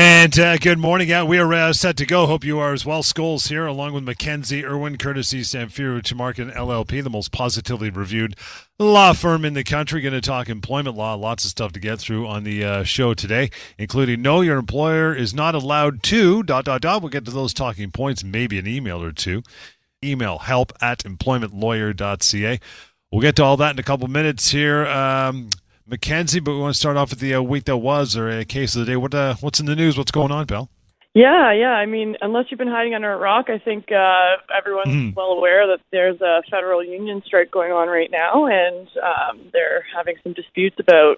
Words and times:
And 0.00 0.38
uh, 0.38 0.58
good 0.58 0.78
morning. 0.78 1.08
Yeah, 1.08 1.24
we 1.24 1.40
are 1.40 1.52
uh, 1.52 1.72
set 1.72 1.96
to 1.96 2.06
go. 2.06 2.26
Hope 2.26 2.44
you 2.44 2.60
are 2.60 2.72
as 2.72 2.86
well. 2.86 3.02
Scholes 3.02 3.48
here, 3.48 3.66
along 3.66 3.94
with 3.94 4.04
Mackenzie 4.04 4.64
Irwin, 4.64 4.96
courtesy 4.96 5.40
Samfiru 5.40 6.00
Tumarkin 6.00 6.54
LLP, 6.54 7.02
the 7.02 7.10
most 7.10 7.32
positively 7.32 7.90
reviewed 7.90 8.36
law 8.78 9.12
firm 9.12 9.44
in 9.44 9.54
the 9.54 9.64
country. 9.64 10.00
Going 10.00 10.14
to 10.14 10.20
talk 10.20 10.48
employment 10.48 10.96
law. 10.96 11.14
Lots 11.14 11.44
of 11.44 11.50
stuff 11.50 11.72
to 11.72 11.80
get 11.80 11.98
through 11.98 12.28
on 12.28 12.44
the 12.44 12.64
uh, 12.64 12.84
show 12.84 13.12
today, 13.12 13.50
including 13.76 14.22
no, 14.22 14.40
your 14.40 14.58
employer 14.58 15.12
is 15.12 15.34
not 15.34 15.56
allowed 15.56 16.04
to. 16.04 16.44
Dot 16.44 16.66
dot 16.66 16.82
dot. 16.82 17.02
We'll 17.02 17.10
get 17.10 17.24
to 17.24 17.32
those 17.32 17.52
talking 17.52 17.90
points. 17.90 18.22
Maybe 18.22 18.56
an 18.60 18.68
email 18.68 19.02
or 19.02 19.10
two. 19.10 19.42
Email 20.04 20.38
help 20.38 20.72
at 20.80 21.00
employmentlawyer.ca. 21.00 22.60
We'll 23.10 23.20
get 23.20 23.34
to 23.34 23.42
all 23.42 23.56
that 23.56 23.72
in 23.72 23.80
a 23.80 23.82
couple 23.82 24.06
minutes 24.06 24.52
here. 24.52 24.86
Um, 24.86 25.50
Mackenzie, 25.88 26.40
but 26.40 26.52
we 26.52 26.58
want 26.58 26.74
to 26.74 26.78
start 26.78 26.96
off 26.96 27.10
with 27.10 27.20
the 27.20 27.34
uh, 27.34 27.40
week 27.40 27.64
that 27.64 27.78
was 27.78 28.16
or 28.16 28.28
a 28.28 28.44
case 28.44 28.74
of 28.74 28.80
the 28.80 28.92
day. 28.92 28.96
What 28.96 29.14
uh, 29.14 29.36
what's 29.40 29.58
in 29.58 29.66
the 29.66 29.76
news? 29.76 29.96
What's 29.96 30.10
going 30.10 30.30
on, 30.30 30.46
pal? 30.46 30.68
Yeah, 31.14 31.52
yeah. 31.52 31.72
I 31.72 31.86
mean, 31.86 32.16
unless 32.20 32.46
you've 32.50 32.58
been 32.58 32.68
hiding 32.68 32.94
under 32.94 33.12
a 33.12 33.16
rock, 33.16 33.46
I 33.48 33.58
think 33.58 33.90
uh, 33.90 34.36
everyone's 34.56 34.88
mm. 34.88 35.16
well 35.16 35.32
aware 35.32 35.66
that 35.66 35.80
there's 35.90 36.20
a 36.20 36.42
federal 36.50 36.84
union 36.84 37.22
strike 37.24 37.50
going 37.50 37.72
on 37.72 37.88
right 37.88 38.10
now, 38.10 38.46
and 38.46 38.86
um, 39.02 39.40
they're 39.52 39.84
having 39.96 40.16
some 40.22 40.34
disputes 40.34 40.76
about 40.78 41.16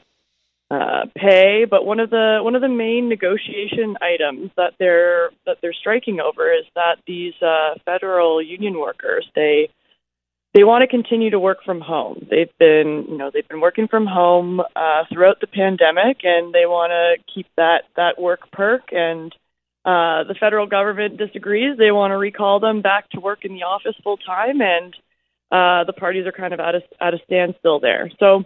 uh, 0.70 1.06
pay. 1.16 1.66
But 1.68 1.84
one 1.84 1.98
of 1.98 2.10
the 2.10 2.38
one 2.40 2.54
of 2.54 2.62
the 2.62 2.68
main 2.68 3.08
negotiation 3.08 3.96
items 4.00 4.52
that 4.56 4.74
they're 4.78 5.30
that 5.46 5.58
they're 5.60 5.72
striking 5.72 6.20
over 6.20 6.52
is 6.52 6.64
that 6.76 6.98
these 7.06 7.34
uh, 7.42 7.74
federal 7.84 8.40
union 8.40 8.78
workers 8.78 9.28
they 9.34 9.68
they 10.52 10.64
want 10.64 10.82
to 10.82 10.88
continue 10.88 11.30
to 11.30 11.38
work 11.38 11.58
from 11.64 11.80
home. 11.80 12.26
They've 12.28 12.50
been, 12.58 13.06
you 13.08 13.16
know, 13.16 13.30
they've 13.32 13.46
been 13.46 13.60
working 13.60 13.86
from 13.86 14.06
home 14.06 14.60
uh, 14.60 15.04
throughout 15.12 15.40
the 15.40 15.46
pandemic, 15.46 16.18
and 16.24 16.52
they 16.52 16.66
want 16.66 16.90
to 16.90 17.22
keep 17.32 17.46
that 17.56 17.84
that 17.96 18.20
work 18.20 18.50
perk. 18.50 18.92
And 18.92 19.32
uh, 19.84 20.24
the 20.24 20.34
federal 20.38 20.66
government 20.66 21.16
disagrees. 21.16 21.78
They 21.78 21.92
want 21.92 22.10
to 22.10 22.16
recall 22.16 22.60
them 22.60 22.82
back 22.82 23.08
to 23.10 23.20
work 23.20 23.44
in 23.44 23.54
the 23.54 23.62
office 23.62 23.94
full 24.02 24.16
time, 24.16 24.60
and 24.60 24.94
uh, 25.52 25.84
the 25.84 25.94
parties 25.96 26.26
are 26.26 26.32
kind 26.32 26.52
of 26.52 26.60
at 26.60 26.74
a 26.74 26.82
at 27.00 27.14
a 27.14 27.18
standstill 27.24 27.80
there. 27.80 28.10
So. 28.18 28.44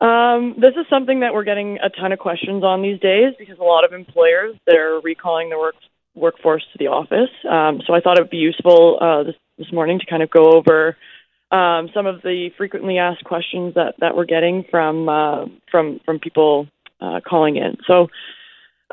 Um, 0.00 0.56
this 0.58 0.74
is 0.76 0.86
something 0.90 1.20
that 1.20 1.32
we're 1.32 1.44
getting 1.44 1.78
a 1.78 1.88
ton 1.88 2.12
of 2.12 2.18
questions 2.18 2.62
on 2.62 2.82
these 2.82 3.00
days 3.00 3.32
because 3.38 3.58
a 3.58 3.62
lot 3.62 3.86
of 3.86 3.92
employers 3.94 4.54
they're 4.66 5.00
recalling 5.00 5.48
their 5.48 5.58
work 5.58 5.76
workforce 6.14 6.64
to 6.72 6.78
the 6.78 6.88
office. 6.88 7.30
Um, 7.48 7.80
so 7.86 7.94
I 7.94 8.00
thought 8.00 8.18
it 8.18 8.22
would 8.22 8.28
be 8.28 8.36
useful 8.36 8.98
uh, 9.00 9.22
this 9.22 9.36
this 9.58 9.72
morning 9.72 9.98
to 9.98 10.06
kind 10.06 10.22
of 10.22 10.30
go 10.30 10.52
over 10.52 10.96
um, 11.50 11.88
some 11.94 12.06
of 12.06 12.22
the 12.22 12.50
frequently 12.56 12.98
asked 12.98 13.24
questions 13.24 13.74
that, 13.74 13.94
that 14.00 14.16
we're 14.16 14.24
getting 14.24 14.64
from 14.70 15.08
uh, 15.08 15.44
from 15.70 16.00
from 16.04 16.18
people 16.18 16.66
uh, 17.00 17.20
calling 17.26 17.56
in. 17.56 17.76
So 17.86 18.08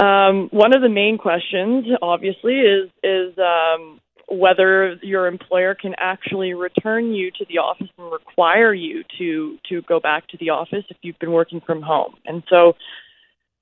um, 0.04 0.50
one 0.52 0.76
of 0.76 0.82
the 0.82 0.90
main 0.90 1.18
questions, 1.18 1.86
obviously, 2.02 2.60
is 2.60 2.90
is 3.04 3.34
um, 3.38 4.00
whether 4.30 4.94
your 5.02 5.28
employer 5.28 5.76
can 5.76 5.96
actually 5.98 6.54
return 6.54 7.14
you 7.14 7.32
to 7.32 7.46
the 7.50 7.58
office 7.58 7.88
and 7.98 8.12
require 8.12 8.74
you 8.74 9.04
to 9.18 9.58
to 9.70 9.82
go 9.84 10.00
back 10.00 10.28
to 10.28 10.38
the 10.38 10.52
office 10.52 10.86
if 10.90 10.98
you've 11.02 11.20
been 11.20 11.32
working 11.32 11.62
from 11.66 11.82
home. 11.82 12.16
And 12.26 12.44
so 12.50 12.74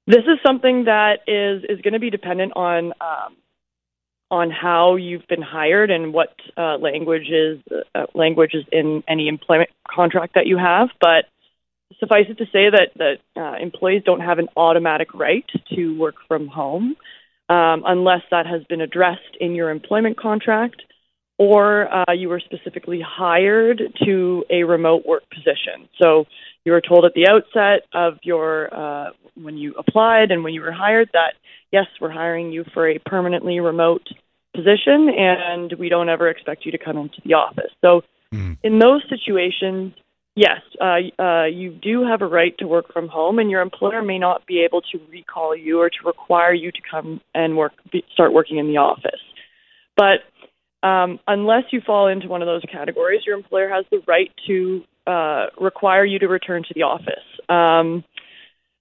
this 0.08 0.24
is 0.26 0.40
something 0.46 0.86
that 0.86 1.20
is 1.28 1.64
is 1.70 1.82
going 1.82 1.94
to 1.94 2.00
be 2.00 2.10
dependent 2.10 2.54
on 2.56 2.94
um, 3.00 3.36
on 4.32 4.52
how 4.52 4.96
you've 4.96 5.28
been 5.28 5.42
hired 5.42 5.90
and 5.90 6.14
what 6.14 6.36
uh, 6.58 6.78
languages 6.78 7.60
uh, 7.96 8.06
languages 8.14 8.64
in 8.72 9.04
any 9.08 9.28
employment 9.28 9.70
contract 9.88 10.36
that 10.36 10.46
you 10.46 10.58
have. 10.58 10.90
But 11.02 11.26
suffice 12.00 12.26
it 12.30 12.38
to 12.38 12.46
say 12.46 12.70
that 12.70 12.92
that 12.96 13.18
uh, 13.36 13.58
employees 13.62 14.04
don't 14.06 14.22
have 14.22 14.40
an 14.40 14.48
automatic 14.56 15.14
right 15.14 15.46
to 15.76 15.98
work 15.98 16.16
from 16.28 16.48
home 16.48 16.96
um, 17.50 17.84
unless 17.86 18.22
that 18.32 18.46
has 18.46 18.64
been 18.66 18.82
addressed 18.82 19.36
in 19.40 19.56
your 19.56 19.70
employment 19.70 20.18
contract 20.18 20.84
or 21.40 21.92
uh, 21.92 22.12
you 22.14 22.28
were 22.28 22.42
specifically 22.42 23.02
hired 23.02 23.82
to 24.06 24.44
a 24.50 24.64
remote 24.64 25.06
work 25.06 25.24
position. 25.30 25.88
So 26.00 26.26
you 26.66 26.72
were 26.72 26.82
told 26.82 27.06
at 27.06 27.14
the 27.14 27.28
outset 27.28 27.88
of 27.94 28.18
your 28.24 28.74
uh, 28.74 29.10
when 29.36 29.58
you 29.58 29.74
applied 29.78 30.32
and 30.32 30.44
when 30.44 30.54
you 30.54 30.62
were 30.62 30.72
hired 30.72 31.10
that 31.14 31.34
yes, 31.72 31.86
we're 32.00 32.12
hiring 32.12 32.52
you 32.52 32.66
for 32.74 32.90
a 32.90 33.00
permanently 33.00 33.60
remote 33.60 34.08
position 34.56 35.10
and 35.10 35.74
we 35.80 35.90
don't 35.90 36.10
ever 36.10 36.30
expect 36.30 36.66
you 36.66 36.72
to 36.72 36.78
come 36.78 36.98
into 36.98 37.22
the 37.26 37.34
office. 37.34 37.72
So 37.82 38.02
mm. 38.34 38.58
in 38.64 38.80
those 38.80 39.04
situations, 39.10 39.94
yes, 40.36 40.62
uh, 40.82 41.22
uh, 41.22 41.46
you 41.46 41.72
do 41.72 42.06
have 42.06 42.22
a 42.22 42.28
right 42.28 42.58
to 42.60 42.68
work 42.68 42.92
from 42.92 43.08
home, 43.08 43.40
and 43.40 43.50
your 43.52 43.62
employer 43.62 44.02
may 44.02 44.18
not 44.18 44.46
be 44.48 44.62
able 44.62 44.82
to 44.82 45.00
recall 45.12 45.56
you 45.56 45.80
or 45.80 45.90
to 45.90 45.98
require 46.06 46.54
you 46.54 46.72
to 46.72 46.80
come 46.90 47.22
and 47.34 47.58
work, 47.58 47.74
be, 47.92 48.04
start 48.14 48.34
working 48.34 48.58
in 48.58 48.68
the 48.68 48.78
office. 48.78 49.22
But 49.96 50.22
um, 50.88 51.20
unless 51.28 51.64
you 51.72 51.82
fall 51.86 52.08
into 52.08 52.28
one 52.28 52.42
of 52.42 52.48
those 52.48 52.64
categories, 52.72 53.22
your 53.26 53.36
employer 53.38 53.70
has 53.70 53.86
the 53.92 54.02
right 54.08 54.32
to 54.48 54.84
uh, 55.10 55.48
require 55.60 56.06
you 56.06 56.20
to 56.20 56.28
return 56.28 56.62
to 56.64 56.74
the 56.74 56.84
office. 56.84 57.28
Um, 57.48 58.04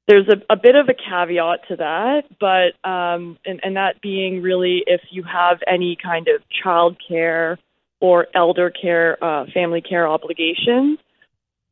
there's 0.09 0.29
a, 0.29 0.39
a 0.51 0.57
bit 0.57 0.75
of 0.75 0.89
a 0.89 0.95
caveat 0.95 1.69
to 1.69 1.77
that, 1.77 2.23
but 2.41 2.89
um, 2.89 3.39
and, 3.45 3.61
and 3.63 3.77
that 3.77 4.01
being 4.01 4.43
really 4.43 4.83
if 4.87 5.03
you 5.11 5.23
have 5.23 5.59
any 5.67 5.97
kind 6.03 6.29
of 6.29 6.43
child 6.63 6.97
care 7.07 7.59
or 8.01 8.27
elder 8.35 8.71
care, 8.71 9.23
uh, 9.23 9.45
family 9.53 9.83
care 9.83 10.07
obligations, 10.09 10.99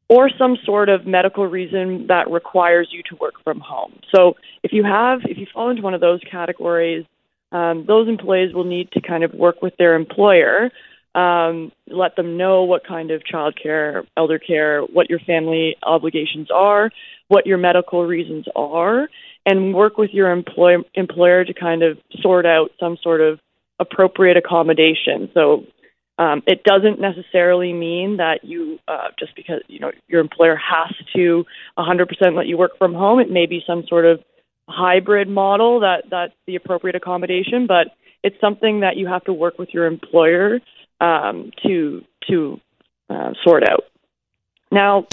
or 0.09 0.31
some 0.39 0.57
sort 0.65 0.89
of 0.89 1.07
medical 1.07 1.47
reason 1.47 2.07
that 2.09 2.31
requires 2.31 2.89
you 2.91 3.03
to 3.11 3.17
work 3.17 3.35
from 3.43 3.61
home. 3.61 3.93
So 4.15 4.37
if 4.63 4.73
you 4.73 4.85
have, 4.85 5.21
if 5.25 5.39
you 5.39 5.47
fall 5.53 5.71
into 5.71 5.83
one 5.83 5.95
of 5.95 6.01
those 6.01 6.21
categories, 6.31 7.05
um, 7.53 7.85
those 7.87 8.09
employees 8.09 8.55
will 8.55 8.65
need 8.65 8.91
to 8.93 9.01
kind 9.01 9.25
of 9.25 9.33
work 9.33 9.63
with 9.63 9.75
their 9.79 9.95
employer, 9.95 10.71
um, 11.17 11.73
let 11.89 12.15
them 12.15 12.37
know 12.37 12.65
what 12.65 12.87
kind 12.87 13.11
of 13.11 13.25
child 13.25 13.59
care, 13.61 14.05
elder 14.17 14.39
care, 14.39 14.83
what 14.83 15.09
your 15.09 15.19
family 15.21 15.77
obligations 15.83 16.49
are, 16.55 16.91
what 17.29 17.47
your 17.47 17.59
medical 17.59 18.05
reasons 18.05 18.45
are 18.55 19.09
and 19.47 19.73
work 19.73 19.97
with 19.97 20.11
your 20.11 20.31
employ- 20.31 20.85
employer 20.95 21.45
to 21.45 21.55
kind 21.55 21.83
of 21.83 21.99
sort 22.21 22.45
out 22.45 22.71
some 22.79 22.99
sort 23.03 23.21
of 23.21 23.39
appropriate 23.79 24.37
accommodation. 24.37 25.31
So 25.33 25.65
um, 26.19 26.43
it 26.47 26.65
doesn't 26.65 27.01
necessarily 27.01 27.73
mean 27.73 28.17
that 28.19 28.41
you 28.43 28.79
uh, 28.89 29.09
just 29.19 29.37
because 29.37 29.61
you 29.69 29.79
know 29.79 29.93
your 30.09 30.21
employer 30.21 30.57
has 30.57 30.95
to 31.15 31.45
100% 31.79 32.37
let 32.37 32.47
you 32.47 32.59
work 32.59 32.77
from 32.79 32.95
home. 32.95 33.21
It 33.21 33.31
may 33.31 33.47
be 33.47 33.63
some 33.67 33.85
sort 33.87 34.05
of 34.05 34.21
hybrid 34.69 35.29
model 35.29 35.81
that 35.81 36.05
that's 36.11 36.33
the 36.47 36.57
appropriate 36.57 36.97
accommodation, 36.97 37.67
but 37.67 37.89
it's 38.23 38.41
something 38.41 38.81
that 38.81 38.97
you 38.97 39.07
have 39.07 39.25
to 39.25 39.33
work 39.33 39.59
with 39.59 39.69
your 39.73 39.87
employer 39.87 40.59
um, 41.01 41.51
to 41.65 42.05
to 42.29 42.61
uh, 43.11 43.33
sort 43.45 43.69
out. 43.69 43.85
Now, 44.71 45.07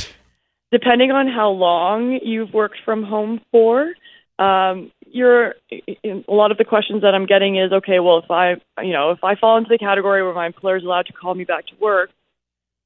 depending 0.72 1.12
on 1.12 1.28
how 1.28 1.50
long 1.50 2.20
you've 2.24 2.54
worked 2.54 2.80
from 2.84 3.04
home 3.04 3.42
for, 3.52 3.94
um, 4.40 4.92
you're 5.06 5.56
a 5.72 6.24
lot 6.28 6.52
of 6.52 6.58
the 6.58 6.66
questions 6.66 7.04
that 7.04 7.14
I'm 7.14 7.28
getting 7.28 7.58
is 7.58 7.72
okay. 7.72 8.00
Well, 8.00 8.18
if 8.20 8.32
I, 8.32 8.56
you 8.82 8.94
know, 8.94 9.12
if 9.12 9.24
I 9.24 9.36
fall 9.36 9.58
into 9.58 9.70
the 9.70 9.78
category 9.78 10.24
where 10.24 10.34
my 10.34 10.48
employer 10.48 10.78
is 10.78 10.84
allowed 10.84 11.06
to 11.06 11.14
call 11.14 11.36
me 11.36 11.44
back 11.44 11.68
to 11.68 11.74
work, 11.80 12.10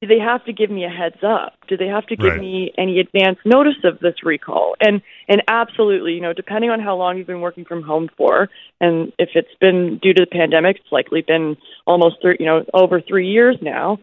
do 0.00 0.06
they 0.06 0.18
have 0.18 0.44
to 0.44 0.52
give 0.52 0.70
me 0.70 0.84
a 0.84 0.88
heads 0.88 1.22
up? 1.22 1.54
Do 1.68 1.76
they 1.76 1.88
have 1.88 2.06
to 2.06 2.16
give 2.16 2.32
right. 2.32 2.40
me 2.40 2.72
any 2.78 3.00
advance 3.00 3.38
notice 3.44 3.78
of 3.84 3.98
this 3.98 4.14
recall? 4.24 4.74
And 4.80 5.02
and 5.28 5.42
absolutely, 5.48 6.12
you 6.12 6.20
know, 6.20 6.32
depending 6.32 6.70
on 6.70 6.80
how 6.80 6.96
long 6.96 7.18
you've 7.18 7.26
been 7.26 7.40
working 7.40 7.64
from 7.64 7.82
home 7.82 8.08
for, 8.16 8.48
and 8.80 9.12
if 9.18 9.30
it's 9.34 9.54
been 9.60 9.98
due 10.00 10.14
to 10.14 10.22
the 10.22 10.30
pandemic, 10.30 10.76
it's 10.76 10.92
likely 10.92 11.22
been 11.22 11.56
almost 11.86 12.16
three, 12.22 12.36
you 12.38 12.46
know, 12.46 12.64
over 12.72 13.00
three 13.00 13.28
years 13.28 13.56
now 13.60 13.98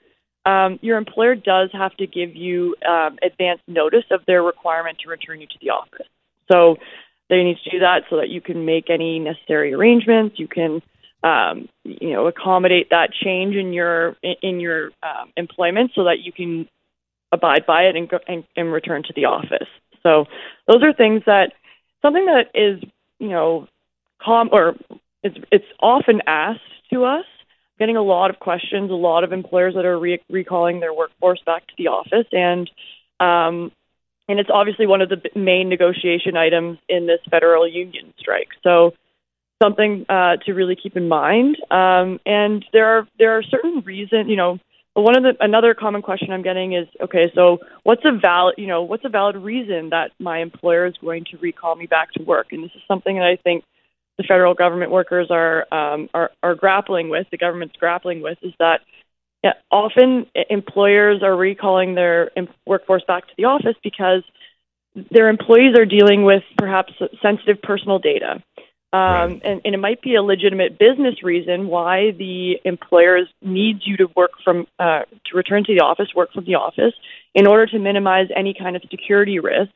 um, 0.46 0.80
your 0.82 0.98
employer 0.98 1.36
does 1.36 1.70
have 1.74 1.96
to 1.98 2.08
give 2.08 2.36
you 2.36 2.76
um, 2.88 3.18
advance 3.24 3.60
notice 3.68 4.04
of 4.12 4.22
their 4.28 4.44
requirement 4.44 5.00
to 5.00 5.10
return 5.10 5.42
you 5.42 5.48
to 5.48 5.58
the 5.62 5.72
office. 5.72 6.08
So 6.52 6.78
they 7.30 7.44
need 7.44 7.58
to 7.64 7.70
do 7.72 7.80
that 7.80 8.04
so 8.10 8.18
that 8.18 8.30
you 8.30 8.42
can 8.42 8.66
make 8.66 8.90
any 8.90 9.18
necessary 9.18 9.74
arrangements. 9.74 10.38
You 10.38 10.48
can, 10.48 10.82
um, 11.24 11.68
you 11.84 12.14
know, 12.14 12.28
accommodate 12.28 12.90
that 12.92 13.12
change 13.12 13.56
in 13.56 13.74
your 13.74 14.16
in 14.22 14.60
your 14.60 14.92
um, 15.02 15.32
employment 15.36 15.92
so 15.96 16.04
that 16.06 16.20
you 16.20 16.32
can 16.32 16.68
abide 17.32 17.66
by 17.66 17.84
it 17.84 17.96
and, 17.96 18.08
go, 18.08 18.20
and 18.28 18.44
and 18.56 18.72
return 18.72 19.04
to 19.04 19.14
the 19.16 19.26
office. 19.26 19.68
So 20.04 20.26
those 20.68 20.84
are 20.84 20.94
things 20.94 21.24
that 21.26 21.54
something 22.02 22.26
that 22.26 22.52
is 22.54 22.84
you 23.20 23.30
know 23.30 23.68
com 24.24 24.50
or 24.52 24.76
it's 25.24 25.38
it's 25.52 25.66
often 25.82 26.22
asked 26.28 26.62
to 26.92 27.06
us 27.06 27.26
getting 27.80 27.98
a 27.98 28.02
lot 28.04 28.30
of 28.30 28.40
questions, 28.40 28.90
a 28.90 28.94
lot 28.94 29.24
of 29.24 29.34
employers 29.34 29.74
that 29.76 29.86
are 29.86 30.00
re- 30.00 30.22
recalling 30.30 30.80
their 30.80 30.94
workforce 30.94 31.42
back 31.46 31.68
to 31.68 31.74
the 31.78 31.88
office, 31.88 32.28
and 32.32 32.70
um, 33.20 33.72
and 34.28 34.40
it's 34.40 34.50
obviously 34.52 34.88
one 34.88 35.02
of 35.02 35.10
the 35.10 35.22
main 35.36 35.70
negotiation 35.70 36.38
items 36.38 36.78
in 36.90 37.06
this 37.08 37.20
federal 37.30 37.68
union 37.68 38.14
strike. 38.18 38.50
So 38.64 38.94
something 39.62 40.06
uh, 40.10 40.38
to 40.46 40.54
really 40.54 40.76
keep 40.76 40.98
in 40.98 41.08
mind. 41.08 41.58
Um, 41.72 42.20
and 42.26 42.66
there 42.74 42.86
are 42.86 43.08
there 43.20 43.38
are 43.38 43.44
certain 43.44 43.82
reasons, 43.82 44.30
you 44.30 44.36
know. 44.36 44.60
One 44.98 45.18
of 45.18 45.24
the 45.24 45.34
another 45.44 45.74
common 45.74 46.02
question 46.02 46.32
I'm 46.32 46.42
getting 46.42 46.72
is 46.72 46.88
okay, 47.02 47.30
so 47.36 47.58
what's 47.84 48.04
a 48.06 48.18
valid 48.18 48.56
you 48.58 48.68
know 48.68 48.84
what's 48.84 49.04
a 49.04 49.10
valid 49.10 49.36
reason 49.36 49.90
that 49.90 50.12
my 50.20 50.40
employer 50.40 50.86
is 50.86 50.96
going 51.02 51.26
to 51.32 51.38
recall 51.38 51.76
me 51.76 51.86
back 51.86 52.14
to 52.14 52.24
work? 52.24 52.48
And 52.52 52.64
this 52.64 52.72
is 52.76 52.82
something 52.88 53.18
that 53.18 53.26
I 53.26 53.36
think 53.36 53.66
the 54.18 54.24
federal 54.24 54.54
government 54.54 54.92
workers 54.92 55.28
are 55.32 55.66
um, 55.74 56.10
are, 56.14 56.32
are 56.42 56.56
grappling 56.56 57.10
with, 57.10 57.28
the 57.30 57.38
government's 57.38 57.76
grappling 57.76 58.22
with, 58.22 58.38
is 58.42 58.54
that 58.60 58.82
yeah, 59.44 59.54
often 59.70 60.26
employers 60.50 61.22
are 61.22 61.36
recalling 61.36 61.94
their 61.94 62.32
workforce 62.66 63.04
back 63.08 63.28
to 63.28 63.34
the 63.38 63.46
office 63.46 63.76
because 63.84 64.24
their 65.12 65.30
employees 65.30 65.78
are 65.78 65.86
dealing 65.86 66.24
with 66.24 66.42
perhaps 66.58 66.94
sensitive 67.22 67.62
personal 67.62 68.00
data. 68.00 68.42
Um, 68.96 69.42
and, 69.44 69.62
and, 69.66 69.76
it 69.76 69.80
might 69.80 70.02
be 70.02 70.16
a 70.16 70.22
legitimate 70.22 70.80
business 70.80 71.24
reason 71.24 71.68
why 71.68 72.12
the 72.12 72.60
employers 72.64 73.28
needs 73.42 73.82
you 73.86 73.98
to 73.98 74.08
work 74.16 74.32
from 74.44 74.68
uh, 74.80 75.02
to 75.26 75.36
return 75.36 75.64
to 75.66 75.74
the 75.74 75.84
office, 75.84 76.08
work 76.16 76.32
from 76.32 76.46
the 76.46 76.56
office, 76.56 76.94
in 77.34 77.48
order 77.48 77.66
to 77.66 77.80
minimize 77.80 78.28
any 78.36 78.54
kind 78.54 78.76
of 78.76 78.84
security 78.90 79.40
risk 79.40 79.74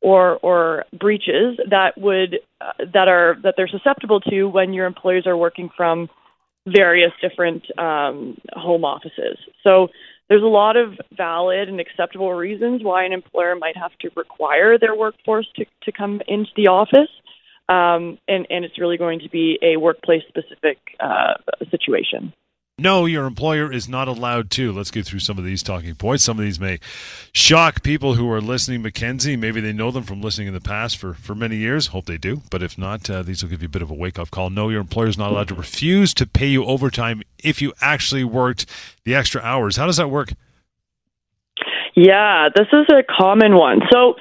or 0.00 0.38
or 0.42 0.84
breaches 0.98 1.58
that 1.70 1.98
would 1.98 2.40
uh, 2.60 2.72
that 2.92 3.08
are 3.08 3.36
that 3.42 3.54
they're 3.56 3.68
susceptible 3.68 4.20
to 4.20 4.44
when 4.44 4.72
your 4.72 4.86
employees 4.86 5.26
are 5.26 5.36
working 5.36 5.70
from 5.76 6.08
various 6.66 7.12
different 7.20 7.62
um, 7.78 8.36
home 8.54 8.84
offices. 8.84 9.38
So 9.64 9.88
there's 10.28 10.42
a 10.42 10.46
lot 10.46 10.76
of 10.76 10.94
valid 11.16 11.68
and 11.68 11.78
acceptable 11.78 12.32
reasons 12.32 12.82
why 12.82 13.04
an 13.04 13.12
employer 13.12 13.54
might 13.54 13.76
have 13.76 13.92
to 14.00 14.10
require 14.16 14.76
their 14.78 14.96
workforce 14.96 15.46
to, 15.56 15.64
to 15.82 15.92
come 15.92 16.20
into 16.26 16.50
the 16.56 16.66
office. 16.66 17.10
Um, 17.68 18.18
and, 18.28 18.46
and 18.48 18.64
it's 18.64 18.78
really 18.78 18.96
going 18.96 19.20
to 19.20 19.28
be 19.28 19.58
a 19.62 19.76
workplace 19.76 20.22
specific 20.28 20.78
uh, 21.00 21.34
situation. 21.70 22.32
No, 22.78 23.06
your 23.06 23.24
employer 23.24 23.72
is 23.72 23.88
not 23.88 24.06
allowed 24.06 24.50
to. 24.50 24.70
Let's 24.70 24.90
get 24.90 25.06
through 25.06 25.20
some 25.20 25.38
of 25.38 25.44
these 25.44 25.62
talking 25.62 25.94
points. 25.94 26.24
Some 26.24 26.38
of 26.38 26.44
these 26.44 26.60
may 26.60 26.78
shock 27.32 27.82
people 27.82 28.16
who 28.16 28.30
are 28.30 28.40
listening. 28.42 28.82
Mackenzie, 28.82 29.34
maybe 29.34 29.62
they 29.62 29.72
know 29.72 29.90
them 29.90 30.02
from 30.02 30.20
listening 30.20 30.48
in 30.48 30.52
the 30.52 30.60
past 30.60 30.98
for, 30.98 31.14
for 31.14 31.34
many 31.34 31.56
years. 31.56 31.86
Hope 31.86 32.04
they 32.04 32.18
do. 32.18 32.42
But 32.50 32.62
if 32.62 32.76
not, 32.76 33.08
uh, 33.08 33.22
these 33.22 33.42
will 33.42 33.48
give 33.48 33.62
you 33.62 33.66
a 33.66 33.70
bit 33.70 33.80
of 33.80 33.90
a 33.90 33.94
wake 33.94 34.18
up 34.18 34.30
call. 34.30 34.50
No, 34.50 34.68
your 34.68 34.82
employer 34.82 35.06
is 35.06 35.16
not 35.16 35.30
allowed 35.30 35.48
to 35.48 35.54
refuse 35.54 36.12
to 36.14 36.26
pay 36.26 36.48
you 36.48 36.66
overtime 36.66 37.22
if 37.42 37.62
you 37.62 37.72
actually 37.80 38.24
worked 38.24 38.66
the 39.04 39.14
extra 39.14 39.40
hours. 39.40 39.76
How 39.76 39.86
does 39.86 39.96
that 39.96 40.10
work? 40.10 40.34
Yeah, 41.94 42.50
this 42.54 42.66
is 42.74 42.84
a 42.90 43.02
common 43.02 43.56
one. 43.56 43.80
So, 43.90 44.16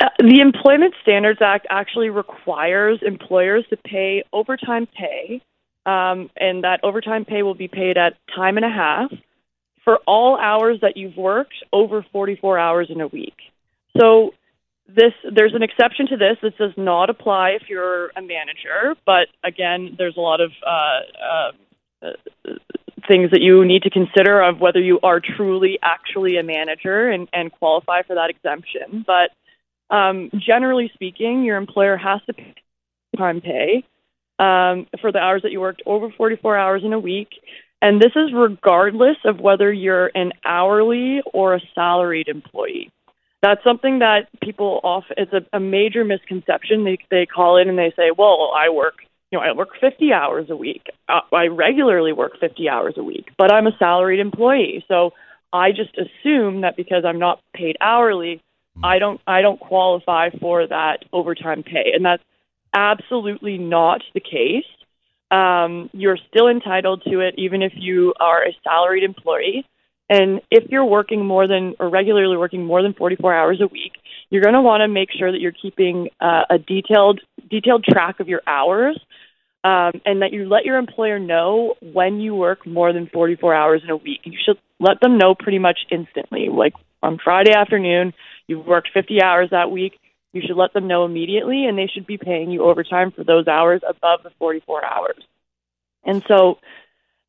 uh, 0.00 0.08
the 0.18 0.40
Employment 0.40 0.94
Standards 1.02 1.40
Act 1.42 1.66
actually 1.70 2.08
requires 2.08 3.00
employers 3.02 3.64
to 3.70 3.76
pay 3.76 4.22
overtime 4.32 4.86
pay 4.86 5.42
um, 5.86 6.30
and 6.36 6.64
that 6.64 6.80
overtime 6.82 7.24
pay 7.24 7.42
will 7.42 7.54
be 7.54 7.68
paid 7.68 7.96
at 7.96 8.14
time 8.34 8.56
and 8.56 8.66
a 8.66 8.70
half 8.70 9.10
for 9.84 9.98
all 10.06 10.38
hours 10.38 10.78
that 10.82 10.96
you've 10.96 11.16
worked 11.16 11.54
over 11.72 12.04
44 12.12 12.58
hours 12.58 12.88
in 12.90 13.00
a 13.00 13.06
week. 13.06 13.36
So 13.98 14.34
this 14.86 15.12
there's 15.30 15.54
an 15.54 15.62
exception 15.62 16.06
to 16.08 16.16
this. 16.16 16.36
This 16.42 16.52
does 16.58 16.72
not 16.76 17.10
apply 17.10 17.50
if 17.50 17.68
you're 17.68 18.08
a 18.16 18.22
manager, 18.22 18.94
but 19.06 19.28
again, 19.42 19.94
there's 19.96 20.16
a 20.16 20.20
lot 20.20 20.40
of 20.40 20.50
uh, 20.66 21.50
uh, 22.04 22.10
things 23.08 23.30
that 23.30 23.40
you 23.40 23.64
need 23.64 23.82
to 23.82 23.90
consider 23.90 24.40
of 24.42 24.60
whether 24.60 24.80
you 24.80 25.00
are 25.02 25.20
truly 25.20 25.78
actually 25.82 26.36
a 26.36 26.42
manager 26.42 27.08
and, 27.08 27.28
and 27.32 27.52
qualify 27.52 28.02
for 28.02 28.14
that 28.14 28.30
exemption. 28.30 29.04
But 29.06 29.30
um, 29.90 30.30
generally 30.34 30.90
speaking, 30.94 31.44
your 31.44 31.56
employer 31.56 31.96
has 31.96 32.20
to 32.26 32.32
pay 32.32 32.54
time 33.16 33.40
pay 33.40 33.84
um, 34.38 34.86
for 35.00 35.12
the 35.12 35.18
hours 35.18 35.42
that 35.42 35.52
you 35.52 35.60
worked 35.60 35.82
over 35.84 36.10
44 36.16 36.56
hours 36.56 36.82
in 36.84 36.92
a 36.92 36.98
week. 36.98 37.28
And 37.82 38.00
this 38.00 38.12
is 38.14 38.32
regardless 38.32 39.16
of 39.24 39.40
whether 39.40 39.72
you're 39.72 40.10
an 40.14 40.32
hourly 40.44 41.20
or 41.32 41.54
a 41.54 41.60
salaried 41.74 42.28
employee. 42.28 42.90
That's 43.42 43.64
something 43.64 44.00
that 44.00 44.28
people 44.42 44.80
off. 44.82 45.04
It's 45.16 45.32
a, 45.32 45.40
a 45.56 45.60
major 45.60 46.04
misconception. 46.04 46.84
They 46.84 46.98
they 47.10 47.24
call 47.24 47.56
in 47.56 47.70
and 47.70 47.78
they 47.78 47.90
say, 47.96 48.10
"Well, 48.16 48.52
I 48.54 48.68
work, 48.68 48.96
you 49.30 49.38
know, 49.38 49.44
I 49.44 49.52
work 49.52 49.70
50 49.80 50.12
hours 50.12 50.50
a 50.50 50.56
week. 50.56 50.82
Uh, 51.08 51.20
I 51.32 51.46
regularly 51.46 52.12
work 52.12 52.32
50 52.38 52.68
hours 52.68 52.94
a 52.98 53.02
week, 53.02 53.30
but 53.38 53.50
I'm 53.50 53.66
a 53.66 53.76
salaried 53.78 54.20
employee, 54.20 54.84
so 54.88 55.12
I 55.54 55.70
just 55.72 55.96
assume 55.96 56.60
that 56.60 56.76
because 56.76 57.04
I'm 57.06 57.18
not 57.18 57.40
paid 57.54 57.78
hourly, 57.80 58.42
I 58.82 58.98
don't 58.98 59.20
I 59.26 59.42
don't 59.42 59.60
qualify 59.60 60.30
for 60.30 60.66
that 60.66 61.04
overtime 61.12 61.62
pay, 61.62 61.92
and 61.94 62.04
that's 62.04 62.22
absolutely 62.74 63.58
not 63.58 64.02
the 64.14 64.20
case. 64.20 64.64
Um, 65.30 65.90
you're 65.92 66.18
still 66.28 66.48
entitled 66.48 67.02
to 67.04 67.20
it 67.20 67.34
even 67.38 67.62
if 67.62 67.72
you 67.76 68.14
are 68.18 68.42
a 68.44 68.56
salaried 68.64 69.04
employee. 69.04 69.64
And 70.08 70.40
if 70.50 70.68
you're 70.70 70.84
working 70.84 71.24
more 71.24 71.46
than 71.46 71.76
or 71.78 71.88
regularly 71.88 72.36
working 72.36 72.64
more 72.64 72.82
than 72.82 72.94
44 72.94 73.32
hours 73.32 73.60
a 73.60 73.68
week, 73.68 73.92
you're 74.28 74.42
going 74.42 74.54
to 74.54 74.60
want 74.60 74.80
to 74.80 74.88
make 74.88 75.10
sure 75.16 75.30
that 75.30 75.40
you're 75.40 75.52
keeping 75.52 76.08
uh, 76.20 76.42
a 76.50 76.58
detailed 76.58 77.20
detailed 77.48 77.84
track 77.84 78.18
of 78.18 78.28
your 78.28 78.42
hours, 78.46 78.98
um, 79.62 80.00
and 80.04 80.22
that 80.22 80.32
you 80.32 80.48
let 80.48 80.64
your 80.64 80.78
employer 80.78 81.20
know 81.20 81.74
when 81.80 82.20
you 82.20 82.34
work 82.34 82.66
more 82.66 82.92
than 82.92 83.06
44 83.06 83.54
hours 83.54 83.82
in 83.84 83.90
a 83.90 83.96
week. 83.96 84.20
You 84.24 84.38
should 84.44 84.58
let 84.80 85.00
them 85.00 85.16
know 85.16 85.36
pretty 85.36 85.60
much 85.60 85.78
instantly. 85.92 86.48
Like 86.48 86.74
on 87.04 87.18
Friday 87.22 87.52
afternoon, 87.52 88.12
you've 88.50 88.66
worked 88.66 88.90
50 88.92 89.22
hours 89.22 89.50
that 89.50 89.70
week 89.70 89.98
you 90.32 90.42
should 90.46 90.56
let 90.56 90.72
them 90.72 90.86
know 90.86 91.04
immediately, 91.04 91.66
and 91.66 91.76
they 91.76 91.88
should 91.92 92.06
be 92.06 92.16
paying 92.16 92.50
you 92.50 92.62
overtime 92.62 93.10
for 93.10 93.24
those 93.24 93.48
hours 93.48 93.82
above 93.88 94.22
the 94.22 94.30
44 94.38 94.84
hours. 94.84 95.22
And 96.04 96.22
so, 96.28 96.58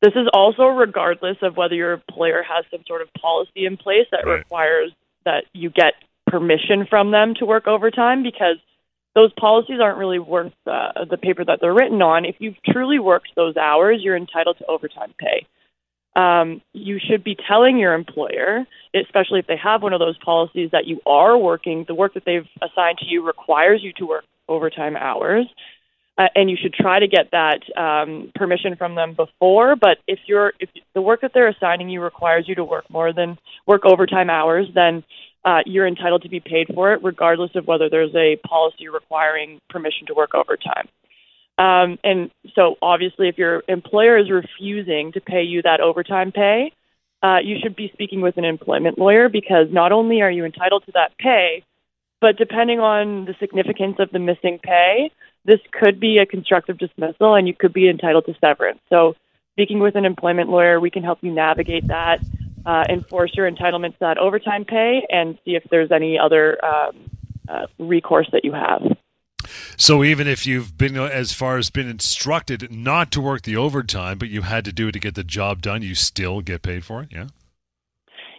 this 0.00 0.12
is 0.14 0.28
also 0.32 0.66
regardless 0.66 1.36
of 1.42 1.56
whether 1.56 1.74
your 1.74 1.92
employer 1.92 2.42
has 2.42 2.64
some 2.70 2.80
sort 2.86 3.02
of 3.02 3.12
policy 3.14 3.66
in 3.66 3.76
place 3.76 4.06
that 4.10 4.24
right. 4.24 4.38
requires 4.38 4.92
that 5.24 5.44
you 5.52 5.70
get 5.70 5.94
permission 6.26 6.86
from 6.88 7.10
them 7.10 7.34
to 7.34 7.44
work 7.44 7.66
overtime, 7.66 8.22
because 8.22 8.56
those 9.14 9.32
policies 9.32 9.80
aren't 9.82 9.98
really 9.98 10.18
worth 10.18 10.52
uh, 10.66 11.04
the 11.10 11.18
paper 11.18 11.44
that 11.44 11.58
they're 11.60 11.74
written 11.74 12.02
on. 12.02 12.24
If 12.24 12.36
you've 12.38 12.60
truly 12.62 12.98
worked 12.98 13.30
those 13.34 13.56
hours, 13.56 14.00
you're 14.00 14.16
entitled 14.16 14.58
to 14.58 14.66
overtime 14.66 15.12
pay 15.18 15.46
um, 16.14 16.60
you 16.72 16.98
should 16.98 17.24
be 17.24 17.36
telling 17.48 17.78
your 17.78 17.94
employer, 17.94 18.66
especially 18.94 19.38
if 19.38 19.46
they 19.46 19.56
have 19.56 19.82
one 19.82 19.92
of 19.92 20.00
those 20.00 20.18
policies 20.18 20.70
that 20.72 20.86
you 20.86 21.00
are 21.06 21.38
working, 21.38 21.84
the 21.88 21.94
work 21.94 22.14
that 22.14 22.24
they've 22.26 22.46
assigned 22.60 22.98
to 22.98 23.06
you 23.06 23.26
requires 23.26 23.82
you 23.82 23.92
to 23.94 24.06
work 24.06 24.24
overtime 24.48 24.96
hours. 24.96 25.46
Uh, 26.18 26.28
and 26.34 26.50
you 26.50 26.58
should 26.60 26.74
try 26.74 26.98
to 26.98 27.08
get 27.08 27.30
that 27.32 27.60
um, 27.74 28.30
permission 28.34 28.76
from 28.76 28.94
them 28.94 29.14
before. 29.14 29.76
But 29.76 29.98
if 30.06 30.18
you're 30.26 30.52
if 30.60 30.68
the 30.94 31.00
work 31.00 31.22
that 31.22 31.30
they're 31.32 31.48
assigning 31.48 31.88
you 31.88 32.02
requires 32.02 32.44
you 32.46 32.54
to 32.56 32.64
work 32.64 32.84
more 32.90 33.14
than 33.14 33.38
work 33.66 33.86
overtime 33.86 34.28
hours, 34.28 34.66
then 34.74 35.04
uh, 35.44 35.60
you're 35.64 35.86
entitled 35.86 36.22
to 36.22 36.28
be 36.28 36.38
paid 36.38 36.66
for 36.74 36.92
it, 36.92 37.02
regardless 37.02 37.52
of 37.54 37.66
whether 37.66 37.88
there's 37.88 38.14
a 38.14 38.36
policy 38.46 38.88
requiring 38.88 39.58
permission 39.70 40.06
to 40.06 40.14
work 40.14 40.34
overtime. 40.34 40.86
Um, 41.62 41.98
and 42.02 42.30
so, 42.56 42.74
obviously, 42.82 43.28
if 43.28 43.38
your 43.38 43.62
employer 43.68 44.18
is 44.18 44.28
refusing 44.30 45.12
to 45.12 45.20
pay 45.20 45.44
you 45.44 45.62
that 45.62 45.80
overtime 45.80 46.32
pay, 46.32 46.72
uh, 47.22 47.38
you 47.44 47.56
should 47.62 47.76
be 47.76 47.88
speaking 47.92 48.20
with 48.20 48.36
an 48.36 48.44
employment 48.44 48.98
lawyer 48.98 49.28
because 49.28 49.68
not 49.70 49.92
only 49.92 50.22
are 50.22 50.30
you 50.30 50.44
entitled 50.44 50.84
to 50.86 50.92
that 50.92 51.16
pay, 51.18 51.62
but 52.20 52.36
depending 52.36 52.80
on 52.80 53.26
the 53.26 53.34
significance 53.38 53.96
of 54.00 54.10
the 54.10 54.18
missing 54.18 54.58
pay, 54.60 55.12
this 55.44 55.60
could 55.70 56.00
be 56.00 56.18
a 56.18 56.26
constructive 56.26 56.78
dismissal 56.78 57.36
and 57.36 57.46
you 57.46 57.54
could 57.54 57.72
be 57.72 57.88
entitled 57.88 58.26
to 58.26 58.34
severance. 58.40 58.80
So, 58.90 59.14
speaking 59.52 59.78
with 59.78 59.94
an 59.94 60.04
employment 60.04 60.48
lawyer, 60.48 60.80
we 60.80 60.90
can 60.90 61.04
help 61.04 61.18
you 61.22 61.30
navigate 61.30 61.86
that, 61.86 62.18
uh, 62.66 62.84
enforce 62.88 63.36
your 63.36 63.48
entitlement 63.48 63.92
to 63.92 64.00
that 64.00 64.18
overtime 64.18 64.64
pay, 64.64 65.06
and 65.08 65.38
see 65.44 65.54
if 65.54 65.62
there's 65.70 65.92
any 65.92 66.18
other 66.18 66.58
um, 66.64 66.96
uh, 67.48 67.66
recourse 67.78 68.28
that 68.32 68.44
you 68.44 68.52
have. 68.52 68.82
So 69.76 70.04
even 70.04 70.26
if 70.26 70.46
you've 70.46 70.76
been 70.76 70.96
as 70.96 71.32
far 71.32 71.58
as 71.58 71.70
been 71.70 71.88
instructed 71.88 72.70
not 72.70 73.10
to 73.12 73.20
work 73.20 73.42
the 73.42 73.56
overtime, 73.56 74.18
but 74.18 74.28
you 74.28 74.42
had 74.42 74.64
to 74.66 74.72
do 74.72 74.88
it 74.88 74.92
to 74.92 74.98
get 74.98 75.14
the 75.14 75.24
job 75.24 75.62
done, 75.62 75.82
you 75.82 75.94
still 75.94 76.40
get 76.40 76.62
paid 76.62 76.84
for 76.84 77.02
it. 77.02 77.08
Yeah. 77.10 77.28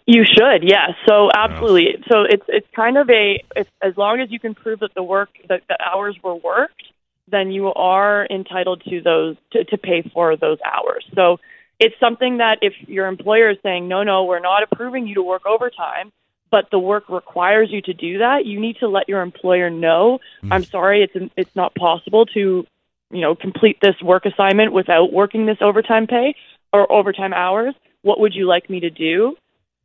You 0.05 0.23
should, 0.25 0.63
yes. 0.63 0.91
So 1.07 1.29
absolutely. 1.33 1.95
Oh. 1.97 2.03
So 2.11 2.21
it's 2.29 2.43
it's 2.47 2.67
kind 2.75 2.97
of 2.97 3.09
a 3.09 3.41
if, 3.55 3.67
as 3.81 3.95
long 3.95 4.19
as 4.19 4.31
you 4.31 4.39
can 4.39 4.53
prove 4.53 4.79
that 4.79 4.93
the 4.95 5.03
work 5.03 5.29
that 5.47 5.63
the 5.69 5.77
hours 5.81 6.17
were 6.21 6.35
worked, 6.35 6.83
then 7.29 7.51
you 7.51 7.67
are 7.67 8.27
entitled 8.29 8.83
to 8.89 9.01
those 9.01 9.37
to, 9.51 9.63
to 9.63 9.77
pay 9.77 10.09
for 10.13 10.35
those 10.35 10.57
hours. 10.65 11.05
So 11.15 11.39
it's 11.79 11.95
something 11.99 12.37
that 12.37 12.59
if 12.61 12.73
your 12.87 13.07
employer 13.07 13.51
is 13.51 13.57
saying 13.63 13.87
no, 13.87 14.03
no, 14.03 14.25
we're 14.25 14.39
not 14.39 14.63
approving 14.63 15.07
you 15.07 15.15
to 15.15 15.23
work 15.23 15.45
overtime, 15.45 16.11
but 16.53 16.69
the 16.69 16.77
work 16.77 17.09
requires 17.09 17.69
you 17.71 17.81
to 17.81 17.95
do 17.95 18.19
that, 18.19 18.45
you 18.45 18.59
need 18.59 18.75
to 18.77 18.87
let 18.87 19.09
your 19.09 19.23
employer 19.23 19.71
know, 19.71 20.19
mm. 20.43 20.49
I'm 20.51 20.63
sorry, 20.63 21.01
it's 21.01 21.31
it's 21.35 21.55
not 21.55 21.73
possible 21.73 22.27
to, 22.27 22.63
you 23.09 23.21
know, 23.21 23.33
complete 23.33 23.79
this 23.81 23.95
work 24.03 24.27
assignment 24.27 24.71
without 24.71 25.11
working 25.11 25.47
this 25.47 25.57
overtime 25.61 26.05
pay 26.05 26.35
or 26.71 26.89
overtime 26.91 27.33
hours. 27.33 27.73
What 28.03 28.19
would 28.19 28.35
you 28.35 28.47
like 28.47 28.69
me 28.69 28.81
to 28.81 28.91
do? 28.91 29.35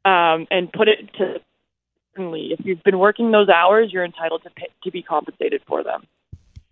Um, 0.05 0.47
and 0.51 0.71
put 0.71 0.89
it 0.89 1.11
to 1.17 1.41
certainly 2.13 2.51
if 2.53 2.61
you've 2.67 2.83
been 2.83 2.99
working 2.99 3.31
those 3.31 3.49
hours, 3.49 3.89
you're 3.91 4.05
entitled 4.05 4.43
to 4.43 4.51
pay, 4.51 4.69
to 4.85 4.91
be 4.91 5.03
compensated 5.03 5.63
for 5.67 5.83
them. 5.83 6.07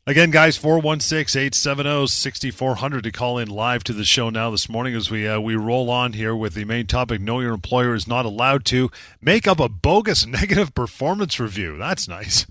Again, 0.08 0.30
guys, 0.30 0.56
416 0.56 1.36
870 1.36 2.06
6400 2.06 3.02
to 3.02 3.10
call 3.10 3.38
in 3.38 3.48
live 3.48 3.82
to 3.82 3.92
the 3.92 4.04
show 4.04 4.30
now 4.30 4.52
this 4.52 4.68
morning 4.68 4.94
as 4.94 5.10
we 5.10 5.26
uh, 5.26 5.40
we 5.40 5.56
roll 5.56 5.90
on 5.90 6.12
here 6.12 6.36
with 6.36 6.54
the 6.54 6.64
main 6.64 6.86
topic 6.86 7.20
Know 7.20 7.40
Your 7.40 7.54
Employer 7.54 7.92
is 7.92 8.06
not 8.06 8.25
allowed 8.25 8.64
to 8.66 8.88
make 9.20 9.48
up 9.48 9.58
a 9.58 9.68
bogus 9.68 10.25
negative 10.26 10.76
performance 10.76 11.40
review. 11.40 11.76
That's 11.76 12.06
nice. 12.06 12.46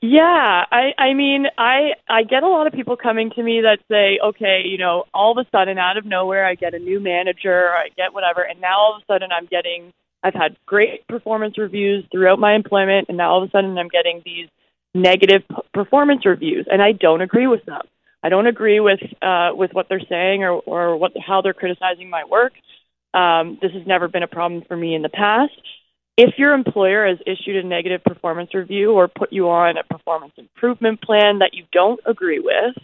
Yeah, 0.00 0.64
I 0.72 0.94
I 0.96 1.12
mean, 1.12 1.44
I 1.58 1.90
I 2.08 2.22
get 2.22 2.44
a 2.44 2.48
lot 2.48 2.66
of 2.66 2.72
people 2.72 2.96
coming 2.96 3.28
to 3.32 3.42
me 3.42 3.60
that 3.60 3.80
say, 3.90 4.18
"Okay, 4.24 4.62
you 4.64 4.78
know, 4.78 5.04
all 5.12 5.38
of 5.38 5.46
a 5.46 5.50
sudden 5.50 5.76
out 5.76 5.98
of 5.98 6.06
nowhere 6.06 6.46
I 6.46 6.54
get 6.54 6.72
a 6.72 6.78
new 6.78 6.98
manager, 6.98 7.52
or 7.52 7.76
I 7.76 7.88
get 7.94 8.14
whatever, 8.14 8.40
and 8.40 8.58
now 8.58 8.78
all 8.78 8.96
of 8.96 9.02
a 9.02 9.12
sudden 9.12 9.32
I'm 9.32 9.44
getting 9.44 9.92
I've 10.22 10.32
had 10.32 10.56
great 10.64 11.06
performance 11.08 11.58
reviews 11.58 12.06
throughout 12.10 12.38
my 12.38 12.54
employment 12.54 13.08
and 13.08 13.18
now 13.18 13.32
all 13.32 13.42
of 13.42 13.48
a 13.48 13.52
sudden 13.52 13.76
I'm 13.76 13.88
getting 13.88 14.22
these 14.24 14.48
negative 14.94 15.42
p- 15.48 15.56
performance 15.72 16.26
reviews 16.26 16.66
and 16.70 16.82
I 16.82 16.92
don't 16.92 17.20
agree 17.20 17.46
with 17.46 17.64
them. 17.64 17.82
I 18.22 18.28
don't 18.28 18.46
agree 18.46 18.80
with 18.80 19.00
uh 19.22 19.50
with 19.54 19.72
what 19.72 19.88
they're 19.88 20.00
saying 20.08 20.44
or 20.44 20.52
or 20.52 20.96
what 20.96 21.12
how 21.16 21.40
they're 21.42 21.54
criticizing 21.54 22.10
my 22.10 22.24
work. 22.24 22.52
Um 23.14 23.58
this 23.62 23.72
has 23.72 23.86
never 23.86 24.08
been 24.08 24.22
a 24.22 24.28
problem 24.28 24.62
for 24.66 24.76
me 24.76 24.94
in 24.94 25.02
the 25.02 25.08
past 25.08 25.52
if 26.20 26.34
your 26.36 26.52
employer 26.52 27.06
has 27.06 27.18
issued 27.26 27.64
a 27.64 27.66
negative 27.66 28.04
performance 28.04 28.52
review 28.52 28.92
or 28.92 29.08
put 29.08 29.32
you 29.32 29.48
on 29.48 29.78
a 29.78 29.84
performance 29.84 30.34
improvement 30.36 31.00
plan 31.00 31.38
that 31.38 31.54
you 31.54 31.64
don't 31.72 31.98
agree 32.04 32.40
with, 32.40 32.76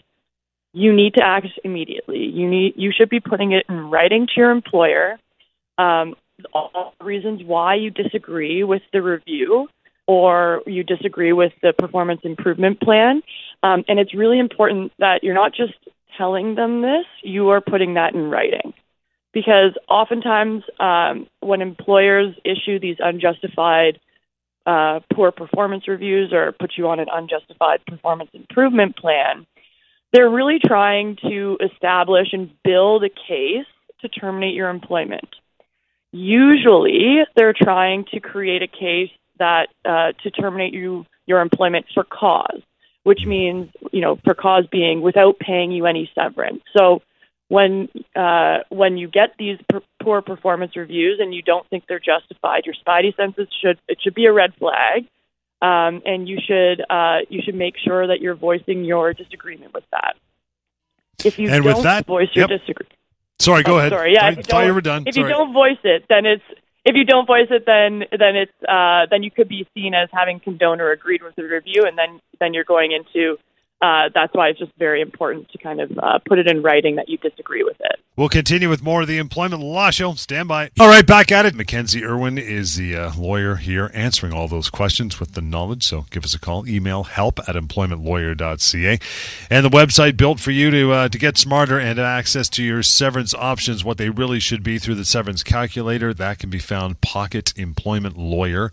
you 0.73 0.91
need 0.91 1.13
to 1.15 1.23
act 1.23 1.45
immediately. 1.63 2.17
You 2.17 2.49
need 2.49 2.73
you 2.77 2.91
should 2.91 3.09
be 3.09 3.19
putting 3.19 3.51
it 3.51 3.65
in 3.69 3.91
writing 3.91 4.25
to 4.25 4.33
your 4.35 4.49
employer. 4.49 5.19
Um, 5.77 6.15
all 6.51 6.95
the 6.99 7.05
reasons 7.05 7.43
why 7.43 7.75
you 7.75 7.91
disagree 7.91 8.63
with 8.63 8.81
the 8.91 9.03
review 9.03 9.67
or 10.07 10.63
you 10.65 10.83
disagree 10.83 11.33
with 11.33 11.53
the 11.61 11.73
performance 11.73 12.21
improvement 12.23 12.79
plan. 12.79 13.21
Um, 13.63 13.83
and 13.87 13.99
it's 13.99 14.15
really 14.15 14.39
important 14.39 14.93
that 14.99 15.23
you're 15.23 15.33
not 15.33 15.53
just 15.53 15.73
telling 16.17 16.55
them 16.55 16.81
this, 16.81 17.05
you 17.21 17.49
are 17.49 17.61
putting 17.61 17.95
that 17.95 18.15
in 18.15 18.29
writing 18.29 18.73
because 19.33 19.73
oftentimes 19.87 20.63
um, 20.79 21.27
when 21.41 21.61
employers 21.61 22.33
issue 22.43 22.79
these 22.79 22.97
unjustified 22.99 23.99
uh, 24.65 24.99
poor 25.13 25.31
performance 25.31 25.87
reviews 25.87 26.33
or 26.33 26.51
put 26.51 26.73
you 26.75 26.87
on 26.87 26.99
an 26.99 27.07
unjustified 27.11 27.85
performance 27.85 28.31
improvement 28.33 28.97
plan, 28.97 29.45
they're 30.11 30.29
really 30.29 30.59
trying 30.63 31.17
to 31.17 31.57
establish 31.61 32.29
and 32.33 32.51
build 32.63 33.03
a 33.03 33.09
case 33.09 33.67
to 34.01 34.09
terminate 34.09 34.55
your 34.55 34.69
employment. 34.69 35.35
Usually, 36.11 37.19
they're 37.35 37.53
trying 37.53 38.05
to 38.13 38.19
create 38.19 38.63
a 38.63 38.67
case 38.67 39.11
that 39.39 39.67
uh, 39.85 40.11
to 40.23 40.31
terminate 40.31 40.73
you 40.73 41.05
your 41.25 41.41
employment 41.41 41.85
for 41.93 42.03
cause, 42.03 42.61
which 43.03 43.25
means 43.25 43.69
you 43.91 44.01
know 44.01 44.17
for 44.23 44.33
cause 44.33 44.65
being 44.71 45.01
without 45.01 45.39
paying 45.39 45.71
you 45.71 45.85
any 45.85 46.09
severance. 46.15 46.61
So 46.75 47.01
when 47.49 47.89
uh, 48.15 48.59
when 48.69 48.97
you 48.97 49.07
get 49.07 49.35
these 49.37 49.57
p- 49.71 49.79
poor 50.01 50.21
performance 50.21 50.75
reviews 50.75 51.19
and 51.21 51.33
you 51.33 51.41
don't 51.41 51.67
think 51.69 51.85
they're 51.87 51.99
justified, 51.99 52.65
your 52.65 52.75
spidey 52.75 53.15
senses 53.15 53.47
should 53.61 53.79
it 53.87 53.99
should 54.01 54.15
be 54.15 54.25
a 54.25 54.33
red 54.33 54.53
flag, 54.55 55.05
um, 55.61 56.01
and 56.05 56.27
you 56.27 56.39
should 56.45 56.83
uh, 56.89 57.19
you 57.29 57.41
should 57.41 57.55
make 57.55 57.75
sure 57.77 58.07
that 58.07 58.19
you're 58.21 58.35
voicing 58.35 58.83
your 58.83 59.13
disagreement 59.13 59.73
with 59.73 59.85
that. 59.91 60.15
If 61.23 61.39
you 61.39 61.49
and 61.49 61.63
don't 61.63 61.83
that, 61.83 62.05
voice 62.05 62.29
your 62.33 62.49
yep. 62.49 62.59
disagreement, 62.59 62.93
sorry, 63.39 63.63
go 63.63 63.75
oh, 63.75 63.79
ahead. 63.79 63.91
Sorry, 63.91 64.13
yeah, 64.13 64.25
I 64.25 64.29
if 64.29 64.37
you 64.37 64.43
thought 64.43 64.65
you 64.65 64.73
were 64.73 64.81
done. 64.81 65.03
If 65.05 65.15
sorry. 65.15 65.29
you 65.29 65.33
don't 65.33 65.53
voice 65.53 65.79
it, 65.83 66.05
then 66.09 66.25
it's 66.25 66.43
if 66.87 66.95
you 66.95 67.03
don't 67.03 67.27
voice 67.27 67.47
it, 67.49 67.65
then 67.65 68.05
then 68.17 68.37
it's 68.37 68.63
uh, 68.63 69.07
then 69.11 69.21
you 69.21 69.29
could 69.29 69.49
be 69.49 69.67
seen 69.73 69.93
as 69.93 70.07
having 70.13 70.39
condoned 70.39 70.79
or 70.79 70.91
agreed 70.91 71.21
with 71.21 71.35
the 71.35 71.43
review, 71.43 71.83
and 71.85 71.97
then 71.97 72.21
then 72.39 72.53
you're 72.53 72.63
going 72.63 72.93
into 72.93 73.37
uh, 73.81 74.09
that's 74.13 74.33
why 74.33 74.49
it's 74.49 74.57
just 74.57 74.71
very 74.79 75.01
important 75.01 75.49
to 75.51 75.57
kind 75.59 75.79
of 75.79 75.91
uh, 76.01 76.17
put 76.27 76.39
it 76.39 76.47
in 76.47 76.63
writing 76.63 76.95
that 76.95 77.09
you 77.09 77.17
disagree 77.17 77.63
with 77.63 77.77
it. 77.79 77.99
We'll 78.15 78.29
continue 78.29 78.69
with 78.69 78.81
more 78.81 79.01
of 79.01 79.07
the 79.07 79.19
Employment 79.19 79.61
Law 79.61 79.91
Show. 79.91 80.15
Stand 80.15 80.47
by. 80.47 80.71
All 80.79 80.87
right, 80.87 81.05
back 81.05 81.31
at 81.31 81.45
it. 81.45 81.53
Mackenzie 81.53 82.03
Irwin 82.03 82.39
is 82.39 82.75
the 82.75 82.95
uh, 82.95 83.11
lawyer 83.15 83.57
here 83.57 83.91
answering 83.93 84.33
all 84.33 84.47
those 84.47 84.71
questions 84.71 85.19
with 85.19 85.33
the 85.33 85.41
knowledge. 85.41 85.83
So 85.83 86.07
give 86.09 86.25
us 86.25 86.33
a 86.33 86.39
call. 86.39 86.67
Email 86.67 87.03
help 87.03 87.39
at 87.47 87.55
employmentlawyer.ca. 87.55 88.99
And 89.51 89.65
the 89.65 89.69
website 89.69 90.17
built 90.17 90.39
for 90.39 90.49
you 90.49 90.71
to, 90.71 90.91
uh, 90.91 91.09
to 91.09 91.17
get 91.19 91.37
smarter 91.37 91.79
and 91.79 91.99
access 91.99 92.49
to 92.49 92.63
your 92.63 92.81
severance 92.81 93.35
options, 93.35 93.85
what 93.85 93.99
they 93.99 94.09
really 94.09 94.39
should 94.39 94.63
be 94.63 94.79
through 94.79 94.95
the 94.95 95.05
severance 95.05 95.43
calculator. 95.43 96.15
That 96.15 96.39
can 96.39 96.49
be 96.49 96.59
found 96.59 97.01
Pocket 97.01 97.53
Employment 97.55 98.17
Lawyer. 98.17 98.71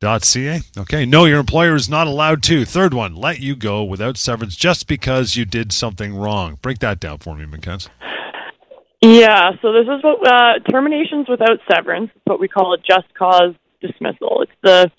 .ca. 0.00 0.60
Okay. 0.76 1.06
No, 1.06 1.24
your 1.24 1.40
employer 1.40 1.74
is 1.74 1.88
not 1.88 2.06
allowed 2.06 2.42
to. 2.44 2.64
Third 2.64 2.94
one, 2.94 3.14
let 3.14 3.40
you 3.40 3.56
go 3.56 3.82
without 3.82 4.16
severance 4.16 4.56
just 4.56 4.86
because 4.86 5.36
you 5.36 5.44
did 5.44 5.72
something 5.72 6.14
wrong. 6.14 6.58
Break 6.62 6.78
that 6.80 7.00
down 7.00 7.18
for 7.18 7.34
me, 7.34 7.46
Mackenzie. 7.46 7.90
Yeah. 9.00 9.52
So 9.62 9.72
this 9.72 9.84
is 9.84 10.02
what 10.02 10.26
uh, 10.26 10.58
terminations 10.70 11.28
without 11.28 11.58
severance. 11.72 12.10
What 12.24 12.40
we 12.40 12.48
call 12.48 12.74
a 12.74 12.78
just 12.78 13.12
cause 13.14 13.54
dismissal. 13.80 14.42
It's 14.42 14.52
the 14.62 14.90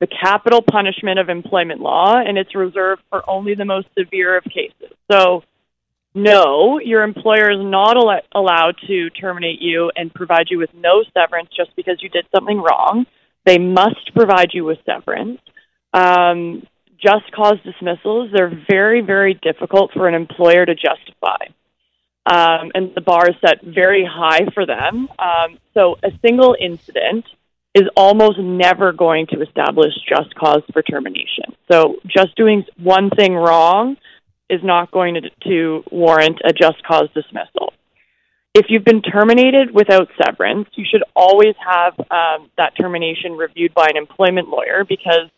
the 0.00 0.06
capital 0.06 0.62
punishment 0.62 1.18
of 1.18 1.28
employment 1.28 1.80
law, 1.80 2.14
and 2.16 2.38
it's 2.38 2.54
reserved 2.54 3.02
for 3.10 3.28
only 3.28 3.54
the 3.54 3.64
most 3.64 3.88
severe 3.98 4.36
of 4.36 4.44
cases. 4.44 4.96
So, 5.10 5.42
no, 6.14 6.78
your 6.78 7.02
employer 7.02 7.50
is 7.50 7.58
not 7.60 7.96
al- 7.96 8.20
allowed 8.32 8.76
to 8.86 9.10
terminate 9.10 9.60
you 9.60 9.90
and 9.96 10.14
provide 10.14 10.46
you 10.50 10.58
with 10.58 10.70
no 10.72 11.02
severance 11.12 11.48
just 11.56 11.74
because 11.74 12.00
you 12.00 12.08
did 12.08 12.26
something 12.34 12.58
wrong. 12.58 13.06
They 13.48 13.56
must 13.56 14.14
provide 14.14 14.50
you 14.52 14.66
with 14.66 14.76
severance. 14.84 15.40
Um, 15.94 16.66
just 17.02 17.32
cause 17.34 17.56
dismissals, 17.64 18.30
they're 18.30 18.52
very, 18.68 19.00
very 19.00 19.32
difficult 19.32 19.92
for 19.94 20.06
an 20.06 20.14
employer 20.14 20.66
to 20.66 20.74
justify. 20.74 21.46
Um, 22.26 22.72
and 22.74 22.94
the 22.94 23.00
bar 23.00 23.30
is 23.30 23.36
set 23.40 23.62
very 23.62 24.04
high 24.04 24.48
for 24.52 24.66
them. 24.66 25.08
Um, 25.18 25.56
so 25.72 25.96
a 26.02 26.10
single 26.20 26.56
incident 26.60 27.24
is 27.74 27.84
almost 27.96 28.38
never 28.38 28.92
going 28.92 29.26
to 29.28 29.40
establish 29.40 29.94
just 30.06 30.34
cause 30.34 30.62
for 30.70 30.82
termination. 30.82 31.56
So 31.72 31.96
just 32.06 32.36
doing 32.36 32.66
one 32.76 33.08
thing 33.08 33.32
wrong 33.32 33.96
is 34.50 34.60
not 34.62 34.90
going 34.90 35.14
to, 35.14 35.30
to 35.48 35.84
warrant 35.90 36.38
a 36.44 36.52
just 36.52 36.82
cause 36.84 37.08
dismissal 37.14 37.72
if 38.54 38.66
you've 38.68 38.84
been 38.84 39.02
terminated 39.02 39.70
without 39.72 40.08
severance, 40.22 40.68
you 40.74 40.84
should 40.90 41.04
always 41.14 41.54
have 41.64 41.94
um, 42.10 42.50
that 42.56 42.72
termination 42.80 43.32
reviewed 43.32 43.74
by 43.74 43.86
an 43.88 43.96
employment 43.96 44.48
lawyer 44.48 44.84
because, 44.88 45.30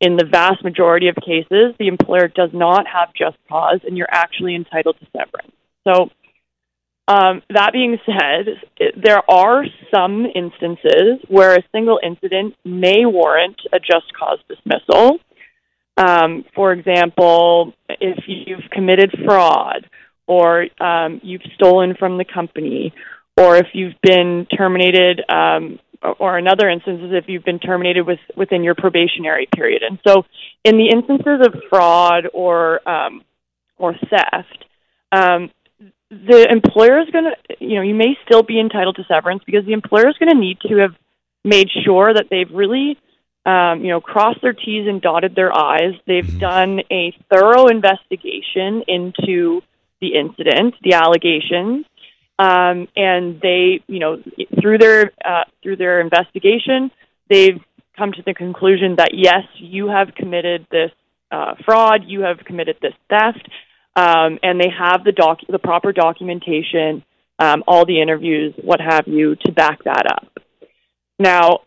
in 0.00 0.16
the 0.16 0.24
vast 0.24 0.64
majority 0.64 1.08
of 1.08 1.16
cases, 1.16 1.74
the 1.78 1.88
employer 1.88 2.28
does 2.28 2.50
not 2.52 2.86
have 2.86 3.14
just 3.14 3.36
cause 3.48 3.80
and 3.86 3.96
you're 3.96 4.08
actually 4.10 4.54
entitled 4.54 4.96
to 4.98 5.06
severance. 5.12 5.52
So, 5.86 6.10
um, 7.06 7.42
that 7.50 7.72
being 7.74 7.98
said, 8.06 8.92
there 8.96 9.20
are 9.30 9.64
some 9.94 10.24
instances 10.24 11.20
where 11.28 11.54
a 11.54 11.62
single 11.70 12.00
incident 12.02 12.54
may 12.64 13.04
warrant 13.04 13.60
a 13.74 13.78
just 13.78 14.12
cause 14.18 14.38
dismissal. 14.48 15.18
Um, 15.98 16.44
for 16.54 16.72
example, 16.72 17.74
if 17.88 18.24
you've 18.26 18.70
committed 18.70 19.14
fraud 19.24 19.86
or 20.26 20.66
um, 20.80 21.20
you've 21.22 21.42
stolen 21.54 21.94
from 21.98 22.18
the 22.18 22.24
company, 22.24 22.92
or 23.36 23.56
if 23.56 23.66
you've 23.72 23.94
been 24.02 24.46
terminated, 24.56 25.22
um, 25.28 25.78
or 26.18 26.38
in 26.38 26.46
other 26.46 26.68
instances, 26.68 27.10
if 27.12 27.24
you've 27.28 27.44
been 27.44 27.58
terminated 27.58 28.02
with, 28.02 28.18
within 28.36 28.62
your 28.62 28.74
probationary 28.74 29.48
period. 29.54 29.82
And 29.82 29.98
so, 30.06 30.24
in 30.64 30.76
the 30.76 30.88
instances 30.88 31.46
of 31.46 31.62
fraud 31.68 32.26
or 32.32 32.86
um, 32.88 33.24
or 33.78 33.94
theft, 33.94 34.64
um, 35.12 35.50
the 36.10 36.46
employer 36.50 37.00
is 37.00 37.10
going 37.10 37.24
to, 37.24 37.56
you 37.60 37.76
know, 37.76 37.82
you 37.82 37.94
may 37.94 38.16
still 38.24 38.42
be 38.42 38.60
entitled 38.60 38.96
to 38.96 39.04
severance 39.04 39.42
because 39.44 39.64
the 39.64 39.72
employer 39.72 40.08
is 40.08 40.16
going 40.18 40.30
to 40.30 40.38
need 40.38 40.58
to 40.68 40.76
have 40.78 40.94
made 41.44 41.68
sure 41.84 42.12
that 42.12 42.26
they've 42.30 42.50
really, 42.52 42.98
um, 43.46 43.80
you 43.82 43.88
know, 43.88 44.00
crossed 44.00 44.40
their 44.42 44.52
T's 44.52 44.86
and 44.86 45.00
dotted 45.02 45.34
their 45.34 45.56
I's. 45.56 45.94
They've 46.06 46.24
mm-hmm. 46.24 46.38
done 46.38 46.80
a 46.90 47.14
thorough 47.32 47.66
investigation 47.66 48.84
into 48.86 49.62
the 50.04 50.18
incident, 50.18 50.74
the 50.82 50.94
allegations, 50.94 51.86
um, 52.38 52.88
and 52.96 53.40
they, 53.40 53.80
you 53.86 54.00
know, 54.00 54.22
through 54.60 54.78
their 54.78 55.12
uh, 55.24 55.44
through 55.62 55.76
their 55.76 56.00
investigation, 56.00 56.90
they've 57.30 57.60
come 57.96 58.12
to 58.12 58.22
the 58.26 58.34
conclusion 58.34 58.96
that 58.96 59.10
yes, 59.12 59.44
you 59.56 59.88
have 59.88 60.14
committed 60.14 60.66
this 60.70 60.90
uh, 61.30 61.54
fraud, 61.64 62.02
you 62.06 62.20
have 62.20 62.38
committed 62.38 62.76
this 62.82 62.94
theft, 63.08 63.48
um, 63.96 64.38
and 64.42 64.60
they 64.60 64.70
have 64.76 65.04
the 65.04 65.12
doc 65.12 65.38
the 65.48 65.58
proper 65.58 65.92
documentation, 65.92 67.04
um, 67.38 67.62
all 67.66 67.86
the 67.86 68.00
interviews, 68.00 68.54
what 68.62 68.80
have 68.80 69.06
you, 69.06 69.36
to 69.36 69.52
back 69.52 69.84
that 69.84 70.06
up. 70.06 70.28
Now, 71.18 71.60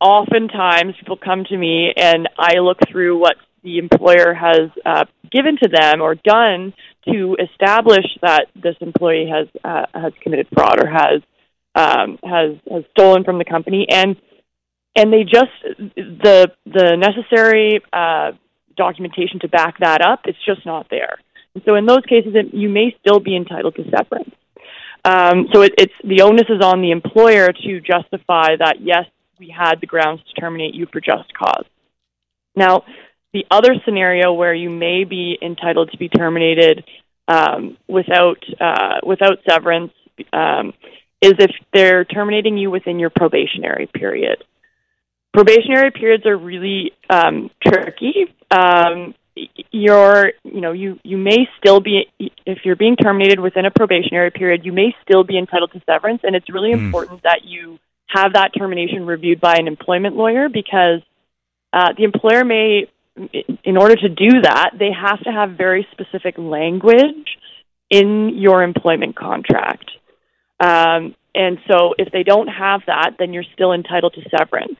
oftentimes 0.00 0.94
people 0.98 1.18
come 1.18 1.44
to 1.44 1.56
me 1.56 1.92
and 1.96 2.28
I 2.38 2.58
look 2.58 2.78
through 2.90 3.18
what 3.18 3.36
the 3.64 3.78
employer 3.78 4.34
has 4.34 4.70
uh, 4.84 5.04
given 5.32 5.56
to 5.62 5.68
them 5.68 6.02
or 6.02 6.14
done 6.14 6.74
to 7.08 7.36
establish 7.40 8.04
that 8.22 8.46
this 8.54 8.76
employee 8.80 9.28
has 9.28 9.48
uh, 9.64 9.86
has 9.92 10.12
committed 10.22 10.46
fraud 10.52 10.78
or 10.78 10.88
has 10.88 11.22
um, 11.74 12.18
has 12.22 12.56
has 12.70 12.84
stolen 12.90 13.24
from 13.24 13.38
the 13.38 13.44
company, 13.44 13.86
and 13.90 14.16
and 14.94 15.12
they 15.12 15.24
just 15.24 15.50
the 15.96 16.52
the 16.66 16.96
necessary 16.96 17.80
uh, 17.92 18.32
documentation 18.76 19.40
to 19.40 19.48
back 19.48 19.78
that 19.80 20.02
up. 20.02 20.20
It's 20.26 20.38
just 20.46 20.64
not 20.66 20.86
there. 20.90 21.18
And 21.54 21.62
so 21.64 21.74
in 21.76 21.86
those 21.86 22.04
cases, 22.08 22.34
it, 22.34 22.52
you 22.52 22.68
may 22.68 22.94
still 23.00 23.20
be 23.20 23.36
entitled 23.36 23.76
to 23.76 23.84
severance. 23.84 24.34
Um, 25.04 25.48
so 25.52 25.62
it, 25.62 25.72
it's 25.78 25.92
the 26.02 26.22
onus 26.22 26.46
is 26.48 26.62
on 26.62 26.80
the 26.80 26.90
employer 26.90 27.48
to 27.52 27.80
justify 27.80 28.56
that 28.58 28.76
yes, 28.80 29.04
we 29.38 29.54
had 29.56 29.80
the 29.80 29.86
grounds 29.86 30.22
to 30.28 30.40
terminate 30.40 30.74
you 30.74 30.86
for 30.92 31.00
just 31.00 31.32
cause. 31.34 31.64
Now, 32.56 32.84
the 33.34 33.44
other 33.50 33.74
scenario 33.84 34.32
where 34.32 34.54
you 34.54 34.70
may 34.70 35.04
be 35.04 35.36
entitled 35.42 35.90
to 35.90 35.98
be 35.98 36.08
terminated 36.08 36.84
um, 37.28 37.76
without 37.88 38.38
uh, 38.60 39.00
without 39.04 39.38
severance 39.48 39.92
um, 40.32 40.72
is 41.20 41.34
if 41.38 41.50
they're 41.72 42.04
terminating 42.04 42.56
you 42.56 42.70
within 42.70 42.98
your 42.98 43.10
probationary 43.10 43.88
period. 43.92 44.42
Probationary 45.32 45.90
periods 45.90 46.24
are 46.26 46.36
really 46.36 46.92
um, 47.10 47.50
tricky. 47.60 48.32
Um, 48.50 49.14
you're, 49.72 50.32
you 50.44 50.60
know, 50.60 50.70
you 50.70 51.00
you 51.02 51.18
may 51.18 51.48
still 51.58 51.80
be 51.80 52.04
if 52.46 52.58
you're 52.64 52.76
being 52.76 52.94
terminated 52.94 53.40
within 53.40 53.66
a 53.66 53.70
probationary 53.72 54.30
period, 54.30 54.64
you 54.64 54.72
may 54.72 54.94
still 55.02 55.24
be 55.24 55.36
entitled 55.36 55.72
to 55.72 55.82
severance, 55.86 56.20
and 56.22 56.36
it's 56.36 56.48
really 56.48 56.70
mm. 56.70 56.78
important 56.78 57.24
that 57.24 57.40
you 57.44 57.80
have 58.06 58.34
that 58.34 58.52
termination 58.56 59.06
reviewed 59.06 59.40
by 59.40 59.54
an 59.56 59.66
employment 59.66 60.14
lawyer 60.14 60.48
because 60.48 61.00
uh, 61.72 61.92
the 61.98 62.04
employer 62.04 62.44
may, 62.44 62.86
in 63.16 63.76
order 63.76 63.94
to 63.94 64.08
do 64.08 64.42
that, 64.42 64.70
they 64.78 64.90
have 64.90 65.20
to 65.20 65.30
have 65.30 65.56
very 65.56 65.86
specific 65.92 66.36
language 66.36 67.38
in 67.90 68.30
your 68.36 68.62
employment 68.62 69.16
contract. 69.16 69.90
Um, 70.60 71.14
and 71.34 71.58
so 71.70 71.94
if 71.98 72.12
they 72.12 72.22
don't 72.22 72.48
have 72.48 72.82
that, 72.86 73.12
then 73.18 73.32
you're 73.32 73.44
still 73.54 73.72
entitled 73.72 74.14
to 74.14 74.22
severance. 74.36 74.78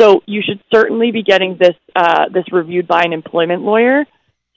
So 0.00 0.22
you 0.26 0.42
should 0.42 0.60
certainly 0.72 1.10
be 1.10 1.22
getting 1.22 1.56
this 1.58 1.74
uh, 1.94 2.28
this 2.32 2.44
reviewed 2.52 2.86
by 2.86 3.02
an 3.02 3.12
employment 3.12 3.62
lawyer 3.62 4.04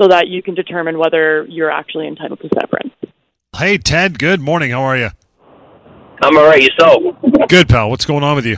so 0.01 0.07
that 0.09 0.27
you 0.27 0.43
can 0.43 0.53
determine 0.53 0.97
whether 0.97 1.45
you're 1.45 1.71
actually 1.71 2.07
entitled 2.07 2.39
to 2.41 2.49
severance. 2.59 2.93
Hey 3.55 3.77
Ted, 3.77 4.19
good 4.19 4.41
morning. 4.41 4.71
How 4.71 4.81
are 4.81 4.97
you? 4.97 5.09
I'm 6.21 6.37
all 6.37 6.45
right. 6.45 6.61
Yourself? 6.61 7.01
Good, 7.47 7.69
pal. 7.69 7.89
What's 7.89 8.05
going 8.05 8.23
on 8.23 8.35
with 8.35 8.45
you? 8.45 8.57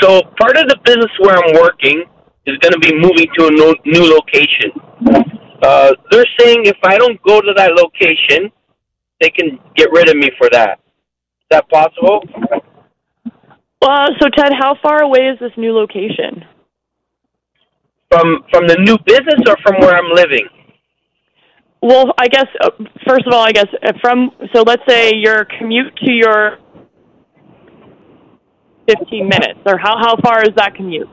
So 0.00 0.22
part 0.40 0.56
of 0.56 0.68
the 0.68 0.78
business 0.84 1.10
where 1.18 1.36
I'm 1.36 1.54
working 1.54 2.04
is 2.46 2.56
going 2.58 2.72
to 2.72 2.78
be 2.78 2.94
moving 2.94 3.26
to 3.38 3.46
a 3.46 3.50
no, 3.50 3.74
new 3.84 4.04
location. 4.14 4.70
Uh, 5.62 5.92
they're 6.10 6.26
saying 6.38 6.64
if 6.64 6.76
I 6.84 6.96
don't 6.96 7.20
go 7.22 7.40
to 7.40 7.52
that 7.56 7.72
location, 7.72 8.52
they 9.20 9.30
can 9.30 9.58
get 9.74 9.90
rid 9.92 10.08
of 10.08 10.16
me 10.16 10.30
for 10.38 10.48
that. 10.52 10.78
Is 10.78 11.46
that 11.50 11.68
possible? 11.68 12.22
Uh, 13.82 14.06
so 14.20 14.28
Ted, 14.36 14.52
how 14.58 14.76
far 14.82 15.02
away 15.02 15.28
is 15.32 15.38
this 15.40 15.52
new 15.56 15.72
location? 15.72 16.44
From 18.10 18.44
from 18.50 18.66
the 18.68 18.76
new 18.78 18.96
business 19.04 19.40
or 19.48 19.56
from 19.62 19.80
where 19.80 19.96
I'm 19.96 20.12
living? 20.12 20.46
Well, 21.82 22.12
I 22.18 22.28
guess 22.28 22.46
uh, 22.62 22.70
first 23.06 23.26
of 23.26 23.32
all, 23.32 23.42
I 23.42 23.52
guess 23.52 23.66
uh, 23.82 23.92
from 24.00 24.30
so 24.54 24.62
let's 24.62 24.82
say 24.88 25.12
your 25.14 25.46
commute 25.58 25.94
to 26.04 26.12
your 26.12 26.58
15 28.88 29.28
minutes, 29.28 29.60
or 29.66 29.78
how 29.78 29.96
how 29.98 30.16
far 30.22 30.42
is 30.42 30.50
that 30.56 30.74
commute? 30.74 31.08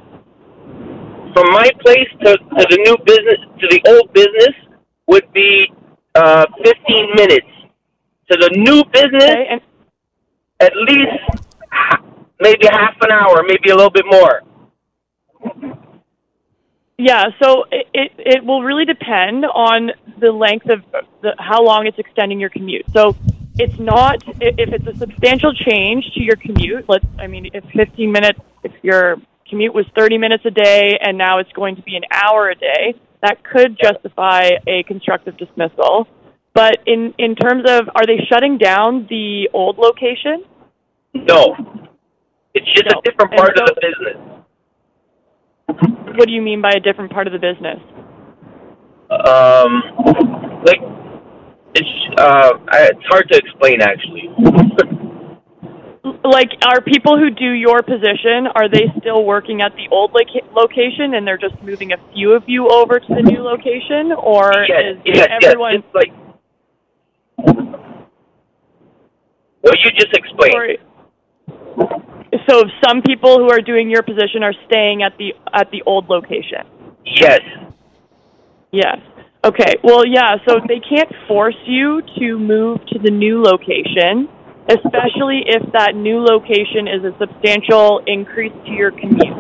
From 1.34 1.52
my 1.52 1.70
place 1.84 2.10
to, 2.24 2.38
to 2.38 2.68
the 2.70 2.78
new 2.86 2.98
business 3.06 3.40
to 3.60 3.68
the 3.70 3.82
old 3.90 4.14
business 4.14 4.54
would 5.08 5.32
be 5.34 5.68
uh, 6.16 6.46
15 6.64 7.16
minutes. 7.16 7.48
To 8.32 8.38
the 8.38 8.50
new 8.56 8.84
business, 8.92 9.32
okay, 9.32 9.48
and- 9.50 9.62
at 10.60 10.72
least 10.76 11.44
maybe 12.40 12.68
half 12.72 12.96
an 13.02 13.12
hour, 13.12 13.44
maybe 13.46 13.70
a 13.70 13.76
little 13.76 13.92
bit 13.92 14.06
more. 14.10 14.42
Yeah, 16.98 17.26
so 17.42 17.66
it, 17.72 17.88
it, 17.94 18.12
it 18.18 18.46
will 18.46 18.62
really 18.62 18.86
depend 18.86 19.46
on 19.46 19.92
the 20.20 20.32
length 20.32 20.70
of 20.70 20.84
the, 21.22 21.36
how 21.40 21.64
long 21.64 21.88
it's 21.88 21.98
extending 22.00 22.40
your 22.40 22.50
commute. 22.50 22.86
So 22.94 23.16
it's 23.56 23.78
not 23.80 24.24
if 24.40 24.70
it's 24.72 24.88
a 24.88 24.98
substantial 24.98 25.54
change 25.54 26.06
to 26.14 26.22
your 26.22 26.36
commute. 26.36 26.86
Let's 26.88 27.06
I 27.20 27.28
mean, 27.28 27.50
if 27.54 27.64
15 27.76 28.12
minutes, 28.12 28.40
if 28.64 28.72
your 28.84 29.18
commute 29.54 29.74
was 29.74 29.86
30 29.96 30.18
minutes 30.18 30.44
a 30.46 30.52
day 30.52 30.98
and 31.00 31.16
now 31.16 31.38
it's 31.38 31.52
going 31.54 31.76
to 31.76 31.84
be 31.84 31.96
an 31.96 32.02
hour 32.12 32.50
a 32.50 32.56
day, 32.56 32.96
that 33.22 33.44
could 33.44 33.78
justify 33.80 34.50
a 34.68 34.82
constructive 34.88 35.38
dismissal. 35.38 36.08
But 36.56 36.80
in 36.88 37.14
in 37.20 37.36
terms 37.36 37.64
of 37.68 37.88
are 37.96 38.06
they 38.06 38.18
shutting 38.30 38.58
down 38.58 39.06
the 39.10 39.50
old 39.54 39.78
location? 39.78 40.44
No, 41.14 41.56
it's 42.54 42.66
just 42.74 42.86
no. 42.92 43.00
a 43.00 43.02
different 43.04 43.32
part 43.32 43.54
so, 43.56 43.64
of 43.64 43.70
the 43.70 43.82
business. 43.82 44.18
What 46.18 46.28
do 46.28 46.34
you 46.34 46.42
mean 46.42 46.62
by 46.62 46.72
a 46.72 46.80
different 46.80 47.12
part 47.12 47.28
of 47.28 47.34
the 47.34 47.40
business? 47.40 47.80
Um, 49.10 49.82
like 50.66 50.82
it's 51.76 51.96
uh, 52.18 52.52
it's 52.74 53.06
hard 53.08 53.30
to 53.32 53.38
explain 53.38 53.82
actually. 53.82 54.30
like, 56.04 56.50
are 56.66 56.82
people 56.82 57.18
who 57.18 57.30
do 57.30 57.52
your 57.52 57.82
position 57.82 58.48
are 58.56 58.68
they 58.68 58.92
still 59.00 59.24
working 59.24 59.62
at 59.62 59.74
the 59.76 59.88
old 59.90 60.12
loca- 60.12 60.46
location 60.54 61.14
and 61.16 61.26
they're 61.26 61.38
just 61.38 61.62
moving 61.64 61.94
a 61.94 61.98
few 62.14 62.34
of 62.34 62.44
you 62.48 62.68
over 62.70 63.00
to 63.00 63.08
the 63.08 63.22
new 63.22 63.42
location, 63.42 64.12
or 64.12 64.52
yes, 64.68 64.98
is 65.06 65.18
yes, 65.18 65.28
everyone? 65.42 65.76
Yes, 65.76 65.84
like 65.94 66.12
what 69.62 69.80
you 69.84 69.92
just 69.92 70.14
explained. 70.14 70.56
Or, 70.56 70.76
so 72.50 72.64
some 72.84 73.02
people 73.02 73.38
who 73.38 73.50
are 73.50 73.62
doing 73.62 73.90
your 73.90 74.04
position 74.04 74.44
are 74.44 74.54
staying 74.68 75.04
at 75.04 75.18
the 75.18 75.34
at 75.54 75.72
the 75.72 75.82
old 75.86 76.10
location. 76.10 76.68
Yes. 77.06 77.40
Yes. 78.72 78.98
Okay. 79.46 79.76
Well, 79.84 80.06
yeah. 80.06 80.36
So 80.48 80.60
they 80.68 80.80
can't 80.80 81.12
force 81.28 81.56
you 81.66 82.02
to 82.20 82.38
move 82.40 82.80
to 82.88 83.00
the 83.00 83.12
new 83.12 83.42
location, 83.42 84.28
especially 84.70 85.44
if 85.46 85.64
that 85.74 85.96
new 85.96 86.24
location 86.24 86.88
is 86.88 87.04
a 87.04 87.14
substantial 87.20 88.02
increase 88.08 88.54
to 88.66 88.72
your 88.72 88.92
commute. 88.92 89.38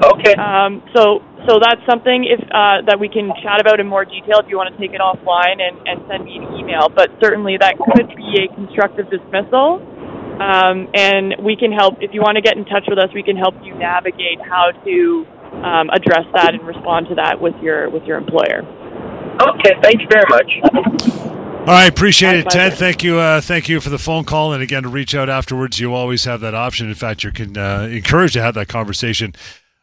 Okay. 0.00 0.32
Um, 0.34 0.82
so 0.96 1.20
so 1.48 1.60
that's 1.60 1.80
something 1.88 2.24
if 2.24 2.40
uh, 2.52 2.84
that 2.86 3.00
we 3.00 3.08
can 3.08 3.32
chat 3.42 3.60
about 3.60 3.80
in 3.80 3.86
more 3.86 4.04
detail 4.04 4.40
if 4.40 4.48
you 4.48 4.56
want 4.56 4.72
to 4.72 4.76
take 4.80 4.92
it 4.92 5.00
offline 5.00 5.60
and, 5.60 5.76
and 5.88 6.04
send 6.08 6.24
me 6.24 6.36
an 6.36 6.56
email. 6.56 6.88
But 6.88 7.10
certainly 7.20 7.56
that 7.60 7.76
could 7.76 8.08
be 8.16 8.44
a 8.44 8.54
constructive 8.54 9.08
dismissal. 9.08 9.80
Um, 10.40 10.88
and 10.94 11.36
we 11.44 11.54
can 11.54 11.70
help, 11.70 12.00
if 12.00 12.14
you 12.14 12.22
want 12.24 12.36
to 12.36 12.40
get 12.40 12.56
in 12.56 12.64
touch 12.64 12.84
with 12.88 12.98
us, 12.98 13.12
we 13.12 13.22
can 13.22 13.36
help 13.36 13.54
you 13.62 13.76
navigate 13.76 14.40
how 14.40 14.72
to 14.72 15.26
um, 15.60 15.92
address 15.92 16.24
that 16.32 16.54
and 16.56 16.64
respond 16.64 17.08
to 17.08 17.14
that 17.16 17.36
with 17.36 17.54
your, 17.60 17.90
with 17.90 18.04
your 18.04 18.16
employer. 18.16 18.64
Okay, 19.36 19.76
thank 19.84 20.00
you 20.00 20.08
very 20.08 20.24
much. 20.32 21.44
All 21.70 21.76
right, 21.76 21.88
appreciate 21.88 22.34
it, 22.34 22.50
Ted. 22.50 22.74
Thank 22.74 23.04
you, 23.04 23.20
uh, 23.20 23.40
thank 23.40 23.68
you 23.68 23.78
for 23.78 23.90
the 23.90 23.98
phone 23.98 24.24
call, 24.24 24.52
and 24.52 24.60
again 24.60 24.82
to 24.82 24.88
reach 24.88 25.14
out 25.14 25.28
afterwards. 25.28 25.78
You 25.78 25.94
always 25.94 26.24
have 26.24 26.40
that 26.40 26.52
option. 26.52 26.88
In 26.88 26.96
fact, 26.96 27.22
you 27.22 27.30
can 27.30 27.56
uh, 27.56 27.88
encourage 27.88 28.32
to 28.32 28.42
have 28.42 28.54
that 28.54 28.66
conversation 28.66 29.36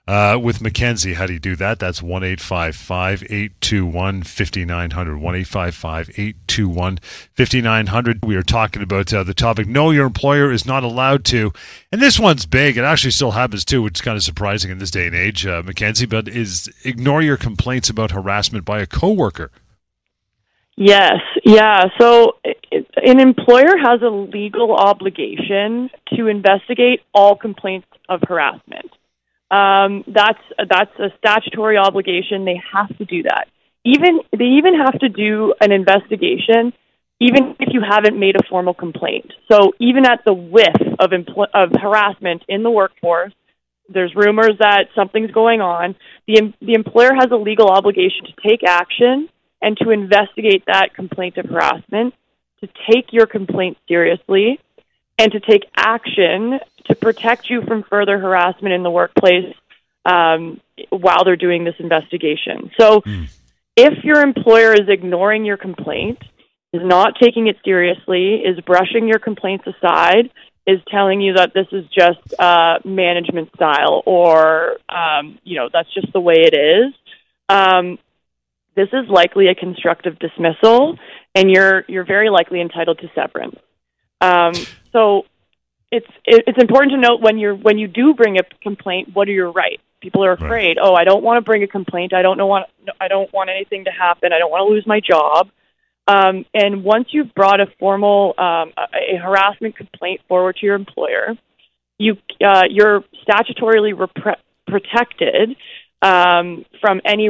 uh, 0.07 0.39
with 0.41 0.61
Mackenzie, 0.61 1.15
how 1.15 1.27
do 1.27 1.33
you 1.33 1.39
do 1.39 1.55
that? 1.57 1.79
That's 1.79 2.01
1 2.01 2.23
821 2.23 4.23
5900. 4.23 5.17
1 5.17 5.35
821 5.35 6.99
5900. 7.33 8.25
We 8.25 8.35
are 8.35 8.43
talking 8.43 8.81
about 8.81 9.13
uh, 9.13 9.23
the 9.23 9.33
topic 9.33 9.67
No, 9.67 9.91
your 9.91 10.05
employer 10.05 10.51
is 10.51 10.65
not 10.65 10.83
allowed 10.83 11.25
to. 11.25 11.51
And 11.91 12.01
this 12.01 12.19
one's 12.19 12.45
big. 12.45 12.77
It 12.77 12.83
actually 12.83 13.11
still 13.11 13.31
happens 13.31 13.65
too, 13.65 13.81
which 13.81 13.97
is 13.97 14.01
kind 14.01 14.15
of 14.15 14.23
surprising 14.23 14.71
in 14.71 14.79
this 14.79 14.91
day 14.91 15.07
and 15.07 15.15
age, 15.15 15.45
uh, 15.45 15.61
Mackenzie, 15.65 16.05
but 16.05 16.29
is 16.29 16.69
ignore 16.85 17.21
your 17.21 17.37
complaints 17.37 17.89
about 17.89 18.11
harassment 18.11 18.65
by 18.65 18.79
a 18.79 18.85
coworker. 18.85 19.51
Yes, 20.77 21.15
yeah. 21.43 21.85
So 21.99 22.33
an 22.71 23.19
employer 23.19 23.77
has 23.81 24.03
a 24.03 24.09
legal 24.09 24.75
obligation 24.75 25.89
to 26.15 26.27
investigate 26.27 27.01
all 27.15 27.35
complaints 27.35 27.87
of 28.07 28.21
harassment. 28.27 28.91
Um, 29.49 30.03
that's 30.05 30.39
that's 30.69 30.91
a 30.99 31.09
statutory 31.17 31.77
obligation. 31.77 32.45
They 32.45 32.61
have 32.73 32.95
to 32.99 33.05
do 33.05 33.23
that. 33.23 33.47
Even 33.85 34.19
they 34.37 34.45
even 34.59 34.75
have 34.75 34.99
to 34.99 35.09
do 35.09 35.55
an 35.61 35.71
investigation, 35.71 36.73
even 37.19 37.55
if 37.59 37.69
you 37.73 37.81
haven't 37.81 38.19
made 38.19 38.35
a 38.35 38.47
formal 38.47 38.75
complaint. 38.75 39.33
So 39.51 39.71
even 39.79 40.05
at 40.05 40.21
the 40.27 40.33
whiff 40.33 40.77
of 40.99 41.09
empl- 41.09 41.49
of 41.55 41.71
harassment 41.81 42.43
in 42.47 42.61
the 42.61 42.69
workforce, 42.69 43.33
there's 43.89 44.13
rumors 44.15 44.53
that 44.59 44.89
something's 44.93 45.31
going 45.31 45.61
on. 45.61 45.95
The 46.27 46.53
the 46.61 46.73
employer 46.73 47.15
has 47.15 47.31
a 47.31 47.37
legal 47.37 47.69
obligation 47.69 48.25
to 48.25 48.47
take 48.47 48.63
action 48.63 49.29
and 49.61 49.77
to 49.77 49.89
investigate 49.89 50.63
that 50.67 50.93
complaint 50.93 51.37
of 51.37 51.45
harassment, 51.45 52.13
to 52.61 52.69
take 52.89 53.11
your 53.11 53.25
complaint 53.25 53.77
seriously, 53.87 54.59
and 55.17 55.31
to 55.31 55.39
take 55.39 55.63
action 55.75 56.59
to 56.85 56.95
protect 56.95 57.49
you 57.49 57.61
from 57.63 57.83
further 57.83 58.19
harassment 58.19 58.73
in 58.73 58.83
the 58.83 58.91
workplace 58.91 59.53
um, 60.05 60.61
while 60.89 61.23
they're 61.25 61.35
doing 61.35 61.63
this 61.63 61.75
investigation. 61.79 62.71
So, 62.79 63.01
mm. 63.01 63.27
if 63.75 64.03
your 64.03 64.21
employer 64.21 64.73
is 64.73 64.87
ignoring 64.87 65.43
your 65.43 65.57
complaint, 65.57 66.19
is 66.73 66.81
not 66.83 67.15
taking 67.21 67.47
it 67.47 67.57
seriously, 67.63 68.35
is 68.35 68.59
brushing 68.61 69.07
your 69.07 69.19
complaints 69.19 69.65
aside, 69.67 70.29
is 70.65 70.79
telling 70.89 71.21
you 71.21 71.33
that 71.33 71.53
this 71.53 71.67
is 71.71 71.85
just 71.87 72.19
uh, 72.39 72.79
management 72.83 73.49
style 73.55 74.03
or 74.05 74.77
um, 74.89 75.39
you 75.43 75.57
know 75.57 75.69
that's 75.71 75.91
just 75.93 76.11
the 76.13 76.19
way 76.19 76.35
it 76.37 76.53
is. 76.53 76.93
Um, 77.49 77.97
this 78.77 78.89
is 78.93 79.09
likely 79.09 79.47
a 79.47 79.55
constructive 79.55 80.19
dismissal, 80.19 80.97
and 81.35 81.49
you're 81.51 81.83
you're 81.87 82.05
very 82.05 82.29
likely 82.29 82.61
entitled 82.61 82.99
to 82.99 83.09
severance. 83.15 83.57
Um, 84.21 84.53
so 84.93 85.23
it's 85.91 86.07
it's 86.25 86.61
important 86.61 86.93
to 86.93 86.99
note 86.99 87.19
when 87.19 87.39
you're 87.39 87.55
when 87.55 87.79
you 87.79 87.87
do 87.87 88.13
bring 88.13 88.37
a 88.37 88.43
complaint, 88.61 89.09
what 89.13 89.27
are 89.27 89.31
your 89.31 89.51
rights? 89.51 89.81
People 89.99 90.23
are 90.23 90.33
afraid. 90.33 90.77
Right. 90.77 90.77
Oh, 90.79 90.93
I 90.93 91.05
don't 91.05 91.23
want 91.23 91.37
to 91.37 91.41
bring 91.41 91.63
a 91.63 91.67
complaint. 91.67 92.13
I 92.13 92.21
don't 92.21 92.37
know 92.37 92.45
want. 92.45 92.67
I 93.01 93.07
don't 93.07 93.33
want 93.33 93.49
anything 93.49 93.85
to 93.85 93.91
happen. 93.91 94.31
I 94.31 94.37
don't 94.37 94.51
want 94.51 94.69
to 94.69 94.73
lose 94.73 94.85
my 94.85 95.01
job. 95.01 95.49
Um, 96.07 96.45
and 96.53 96.83
once 96.83 97.07
you've 97.11 97.33
brought 97.33 97.59
a 97.59 97.65
formal 97.79 98.35
um, 98.37 98.73
a, 98.77 99.15
a 99.15 99.17
harassment 99.17 99.75
complaint 99.75 100.21
forward 100.27 100.55
to 100.57 100.65
your 100.67 100.75
employer, 100.75 101.35
you 101.97 102.17
uh, 102.45 102.63
you're 102.69 103.03
statutorily 103.27 103.93
repre- 103.93 104.43
protected 104.67 105.55
um, 106.03 106.63
from 106.79 107.01
any 107.03 107.29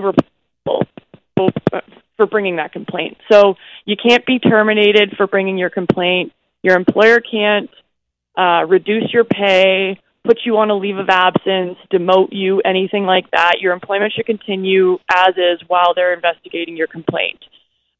re- 1.37 1.81
for 2.17 2.25
bringing 2.25 2.57
that 2.57 2.73
complaint. 2.73 3.17
So 3.31 3.55
you 3.85 3.95
can't 3.95 4.25
be 4.25 4.39
terminated 4.39 5.13
for 5.15 5.27
bringing 5.27 5.57
your 5.57 5.69
complaint. 5.69 6.33
Your 6.63 6.75
employer 6.75 7.19
can't 7.19 7.69
uh, 8.35 8.65
reduce 8.67 9.13
your 9.13 9.23
pay, 9.23 9.99
put 10.23 10.39
you 10.45 10.57
on 10.57 10.69
a 10.69 10.75
leave 10.75 10.97
of 10.97 11.09
absence, 11.09 11.77
demote 11.91 12.29
you, 12.31 12.59
anything 12.61 13.05
like 13.05 13.29
that. 13.31 13.55
Your 13.61 13.73
employment 13.73 14.13
should 14.13 14.25
continue 14.25 14.97
as 15.13 15.35
is 15.37 15.61
while 15.67 15.93
they're 15.95 16.13
investigating 16.13 16.75
your 16.75 16.87
complaint. 16.87 17.39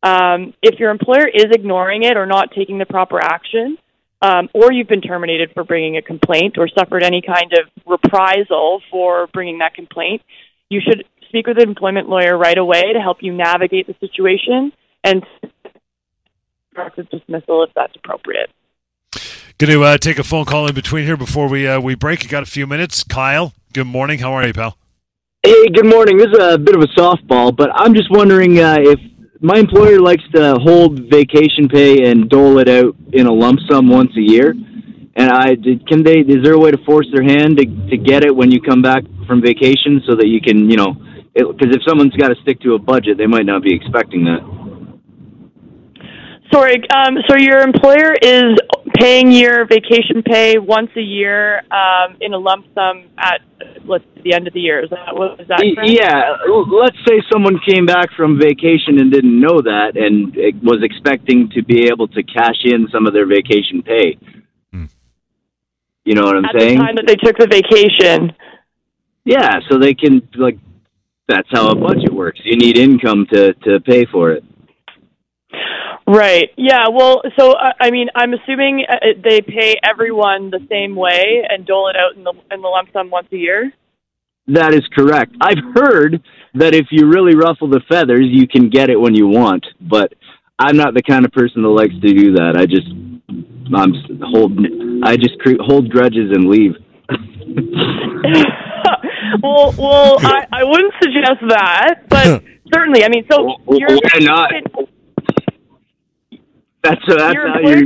Um, 0.03 0.53
if 0.61 0.79
your 0.79 0.91
employer 0.91 1.27
is 1.27 1.45
ignoring 1.51 2.03
it 2.03 2.17
or 2.17 2.25
not 2.25 2.51
taking 2.51 2.77
the 2.77 2.85
proper 2.85 3.19
action, 3.19 3.77
um, 4.21 4.49
or 4.53 4.71
you've 4.71 4.87
been 4.87 5.01
terminated 5.01 5.51
for 5.53 5.63
bringing 5.63 5.97
a 5.97 6.01
complaint 6.01 6.57
or 6.57 6.67
suffered 6.67 7.03
any 7.03 7.21
kind 7.21 7.53
of 7.53 7.69
reprisal 7.85 8.81
for 8.89 9.27
bringing 9.27 9.59
that 9.59 9.73
complaint, 9.75 10.21
you 10.69 10.81
should 10.81 11.05
speak 11.27 11.47
with 11.47 11.57
an 11.57 11.67
employment 11.67 12.09
lawyer 12.09 12.37
right 12.37 12.57
away 12.57 12.93
to 12.93 12.99
help 12.99 13.17
you 13.21 13.33
navigate 13.33 13.87
the 13.87 13.95
situation 13.99 14.71
and 15.03 15.25
practice 16.73 17.07
dismissal 17.11 17.63
if 17.63 17.71
that's 17.75 17.93
appropriate. 17.95 18.49
Going 19.57 19.73
to 19.73 19.83
uh, 19.83 19.97
take 19.97 20.19
a 20.19 20.23
phone 20.23 20.45
call 20.45 20.67
in 20.67 20.75
between 20.75 21.05
here 21.05 21.17
before 21.17 21.49
we 21.49 21.67
uh, 21.67 21.79
we 21.79 21.95
break. 21.95 22.23
You 22.23 22.29
got 22.29 22.43
a 22.43 22.47
few 22.47 22.67
minutes, 22.67 23.03
Kyle. 23.03 23.53
Good 23.73 23.87
morning. 23.87 24.19
How 24.19 24.33
are 24.33 24.45
you, 24.45 24.53
pal? 24.53 24.77
Hey, 25.41 25.67
good 25.69 25.87
morning. 25.87 26.17
This 26.17 26.27
is 26.27 26.39
a 26.39 26.57
bit 26.59 26.75
of 26.75 26.81
a 26.81 26.87
softball, 26.99 27.55
but 27.55 27.71
I'm 27.73 27.95
just 27.95 28.11
wondering 28.11 28.59
uh, 28.59 28.77
if 28.79 28.99
my 29.41 29.57
employer 29.57 29.99
likes 29.99 30.23
to 30.35 30.55
hold 30.59 30.99
vacation 31.09 31.67
pay 31.67 32.09
and 32.09 32.29
dole 32.29 32.59
it 32.59 32.69
out 32.69 32.95
in 33.13 33.25
a 33.25 33.33
lump 33.33 33.59
sum 33.69 33.87
once 33.87 34.11
a 34.15 34.21
year. 34.21 34.51
And 35.15 35.31
I 35.31 35.55
can 35.87 36.03
they 36.03 36.19
is 36.19 36.43
there 36.43 36.53
a 36.53 36.59
way 36.59 36.69
to 36.69 36.77
force 36.85 37.07
their 37.11 37.23
hand 37.23 37.57
to 37.57 37.65
to 37.65 37.97
get 37.97 38.23
it 38.23 38.35
when 38.35 38.51
you 38.51 38.61
come 38.61 38.83
back 38.83 39.03
from 39.25 39.41
vacation 39.41 40.03
so 40.05 40.15
that 40.15 40.27
you 40.27 40.39
can 40.39 40.69
you 40.69 40.77
know 40.77 40.95
because 41.37 41.75
if 41.75 41.81
someone's 41.87 42.15
got 42.15 42.29
to 42.29 42.35
stick 42.41 42.59
to 42.61 42.73
a 42.73 42.79
budget, 42.79 43.17
they 43.17 43.27
might 43.27 43.45
not 43.45 43.61
be 43.61 43.73
expecting 43.73 44.25
that. 44.25 44.41
Sorry, 46.51 46.75
um, 46.95 47.17
so 47.27 47.35
your 47.37 47.59
employer 47.59 48.13
is 48.21 48.57
paying 48.95 49.31
your 49.31 49.65
vacation 49.65 50.23
pay 50.23 50.57
once 50.57 50.89
a 50.95 51.01
year 51.01 51.59
um, 51.71 52.17
in 52.21 52.33
a 52.33 52.37
lump 52.37 52.65
sum 52.73 53.09
at 53.17 53.41
let's 53.85 54.05
the 54.23 54.33
end 54.33 54.47
of 54.47 54.53
the 54.53 54.61
year. 54.61 54.83
Is 54.83 54.89
that 54.89 55.13
what 55.13 55.39
is 55.41 55.47
that? 55.49 55.59
Correct? 55.59 55.89
Yeah, 55.89 56.37
let's 56.71 56.97
say 57.07 57.21
someone 57.31 57.59
came 57.67 57.85
back 57.85 58.09
from 58.15 58.39
vacation 58.39 58.99
and 58.99 59.11
didn't 59.11 59.39
know 59.39 59.61
that, 59.61 59.97
and 59.97 60.35
was 60.63 60.79
expecting 60.83 61.49
to 61.49 61.63
be 61.63 61.87
able 61.87 62.07
to 62.09 62.23
cash 62.23 62.63
in 62.63 62.87
some 62.93 63.05
of 63.07 63.13
their 63.13 63.27
vacation 63.27 63.83
pay. 63.83 64.17
Hmm. 64.71 64.85
You 66.05 66.15
know 66.15 66.23
what 66.23 66.37
I'm 66.37 66.45
at 66.45 66.55
saying? 66.57 66.77
At 66.77 66.81
the 66.81 66.85
time 66.85 66.95
that 66.95 67.07
they 67.07 67.15
took 67.15 67.37
the 67.37 67.47
vacation. 67.47 68.33
Yeah, 69.25 69.59
so 69.69 69.77
they 69.77 69.93
can 69.93 70.27
like 70.35 70.57
that's 71.27 71.47
how 71.51 71.69
a 71.69 71.75
budget 71.75 72.13
works. 72.13 72.39
You 72.43 72.57
need 72.57 72.77
income 72.77 73.27
to 73.31 73.53
to 73.53 73.79
pay 73.81 74.05
for 74.05 74.31
it. 74.31 74.43
Right. 76.07 76.49
Yeah. 76.55 76.87
Well, 76.89 77.21
so 77.37 77.51
uh, 77.51 77.73
I 77.81 77.91
mean, 77.91 78.07
I'm 78.15 78.33
assuming 78.33 78.85
uh, 78.89 78.95
they 79.21 79.41
pay 79.41 79.75
everyone 79.83 80.49
the 80.49 80.65
same 80.69 80.95
way 80.95 81.43
and 81.47 81.65
dole 81.65 81.89
it 81.89 81.97
out 81.97 82.15
in 82.15 82.23
the 82.23 82.33
in 82.51 82.61
the 82.61 82.67
lump 82.67 82.89
sum 82.93 83.09
once 83.09 83.27
a 83.33 83.37
year. 83.37 83.73
That 84.47 84.73
is 84.73 84.87
correct. 84.95 85.35
I've 85.41 85.61
heard 85.75 86.23
that 86.53 86.73
if 86.73 86.87
you 86.91 87.07
really 87.07 87.35
ruffle 87.35 87.69
the 87.69 87.81
feathers, 87.89 88.25
you 88.29 88.47
can 88.47 88.69
get 88.69 88.89
it 88.89 88.97
when 88.97 89.13
you 89.13 89.27
want. 89.27 89.65
But 89.81 90.13
I'm 90.57 90.77
not 90.77 90.93
the 90.93 91.03
kind 91.03 91.25
of 91.25 91.33
person 91.33 91.61
that 91.61 91.67
likes 91.67 91.93
to 91.93 92.13
do 92.13 92.33
that. 92.35 92.55
I 92.55 92.65
just 92.65 92.87
I'm 93.75 93.93
hold 94.23 94.57
I 95.03 95.17
just 95.17 95.37
cre- 95.39 95.61
hold 95.61 95.89
grudges 95.89 96.31
and 96.31 96.47
leave. 96.49 96.75
well, 99.41 99.73
well, 99.77 100.17
I, 100.21 100.45
I 100.51 100.63
wouldn't 100.63 100.93
suggest 101.01 101.41
that, 101.49 102.03
but 102.09 102.43
certainly, 102.73 103.03
I 103.03 103.09
mean, 103.09 103.25
so 103.29 103.57
well, 103.65 103.79
you're 103.79 103.89
why 103.89 104.19
not? 104.19 104.51
That's 106.83 107.01
uh, 107.09 107.15
that's 107.15 107.35
how 107.35 107.59
you're. 107.59 107.83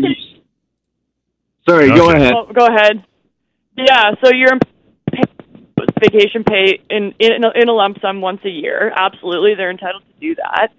Sorry, 1.68 1.92
okay. 1.92 1.96
go 1.96 2.10
ahead. 2.12 2.34
Oh, 2.36 2.52
go 2.52 2.66
ahead. 2.66 3.04
Yeah, 3.78 4.12
so 4.24 4.32
you're 4.32 4.58
vacation 6.02 6.44
pay 6.44 6.80
in 6.90 7.14
in 7.20 7.44
a, 7.44 7.52
in 7.56 7.70
a 7.70 7.74
lump 7.74 8.00
sum 8.02 8.22
once 8.22 8.42
a 8.44 8.50
year. 8.50 8.92
Absolutely, 8.96 9.56
they're 9.56 9.72
entitled 9.72 10.04
to 10.04 10.20
do 10.20 10.36
that. 10.36 10.70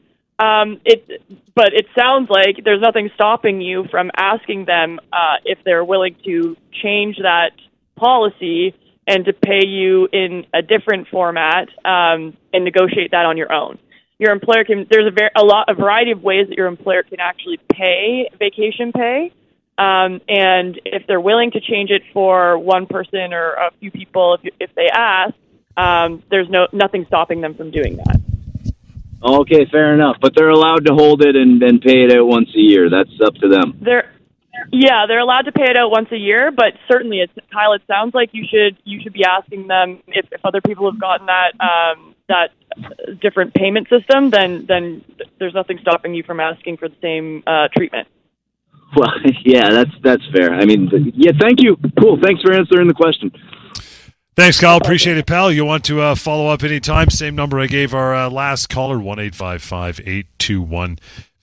Um, 0.44 0.80
it, 0.84 1.22
but 1.54 1.72
it 1.72 1.86
sounds 1.96 2.28
like 2.28 2.64
there's 2.64 2.80
nothing 2.80 3.10
stopping 3.14 3.60
you 3.60 3.84
from 3.90 4.10
asking 4.16 4.64
them 4.64 4.98
uh, 5.12 5.36
if 5.44 5.58
they're 5.64 5.84
willing 5.84 6.16
to 6.24 6.56
change 6.82 7.16
that 7.22 7.52
policy 7.96 8.74
and 9.06 9.24
to 9.24 9.32
pay 9.32 9.66
you 9.66 10.08
in 10.12 10.46
a 10.54 10.62
different 10.62 11.08
format 11.08 11.68
um, 11.84 12.36
and 12.52 12.64
negotiate 12.64 13.10
that 13.10 13.26
on 13.26 13.36
your 13.36 13.52
own. 13.52 13.78
Your 14.18 14.32
employer 14.32 14.64
can 14.64 14.86
there's 14.88 15.06
a, 15.06 15.10
very, 15.10 15.30
a 15.36 15.44
lot 15.44 15.68
a 15.68 15.74
variety 15.74 16.12
of 16.12 16.22
ways 16.22 16.48
that 16.48 16.56
your 16.56 16.68
employer 16.68 17.02
can 17.02 17.18
actually 17.18 17.58
pay 17.72 18.30
vacation 18.38 18.92
pay. 18.92 19.32
Um, 19.78 20.20
and 20.28 20.80
if 20.84 21.06
they're 21.08 21.20
willing 21.20 21.50
to 21.52 21.60
change 21.60 21.90
it 21.90 22.02
for 22.12 22.58
one 22.58 22.86
person 22.86 23.32
or 23.32 23.54
a 23.54 23.70
few 23.80 23.90
people, 23.90 24.34
if, 24.34 24.52
if 24.60 24.74
they 24.76 24.88
ask, 24.92 25.34
um, 25.76 26.22
there's 26.30 26.48
no 26.48 26.68
nothing 26.72 27.04
stopping 27.06 27.40
them 27.40 27.54
from 27.54 27.70
doing 27.70 27.96
that. 27.96 28.20
Okay, 29.24 29.66
fair 29.70 29.94
enough. 29.94 30.16
But 30.20 30.34
they're 30.36 30.50
allowed 30.50 30.86
to 30.86 30.94
hold 30.94 31.22
it 31.22 31.34
and, 31.34 31.62
and 31.62 31.80
pay 31.80 32.04
it 32.04 32.12
out 32.12 32.26
once 32.26 32.48
a 32.54 32.60
year. 32.60 32.90
That's 32.90 33.10
up 33.24 33.34
to 33.36 33.48
them. 33.48 33.78
They're 33.80 34.12
yeah, 34.70 35.06
they're 35.06 35.20
allowed 35.20 35.42
to 35.42 35.52
pay 35.52 35.64
it 35.70 35.76
out 35.76 35.90
once 35.90 36.08
a 36.12 36.16
year, 36.16 36.50
but 36.50 36.74
certainly, 36.90 37.20
it's, 37.20 37.32
Kyle, 37.52 37.72
it 37.72 37.82
sounds 37.86 38.14
like 38.14 38.30
you 38.32 38.44
should 38.48 38.76
you 38.84 39.00
should 39.02 39.12
be 39.12 39.24
asking 39.24 39.66
them 39.66 40.02
if, 40.08 40.26
if 40.30 40.40
other 40.44 40.60
people 40.60 40.90
have 40.90 41.00
gotten 41.00 41.26
that 41.26 41.52
um, 41.60 42.14
that 42.28 42.50
different 43.20 43.54
payment 43.54 43.88
system. 43.88 44.30
Then 44.30 44.66
then 44.66 45.04
there's 45.38 45.54
nothing 45.54 45.78
stopping 45.80 46.14
you 46.14 46.22
from 46.22 46.40
asking 46.40 46.76
for 46.76 46.88
the 46.88 46.96
same 47.02 47.42
uh, 47.46 47.68
treatment. 47.76 48.08
Well, 48.96 49.12
yeah, 49.44 49.70
that's 49.70 49.94
that's 50.02 50.22
fair. 50.32 50.54
I 50.54 50.64
mean, 50.64 50.90
yeah, 51.14 51.32
thank 51.40 51.62
you. 51.62 51.76
Cool. 51.98 52.18
Thanks 52.22 52.42
for 52.42 52.52
answering 52.52 52.88
the 52.88 52.94
question. 52.94 53.32
Thanks, 54.34 54.58
Kyle. 54.58 54.78
Appreciate 54.78 55.18
it, 55.18 55.26
pal. 55.26 55.52
You 55.52 55.66
want 55.66 55.84
to 55.84 56.00
uh, 56.00 56.14
follow 56.14 56.48
up 56.48 56.62
anytime? 56.62 57.10
Same 57.10 57.34
number 57.34 57.60
I 57.60 57.66
gave 57.66 57.92
our 57.92 58.14
uh, 58.14 58.30
last 58.30 58.70
caller, 58.70 58.98
one 58.98 59.18
eight 59.18 59.34
five 59.34 59.62
five 59.62 60.00
eight 60.06 60.26
two 60.38 60.62
one. 60.62 60.98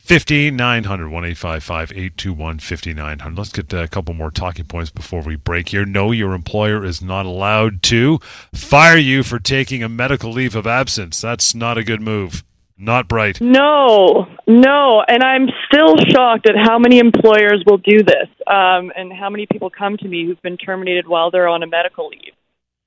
5900 0.10 1.08
1855 1.08 1.92
821 1.92 2.58
5900. 2.58 3.38
Let's 3.38 3.52
get 3.52 3.72
a 3.74 3.88
couple 3.88 4.16
more 4.16 4.32
talking 4.32 4.66
points 4.66 4.90
before 4.90 5.22
we 5.22 5.36
break 5.36 5.70
here. 5.70 5.86
No, 5.86 6.10
your 6.10 6.34
employer 6.34 6.84
is 6.84 7.00
not 7.00 7.28
allowed 7.28 7.84
to 7.84 8.18
fire 8.52 8.98
you 8.98 9.22
for 9.22 9.38
taking 9.38 9.84
a 9.84 9.88
medical 9.88 10.32
leave 10.32 10.56
of 10.56 10.66
absence. 10.66 11.22
That's 11.22 11.54
not 11.54 11.78
a 11.78 11.84
good 11.84 12.02
move. 12.02 12.44
Not 12.76 13.08
bright. 13.08 13.40
No, 13.40 14.26
no. 14.48 15.04
And 15.08 15.22
I'm 15.22 15.48
still 15.72 15.96
shocked 16.12 16.50
at 16.50 16.56
how 16.58 16.80
many 16.80 16.98
employers 16.98 17.64
will 17.68 17.78
do 17.78 18.02
this 18.02 18.30
um, 18.48 18.92
and 18.96 19.14
how 19.14 19.30
many 19.30 19.46
people 19.46 19.70
come 19.70 19.96
to 19.98 20.08
me 20.08 20.26
who've 20.26 20.42
been 20.42 20.58
terminated 20.58 21.08
while 21.08 21.30
they're 21.30 21.48
on 21.48 21.62
a 21.62 21.68
medical 21.68 22.08
leave. 22.08 22.34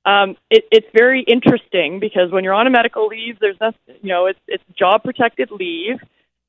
Um, 0.04 0.36
it, 0.50 0.64
it's 0.72 0.88
very 0.92 1.22
interesting 1.22 2.00
because 2.00 2.32
when 2.32 2.42
you're 2.42 2.52
on 2.52 2.66
a 2.66 2.70
medical 2.70 3.06
leave, 3.06 3.38
there's 3.38 3.60
nothing, 3.60 3.78
you 4.02 4.08
know, 4.08 4.26
it's, 4.26 4.40
it's 4.48 4.64
job 4.76 5.04
protected 5.04 5.52
leave 5.52 6.00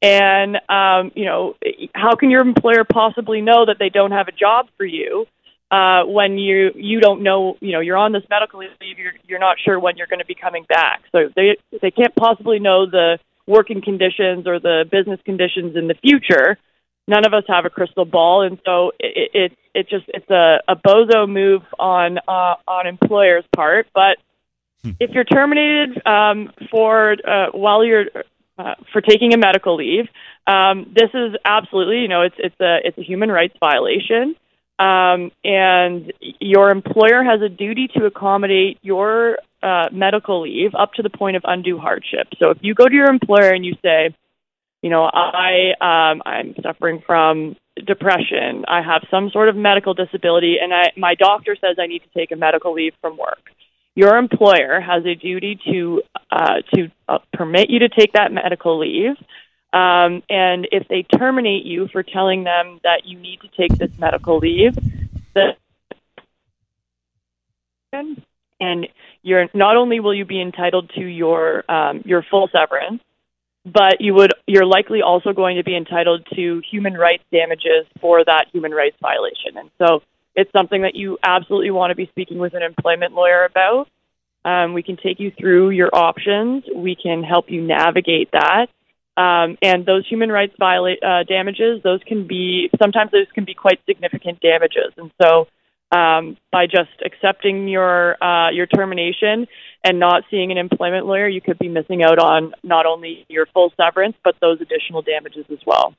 and 0.04 0.58
um, 0.68 1.14
you 1.16 1.24
know, 1.24 1.56
how 1.96 2.16
can 2.16 2.30
your 2.30 2.42
employer 2.42 2.84
possibly 2.84 3.40
know 3.40 3.66
that 3.66 3.78
they 3.80 3.88
don't 3.88 4.12
have 4.12 4.28
a 4.28 4.34
job 4.34 4.68
for 4.76 4.86
you 4.86 5.26
uh, 5.72 6.04
when 6.04 6.38
you 6.38 6.72
you 6.76 7.00
don't 7.00 7.24
know? 7.24 7.56
You 7.62 7.72
know, 7.72 7.80
you're 7.80 7.98
on 7.98 8.12
this 8.12 8.24
medical 8.30 8.60
leave. 8.60 9.00
You're 9.00 9.14
you're 9.26 9.40
not 9.40 9.58
sure 9.64 9.80
when 9.80 9.96
you're 9.96 10.08
going 10.08 10.20
to 10.20 10.26
be 10.26 10.36
coming 10.36 10.66
back. 10.68 11.04
So 11.14 11.30
they 11.34 11.58
they 11.82 11.90
can't 11.90 12.14
possibly 12.16 12.60
know 12.60 12.86
the 12.86 13.18
working 13.48 13.82
conditions 13.82 14.46
or 14.46 14.60
the 14.60 14.84
business 14.92 15.22
conditions 15.24 15.78
in 15.78 15.88
the 15.88 15.96
future. 15.96 16.58
None 17.08 17.26
of 17.26 17.34
us 17.34 17.44
have 17.48 17.66
a 17.66 17.70
crystal 17.70 18.06
ball, 18.06 18.42
and 18.42 18.60
so 18.66 18.92
it 19.00 19.32
it, 19.34 19.58
it 19.74 19.90
just 19.90 20.06
it's 20.10 20.30
a, 20.30 20.60
a 20.68 20.76
bozo 20.76 21.30
move 21.30 21.62
on 21.80 22.18
uh, 22.28 22.56
on 22.68 22.88
employers' 22.88 23.46
part. 23.56 23.88
But 23.94 24.18
hmm. 24.84 24.92
if 25.00 25.12
you're 25.12 25.24
terminated 25.24 26.06
um, 26.06 26.52
for 26.70 27.16
uh, 27.26 27.52
while 27.54 27.86
you're 27.86 28.06
uh, 28.58 28.76
for 28.92 29.02
taking 29.02 29.34
a 29.34 29.38
medical 29.38 29.76
leave. 29.76 30.06
Um, 30.46 30.94
this 30.96 31.10
is 31.14 31.36
absolutely, 31.46 32.00
you 32.00 32.08
know, 32.08 32.22
it's 32.22 32.36
it's 32.38 32.60
a 32.60 32.78
it's 32.84 32.98
a 32.98 33.04
human 33.04 33.30
rights 33.30 33.56
violation, 33.60 34.36
um, 34.80 35.32
and 35.44 36.12
your 36.40 36.70
employer 36.70 37.24
has 37.24 37.42
a 37.42 37.50
duty 37.50 37.88
to 37.96 38.06
accommodate 38.06 38.78
your 38.82 39.38
uh, 39.62 39.86
medical 39.92 40.42
leave 40.42 40.76
up 40.76 40.94
to 40.94 41.02
the 41.02 41.10
point 41.10 41.38
of 41.38 41.44
undue 41.46 41.78
hardship. 41.78 42.28
So 42.40 42.50
if 42.50 42.58
you 42.62 42.74
go 42.74 42.88
to 42.88 42.94
your 42.94 43.10
employer 43.10 43.50
and 43.50 43.66
you 43.66 43.76
say, 43.82 44.16
you 44.82 44.90
know, 44.90 45.10
I 45.12 45.72
um, 45.80 46.22
I'm 46.26 46.56
suffering 46.62 47.02
from 47.06 47.56
depression, 47.88 48.66
I 48.68 48.82
have 48.82 49.08
some 49.10 49.30
sort 49.32 49.50
of 49.50 49.56
medical 49.56 49.94
disability, 49.94 50.58
and 50.62 50.74
I 50.74 50.92
my 50.98 51.16
doctor 51.16 51.56
says 51.56 51.78
I 51.80 51.88
need 51.88 52.04
to 52.04 52.20
take 52.20 52.32
a 52.32 52.36
medical 52.36 52.74
leave 52.74 52.94
from 53.02 53.18
work 53.18 53.40
your 53.96 54.18
employer 54.18 54.80
has 54.80 55.06
a 55.06 55.16
duty 55.16 55.60
to 55.72 56.02
uh, 56.32 56.62
to 56.74 56.92
uh, 57.08 57.20
permit 57.34 57.70
you 57.70 57.80
to 57.80 57.90
take 57.90 58.14
that 58.14 58.32
medical 58.32 58.80
leave. 58.80 59.16
Um, 59.72 60.22
and 60.30 60.68
if 60.72 60.88
they 60.88 61.04
terminate 61.04 61.66
you 61.66 61.88
for 61.92 62.04
telling 62.04 62.44
them 62.44 62.80
that 62.84 63.06
you 63.06 63.18
need 63.20 63.40
to 63.42 63.48
take 63.58 63.78
this 63.78 63.92
medical 63.98 64.38
leave, 64.38 64.76
the 65.34 65.54
and 68.60 68.88
you're 69.22 69.48
not 69.54 69.78
only 69.78 70.00
will 70.00 70.14
you 70.14 70.26
be 70.26 70.42
entitled 70.42 70.92
to 70.96 71.02
your 71.02 71.70
um, 71.72 72.02
your 72.06 72.24
full 72.30 72.50
severance, 72.52 73.02
but 73.66 74.00
you 74.00 74.14
would 74.14 74.34
you're 74.48 74.66
likely 74.66 75.02
also 75.02 75.34
going 75.34 75.58
to 75.58 75.64
be 75.64 75.76
entitled 75.76 76.28
to 76.36 76.62
human 76.70 76.94
rights 76.94 77.24
damages 77.32 77.86
for 78.02 78.24
that 78.26 78.46
human 78.52 78.72
rights 78.72 78.98
violation. 79.02 79.58
And 79.58 79.70
so 79.78 80.02
it's 80.36 80.52
something 80.52 80.82
that 80.82 80.96
you 80.96 81.18
absolutely 81.24 81.72
want 81.72 81.92
to 81.92 81.96
be 81.96 82.08
speaking 82.08 82.38
with 82.38 82.54
an 82.54 82.64
employment 82.64 83.14
lawyer 83.14 83.46
about. 83.46 83.88
Um, 84.46 84.74
we 84.74 84.84
can 84.84 84.98
take 84.98 85.20
you 85.20 85.32
through 85.32 85.70
your 85.70 85.90
options. 85.94 86.64
We 86.76 86.96
can 86.96 87.24
help 87.24 87.50
you 87.50 87.62
navigate 87.62 88.32
that. 88.32 88.68
Um, 89.16 89.58
and 89.62 89.86
those 89.86 90.08
human 90.08 90.32
rights 90.32 90.54
viola- 90.58 90.98
uh, 91.02 91.24
damages, 91.24 91.82
those 91.84 92.02
can 92.06 92.26
be 92.26 92.70
sometimes 92.82 93.12
those 93.12 93.28
can 93.34 93.46
be 93.46 93.54
quite 93.54 93.80
significant 93.86 94.40
damages. 94.40 94.92
And 94.98 95.12
so, 95.22 95.48
um, 95.96 96.38
by 96.52 96.66
just 96.66 96.90
accepting 97.06 97.68
your 97.68 98.22
uh, 98.24 98.50
your 98.50 98.66
termination 98.66 99.48
and 99.84 100.00
not 100.00 100.24
seeing 100.32 100.52
an 100.52 100.58
employment 100.58 101.06
lawyer, 101.06 101.28
you 101.28 101.42
could 101.42 101.60
be 101.60 101.70
missing 101.70 102.04
out 102.04 102.18
on 102.18 102.54
not 102.64 102.88
only 102.88 103.26
your 103.30 103.46
full 103.54 103.72
severance 103.78 104.16
but 104.24 104.36
those 104.42 104.60
additional 104.62 105.04
damages 105.04 105.46
as 105.52 105.60
well. 105.66 105.94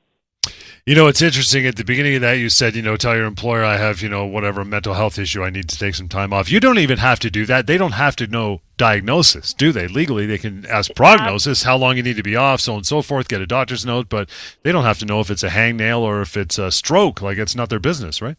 You 0.85 0.93
know, 0.93 1.07
it's 1.07 1.23
interesting. 1.23 1.65
At 1.65 1.77
the 1.77 1.83
beginning 1.83 2.13
of 2.13 2.21
that, 2.21 2.33
you 2.33 2.47
said, 2.47 2.75
you 2.75 2.83
know, 2.83 2.95
tell 2.95 3.15
your 3.15 3.25
employer 3.25 3.63
I 3.63 3.77
have, 3.77 4.03
you 4.03 4.09
know, 4.09 4.23
whatever 4.23 4.63
mental 4.63 4.93
health 4.93 5.17
issue, 5.17 5.43
I 5.43 5.49
need 5.49 5.67
to 5.69 5.77
take 5.79 5.95
some 5.95 6.07
time 6.07 6.31
off. 6.31 6.51
You 6.51 6.59
don't 6.59 6.77
even 6.77 6.99
have 6.99 7.19
to 7.21 7.31
do 7.31 7.47
that. 7.47 7.65
They 7.65 7.79
don't 7.79 7.93
have 7.93 8.15
to 8.17 8.27
know 8.27 8.61
diagnosis, 8.77 9.51
do 9.55 9.71
they? 9.71 9.87
Legally, 9.87 10.27
they 10.27 10.37
can 10.37 10.63
ask 10.67 10.93
prognosis, 10.93 11.63
how 11.63 11.75
long 11.75 11.97
you 11.97 12.03
need 12.03 12.17
to 12.17 12.23
be 12.23 12.35
off, 12.35 12.61
so 12.61 12.73
on 12.73 12.77
and 12.77 12.85
so 12.85 13.01
forth, 13.01 13.27
get 13.27 13.41
a 13.41 13.47
doctor's 13.47 13.83
note, 13.83 14.09
but 14.09 14.29
they 14.61 14.71
don't 14.71 14.83
have 14.83 14.99
to 14.99 15.05
know 15.05 15.19
if 15.21 15.31
it's 15.31 15.41
a 15.41 15.49
hangnail 15.49 16.01
or 16.01 16.21
if 16.21 16.37
it's 16.37 16.59
a 16.59 16.69
stroke. 16.71 17.19
Like, 17.19 17.39
it's 17.39 17.55
not 17.55 17.69
their 17.69 17.79
business, 17.79 18.21
right? 18.21 18.37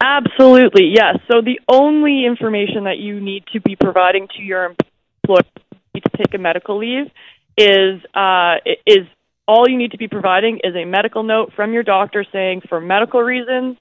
Absolutely, 0.00 0.92
yes. 0.94 1.16
So 1.28 1.40
the 1.40 1.58
only 1.68 2.24
information 2.24 2.84
that 2.84 2.98
you 2.98 3.20
need 3.20 3.46
to 3.52 3.60
be 3.60 3.74
providing 3.74 4.28
to 4.36 4.42
your 4.42 4.66
employer 4.66 5.42
to 5.96 6.00
take 6.16 6.34
a 6.34 6.38
medical 6.38 6.78
leave 6.78 7.10
is 7.58 8.00
uh, 8.14 8.56
is 8.86 9.06
all 9.46 9.68
you 9.68 9.76
need 9.76 9.92
to 9.92 9.98
be 9.98 10.08
providing 10.08 10.60
is 10.62 10.74
a 10.74 10.84
medical 10.84 11.22
note 11.22 11.52
from 11.54 11.72
your 11.72 11.82
doctor 11.82 12.24
saying, 12.32 12.62
for 12.68 12.80
medical 12.80 13.20
reasons, 13.20 13.76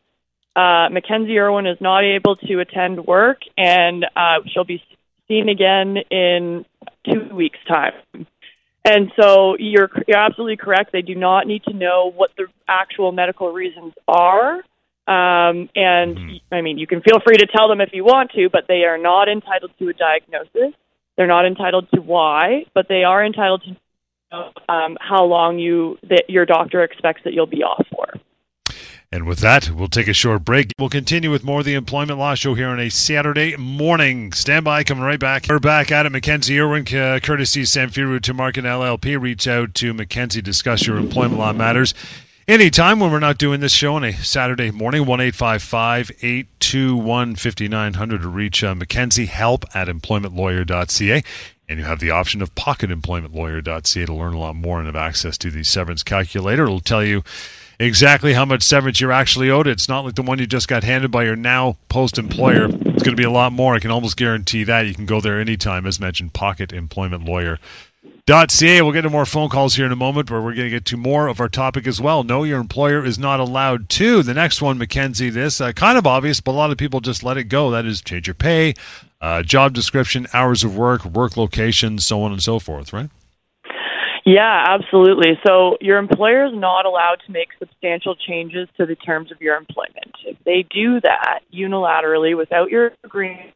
uh, 0.56 0.90
Mackenzie 0.92 1.38
Irwin 1.38 1.68
is 1.68 1.78
not 1.80 2.04
able 2.04 2.36
to 2.36 2.60
attend 2.60 3.06
work 3.06 3.42
and 3.58 4.06
uh, 4.16 4.40
she'll 4.48 4.66
be 4.66 4.84
seen 5.28 5.50
again 5.50 5.98
in 6.10 6.66
two 7.06 7.34
weeks' 7.34 7.60
time. 7.68 7.94
And 8.84 9.12
so 9.20 9.56
you're, 9.60 9.90
you're 10.08 10.18
absolutely 10.18 10.58
correct. 10.58 10.92
They 10.92 11.04
do 11.04 11.16
not 11.16 11.46
need 11.46 11.64
to 11.66 11.74
know 11.74 12.12
what 12.14 12.32
the 12.36 12.48
actual 12.68 13.12
medical 13.12 13.54
reasons 13.54 13.94
are. 14.08 14.56
Um, 15.08 15.70
and 15.76 16.18
mm-hmm. 16.18 16.54
I 16.54 16.62
mean, 16.62 16.78
you 16.78 16.88
can 16.88 17.02
feel 17.02 17.20
free 17.26 17.38
to 17.38 17.48
tell 17.48 17.70
them 17.70 17.80
if 17.80 17.90
you 17.94 18.04
want 18.04 18.32
to, 18.32 18.50
but 18.50 18.66
they 18.68 18.84
are 18.84 18.98
not 18.98 19.30
entitled 19.30 19.72
to 19.80 19.90
a 19.90 19.94
diagnosis. 19.94 20.74
They're 21.16 21.28
not 21.28 21.46
entitled 21.46 21.90
to 21.94 22.02
why, 22.02 22.66
but 22.74 22.88
they 22.88 23.04
are 23.04 23.24
entitled 23.24 23.64
to 23.64 23.76
um, 24.32 24.98
how 25.00 25.24
long 25.24 25.60
you 25.60 25.98
that 26.04 26.30
your 26.30 26.46
doctor 26.46 26.84
expects 26.84 27.22
that 27.24 27.34
you'll 27.34 27.46
be 27.46 27.64
off 27.64 27.86
for. 27.92 28.08
And 29.14 29.28
with 29.28 29.40
that, 29.40 29.72
we'll 29.72 29.90
take 29.90 30.08
a 30.08 30.14
short 30.14 30.46
break. 30.46 30.72
We'll 30.80 30.88
continue 30.88 31.32
with 31.32 31.44
more 31.44 31.60
of 31.60 31.66
the 31.66 31.74
Employment 31.74 32.18
Law 32.18 32.34
Show 32.34 32.54
here 32.54 32.70
on 32.70 32.80
a 32.80 32.88
Saturday 32.88 33.58
morning. 33.58 34.32
Stand 34.32 34.64
by, 34.64 34.86
coming 34.86 35.04
right 35.04 35.20
back. 35.20 35.48
We're 35.50 35.60
back 35.60 35.92
at 35.92 36.06
it. 36.06 36.14
Mackenzie 36.14 36.58
Irwin, 36.58 36.84
uh, 36.96 37.20
courtesy 37.22 37.64
Samfiru 37.64 38.22
Tumarkin 38.22 38.64
LLP. 38.64 39.20
Reach 39.20 39.50
out 39.50 39.74
to 39.76 39.94
Mackenzie, 39.94 40.42
discuss 40.42 40.88
your 40.88 40.96
employment 40.96 41.40
law 41.40 41.52
matters. 41.52 41.94
Anytime 42.48 43.02
when 43.02 43.12
we're 43.12 43.20
not 43.20 43.38
doing 43.38 43.60
this 43.60 43.74
show 43.74 43.96
on 43.96 44.06
a 44.06 44.14
Saturday 44.14 44.72
morning, 44.72 45.06
1 45.06 45.20
821 45.20 47.36
5900 47.36 48.22
to 48.22 48.30
reach 48.30 48.64
uh, 48.64 48.76
Mackenzie, 48.76 49.26
help 49.26 49.66
at 49.76 49.90
employmentlawyer.ca. 49.90 51.22
And 51.72 51.80
you 51.80 51.86
have 51.86 52.00
the 52.00 52.12
option 52.12 52.42
of 52.42 52.54
pocketemploymentlawyer.ca 52.54 54.06
to 54.06 54.14
learn 54.14 54.34
a 54.34 54.40
lot 54.40 54.58
more 54.58 54.80
and 54.80 54.88
have 54.88 54.98
access 54.98 55.38
to 55.38 55.50
the 55.50 55.64
severance 55.64 56.04
calculator. 56.04 56.64
It'll 56.64 56.82
tell 56.82 57.02
you 57.02 57.24
exactly 57.80 58.34
how 58.34 58.44
much 58.44 58.62
severance 58.62 59.00
you're 59.00 59.14
actually 59.14 59.50
owed. 59.50 59.68
It's 59.68 59.88
not 59.88 60.04
like 60.04 60.16
the 60.16 60.22
one 60.22 60.38
you 60.38 60.48
just 60.48 60.68
got 60.68 60.84
handed 60.84 61.12
by 61.12 61.24
your 61.24 61.38
now 61.38 61.78
post 61.88 62.18
employer. 62.18 62.66
It's 62.66 63.04
going 63.04 63.04
to 63.04 63.16
be 63.16 63.24
a 63.24 63.32
lot 63.32 63.54
more. 63.54 63.74
I 63.74 63.80
can 63.80 63.90
almost 63.90 64.18
guarantee 64.18 64.66
that. 64.66 64.86
You 64.86 64.94
can 64.94 65.06
go 65.06 65.22
there 65.22 65.40
anytime, 65.40 65.88
as 65.88 65.98
mentioned, 65.98 66.34
pocketemploymentlawyer.ca. 66.34 68.82
We'll 68.82 68.92
get 68.92 69.04
to 69.04 69.10
more 69.10 69.26
phone 69.26 69.48
calls 69.48 69.76
here 69.76 69.86
in 69.86 69.94
a 69.94 69.96
moment, 69.96 70.28
but 70.28 70.42
we're 70.42 70.54
going 70.54 70.68
to 70.68 70.70
get 70.70 70.84
to 70.88 70.98
more 70.98 71.30
of 71.30 71.40
our 71.40 71.48
topic 71.48 71.88
as 71.88 72.02
well. 72.02 72.26
No, 72.26 72.44
your 72.44 72.60
employer 72.60 73.06
is 73.06 73.18
not 73.18 73.40
allowed 73.40 73.88
to. 73.92 74.24
The 74.24 74.34
next 74.34 74.62
one, 74.62 74.78
Mackenzie, 74.78 75.30
this 75.30 75.62
uh, 75.62 75.72
kind 75.72 75.98
of 75.98 76.06
obvious, 76.06 76.42
but 76.42 76.52
a 76.52 76.60
lot 76.60 76.72
of 76.72 76.78
people 76.78 77.00
just 77.00 77.24
let 77.24 77.38
it 77.38 77.46
go. 77.46 77.72
That 77.72 77.86
is 77.86 78.02
change 78.02 78.28
your 78.28 78.34
pay, 78.34 78.74
uh, 79.22 79.44
job 79.44 79.74
description, 79.74 80.28
hours 80.34 80.64
of 80.64 80.76
work, 80.76 81.06
work 81.06 81.38
location, 81.38 82.00
so 82.00 82.24
on 82.24 82.32
and 82.32 82.42
so 82.42 82.60
forth, 82.60 82.92
right? 82.92 83.10
Yeah, 84.26 84.66
absolutely. 84.68 85.40
So 85.46 85.78
your 85.82 85.98
employer 85.98 86.46
is 86.46 86.54
not 86.54 86.86
allowed 86.86 87.18
to 87.26 87.32
make 87.32 87.50
substantial 87.58 88.16
changes 88.16 88.68
to 88.78 88.86
the 88.86 88.96
terms 88.96 89.32
of 89.32 89.42
your 89.42 89.56
employment. 89.56 90.16
If 90.26 90.38
they 90.44 90.64
do 90.70 91.02
that 91.02 91.40
unilaterally 91.54 92.38
without 92.38 92.70
your 92.70 92.92
agreement. 93.04 93.52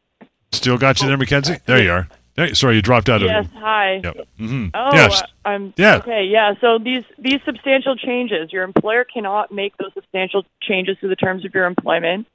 Still 0.52 0.78
got 0.78 1.00
you 1.00 1.08
there, 1.08 1.16
Mackenzie? 1.16 1.58
There 1.66 1.82
you 1.82 1.92
are. 1.92 2.08
Hey, 2.34 2.52
sorry, 2.52 2.76
you 2.76 2.82
dropped 2.82 3.08
out 3.08 3.22
yes, 3.22 3.46
of 3.46 3.52
Yes, 3.52 3.62
hi. 3.62 4.00
Yep. 4.04 4.16
Mm-hmm. 4.38 4.66
Oh, 4.74 4.90
yes. 4.92 5.22
I'm 5.44 5.72
yeah. 5.76 5.96
Okay, 5.96 6.24
yeah. 6.24 6.52
So 6.60 6.78
these 6.78 7.04
these 7.18 7.40
substantial 7.46 7.96
changes, 7.96 8.52
your 8.52 8.62
employer 8.62 9.04
cannot 9.04 9.52
make 9.52 9.74
those 9.78 9.92
substantial 9.94 10.44
changes 10.60 10.98
to 11.00 11.08
the 11.08 11.16
terms 11.16 11.46
of 11.46 11.54
your 11.54 11.64
employment 11.64 12.26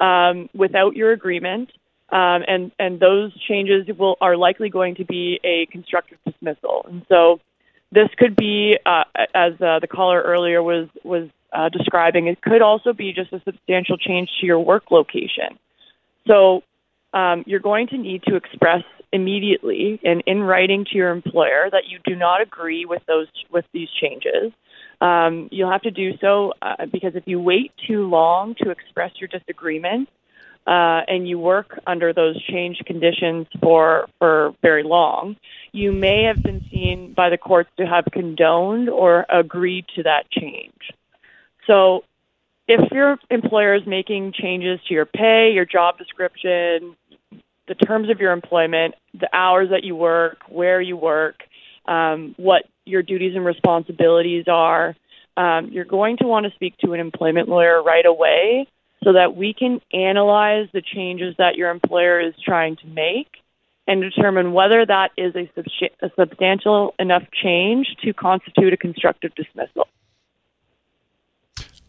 um, 0.00 0.48
without 0.54 0.96
your 0.96 1.12
agreement 1.12 1.70
um, 2.10 2.42
and 2.46 2.72
and 2.78 3.00
those 3.00 3.32
changes 3.48 3.86
will 3.98 4.16
are 4.20 4.36
likely 4.36 4.68
going 4.68 4.96
to 4.96 5.04
be 5.04 5.40
a 5.44 5.66
constructive 5.70 6.18
dismissal. 6.26 6.86
And 6.88 7.04
so 7.08 7.40
this 7.92 8.08
could 8.18 8.36
be, 8.36 8.76
uh, 8.84 9.04
as 9.34 9.52
uh, 9.60 9.78
the 9.78 9.88
caller 9.88 10.20
earlier 10.20 10.62
was 10.62 10.88
was 11.02 11.28
uh, 11.52 11.68
describing, 11.68 12.26
it 12.26 12.42
could 12.42 12.62
also 12.62 12.92
be 12.92 13.12
just 13.12 13.32
a 13.32 13.40
substantial 13.44 13.96
change 13.96 14.28
to 14.40 14.46
your 14.46 14.60
work 14.60 14.90
location. 14.90 15.58
So 16.26 16.62
um, 17.12 17.44
you're 17.46 17.60
going 17.60 17.86
to 17.88 17.98
need 17.98 18.24
to 18.24 18.36
express 18.36 18.82
immediately 19.12 20.00
and 20.02 20.22
in 20.26 20.42
writing 20.42 20.84
to 20.90 20.96
your 20.96 21.10
employer 21.10 21.68
that 21.70 21.84
you 21.88 22.00
do 22.04 22.16
not 22.16 22.42
agree 22.42 22.84
with 22.84 23.02
those 23.06 23.28
with 23.50 23.64
these 23.72 23.88
changes. 24.00 24.52
Um, 25.00 25.48
you'll 25.52 25.70
have 25.70 25.82
to 25.82 25.90
do 25.90 26.16
so 26.20 26.52
uh, 26.60 26.86
because 26.92 27.14
if 27.14 27.24
you 27.26 27.40
wait 27.40 27.72
too 27.86 28.08
long 28.08 28.54
to 28.62 28.70
express 28.70 29.12
your 29.20 29.28
disagreement, 29.28 30.08
uh, 30.66 31.02
and 31.08 31.28
you 31.28 31.38
work 31.38 31.78
under 31.86 32.12
those 32.12 32.42
change 32.44 32.78
conditions 32.86 33.46
for 33.60 34.08
for 34.18 34.54
very 34.62 34.82
long, 34.82 35.36
you 35.72 35.92
may 35.92 36.24
have 36.24 36.42
been 36.42 36.64
seen 36.70 37.12
by 37.12 37.28
the 37.28 37.36
courts 37.36 37.70
to 37.76 37.86
have 37.86 38.04
condoned 38.12 38.88
or 38.88 39.26
agreed 39.28 39.84
to 39.94 40.02
that 40.02 40.30
change. 40.30 40.92
So, 41.66 42.04
if 42.66 42.90
your 42.92 43.18
employer 43.30 43.74
is 43.74 43.86
making 43.86 44.32
changes 44.32 44.80
to 44.88 44.94
your 44.94 45.04
pay, 45.04 45.50
your 45.52 45.66
job 45.66 45.98
description, 45.98 46.96
the 47.68 47.74
terms 47.74 48.08
of 48.08 48.20
your 48.20 48.32
employment, 48.32 48.94
the 49.12 49.28
hours 49.34 49.68
that 49.70 49.84
you 49.84 49.96
work, 49.96 50.38
where 50.48 50.80
you 50.80 50.96
work, 50.96 51.42
um, 51.86 52.34
what 52.38 52.64
your 52.86 53.02
duties 53.02 53.34
and 53.34 53.44
responsibilities 53.44 54.44
are, 54.48 54.94
um, 55.36 55.68
you're 55.72 55.84
going 55.84 56.16
to 56.18 56.26
want 56.26 56.46
to 56.46 56.52
speak 56.52 56.76
to 56.78 56.92
an 56.92 57.00
employment 57.00 57.48
lawyer 57.48 57.82
right 57.82 58.06
away 58.06 58.66
so 59.04 59.12
that 59.12 59.36
we 59.36 59.54
can 59.54 59.80
analyze 59.92 60.68
the 60.72 60.82
changes 60.82 61.34
that 61.38 61.56
your 61.56 61.70
employer 61.70 62.20
is 62.20 62.34
trying 62.42 62.76
to 62.76 62.86
make 62.86 63.28
and 63.86 64.00
determine 64.00 64.52
whether 64.52 64.84
that 64.86 65.10
is 65.16 65.34
a, 65.36 65.48
a 66.02 66.10
substantial 66.18 66.94
enough 66.98 67.22
change 67.42 67.86
to 68.02 68.14
constitute 68.14 68.72
a 68.72 68.76
constructive 68.76 69.34
dismissal. 69.34 69.86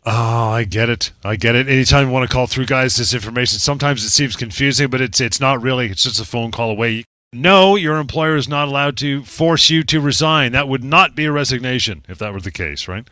Oh, 0.05 0.49
I 0.49 0.65
get 0.65 0.89
it. 0.89 1.11
I 1.23 1.35
get 1.35 1.55
it. 1.55 1.67
Anytime 1.67 2.07
you 2.07 2.13
want 2.13 2.29
to 2.29 2.33
call 2.33 2.45
through, 2.45 2.67
guys, 2.67 2.97
this 2.97 3.13
information 3.13 3.57
sometimes 3.57 4.03
it 4.03 4.09
seems 4.09 4.35
confusing, 4.35 4.89
but 4.89 5.01
it's 5.01 5.19
it's 5.19 5.39
not 5.39 5.63
really. 5.63 5.87
It's 5.87 6.03
just 6.03 6.19
a 6.19 6.25
phone 6.25 6.51
call 6.51 6.69
away. 6.69 7.05
No, 7.33 7.75
your 7.75 7.97
employer 7.97 8.35
is 8.35 8.47
not 8.47 8.67
allowed 8.67 8.97
to 8.97 9.23
force 9.23 9.69
you 9.69 9.83
to 9.83 9.99
resign. 9.99 10.51
That 10.51 10.69
would 10.69 10.83
not 10.83 11.15
be 11.15 11.25
a 11.25 11.31
resignation 11.31 12.05
if 12.07 12.19
that 12.19 12.33
were 12.33 12.39
the 12.39 12.51
case, 12.51 12.87
right? 12.87 13.07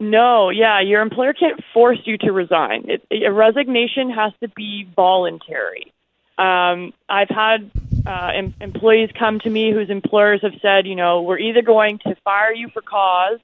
No, 0.00 0.50
yeah, 0.50 0.80
your 0.80 1.02
employer 1.02 1.32
can't 1.32 1.60
force 1.74 1.98
you 2.04 2.18
to 2.18 2.32
resign. 2.32 2.84
It, 2.88 3.24
a 3.24 3.32
resignation 3.32 4.10
has 4.10 4.32
to 4.40 4.48
be 4.48 4.88
voluntary. 4.94 5.92
Um, 6.38 6.92
I've 7.08 7.28
had 7.28 7.68
uh, 8.06 8.30
em- 8.34 8.54
employees 8.60 9.10
come 9.18 9.40
to 9.40 9.50
me 9.50 9.72
whose 9.72 9.90
employers 9.90 10.40
have 10.42 10.54
said, 10.62 10.86
you 10.86 10.94
know, 10.94 11.22
we're 11.22 11.38
either 11.40 11.62
going 11.62 11.98
to 12.04 12.14
fire 12.22 12.54
you 12.54 12.68
for 12.68 12.80
cause, 12.80 13.40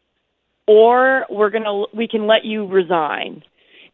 or 0.67 1.27
we're 1.29 1.51
gonna 1.51 1.85
we 1.93 2.07
can 2.07 2.27
let 2.27 2.45
you 2.45 2.67
resign. 2.67 3.43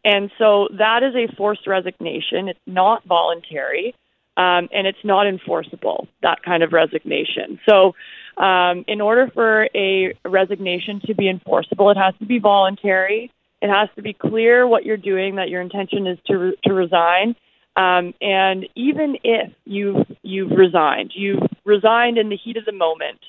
And 0.05 0.31
so 0.37 0.67
that 0.77 1.03
is 1.03 1.15
a 1.15 1.33
forced 1.35 1.67
resignation. 1.67 2.47
It's 2.47 2.59
not 2.65 3.03
voluntary. 3.05 3.95
Um, 4.37 4.69
and 4.73 4.87
it's 4.87 5.03
not 5.03 5.27
enforceable. 5.27 6.07
That 6.21 6.43
kind 6.43 6.63
of 6.63 6.73
resignation. 6.73 7.59
So. 7.67 7.93
Um, 8.37 8.85
in 8.87 9.01
order 9.01 9.29
for 9.33 9.67
a 9.75 10.13
resignation 10.25 11.01
to 11.05 11.13
be 11.13 11.29
enforceable, 11.29 11.91
it 11.91 11.97
has 11.97 12.15
to 12.19 12.25
be 12.25 12.39
voluntary. 12.39 13.29
It 13.61 13.69
has 13.69 13.89
to 13.95 14.01
be 14.01 14.13
clear 14.13 14.65
what 14.65 14.85
you're 14.85 14.97
doing, 14.97 15.35
that 15.35 15.49
your 15.49 15.61
intention 15.61 16.07
is 16.07 16.17
to 16.27 16.37
re- 16.37 16.57
to 16.63 16.73
resign. 16.73 17.35
Um, 17.75 18.13
and 18.21 18.67
even 18.75 19.17
if 19.23 19.51
you've 19.65 20.07
you've 20.23 20.51
resigned, 20.51 21.11
you've 21.13 21.43
resigned 21.65 22.17
in 22.17 22.29
the 22.29 22.37
heat 22.37 22.57
of 22.57 22.65
the 22.65 22.71
moment, 22.71 23.19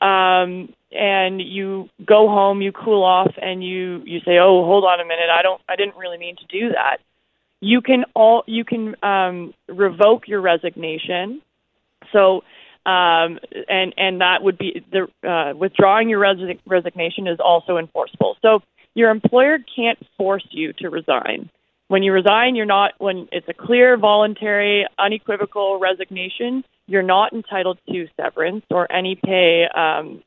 um, 0.00 0.72
and 0.92 1.40
you 1.40 1.88
go 2.04 2.28
home, 2.28 2.62
you 2.62 2.72
cool 2.72 3.02
off, 3.04 3.32
and 3.42 3.62
you 3.62 4.02
you 4.04 4.20
say, 4.20 4.38
"Oh, 4.38 4.64
hold 4.64 4.84
on 4.84 5.00
a 5.00 5.04
minute, 5.04 5.30
I 5.30 5.42
don't, 5.42 5.60
I 5.68 5.76
didn't 5.76 5.96
really 5.96 6.18
mean 6.18 6.36
to 6.36 6.46
do 6.46 6.70
that." 6.70 6.98
You 7.64 7.80
can 7.80 8.04
all 8.14 8.44
you 8.46 8.64
can 8.64 8.94
um, 9.02 9.54
revoke 9.68 10.28
your 10.28 10.40
resignation. 10.40 11.40
So 12.12 12.42
um, 12.84 13.38
and 13.68 13.94
and 13.96 14.20
that 14.20 14.42
would 14.42 14.58
be 14.58 14.84
the 14.92 15.08
uh, 15.28 15.56
withdrawing 15.56 16.10
your 16.10 16.20
resi- 16.20 16.60
resignation 16.66 17.26
is 17.26 17.38
also 17.42 17.78
enforceable. 17.78 18.36
So 18.42 18.60
your 18.94 19.10
employer 19.10 19.58
can't 19.74 19.98
force 20.16 20.46
you 20.50 20.72
to 20.74 20.90
resign. 20.90 21.50
When 21.88 22.02
you 22.02 22.12
resign, 22.12 22.56
you're 22.56 22.64
not, 22.66 22.92
when 22.98 23.28
it's 23.30 23.46
a 23.48 23.52
clear, 23.52 23.98
voluntary, 23.98 24.86
unequivocal 24.98 25.78
resignation, 25.78 26.64
you're 26.86 27.02
not 27.02 27.32
entitled 27.32 27.78
to 27.90 28.06
severance 28.18 28.64
or 28.70 28.90
any 28.90 29.16
pay 29.22 29.66
um, 29.74 30.22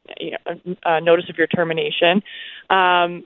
notice 1.02 1.26
of 1.30 1.38
your 1.38 1.48
termination. 1.48 2.22
Um, 2.70 3.26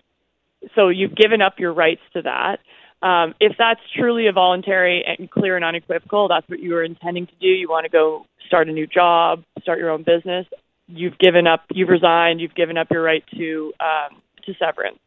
so 0.76 0.90
you've 0.90 1.16
given 1.16 1.42
up 1.42 1.60
your 1.60 1.74
rights 1.74 2.02
to 2.14 2.22
that. 2.22 2.60
Um, 3.02 3.34
if 3.40 3.54
that's 3.58 3.82
truly 3.98 4.28
a 4.28 4.32
voluntary 4.32 5.04
and 5.06 5.30
clear 5.30 5.56
and 5.56 5.66
unequivocal, 5.66 6.28
that's 6.28 6.48
what 6.48 6.60
you 6.60 6.74
were 6.74 6.84
intending 6.84 7.26
to 7.28 7.34
do. 7.42 7.48
You 7.48 7.68
want 7.68 7.86
to 7.86 7.90
go 7.90 8.26
start 8.46 8.70
a 8.70 8.72
new 8.72 8.86
job, 8.86 9.44
start 9.62 9.80
your 9.80 9.90
own 9.90 10.04
business. 10.04 10.46
You've 10.88 11.18
given 11.18 11.48
up, 11.48 11.62
you've 11.72 11.90
resigned, 11.90 12.42
you've 12.42 12.54
given 12.54 12.78
up 12.78 12.88
your 12.92 13.02
right 13.02 13.24
to 13.36 13.74
um, 13.80 14.22
to 14.46 14.54
severance. 14.60 15.00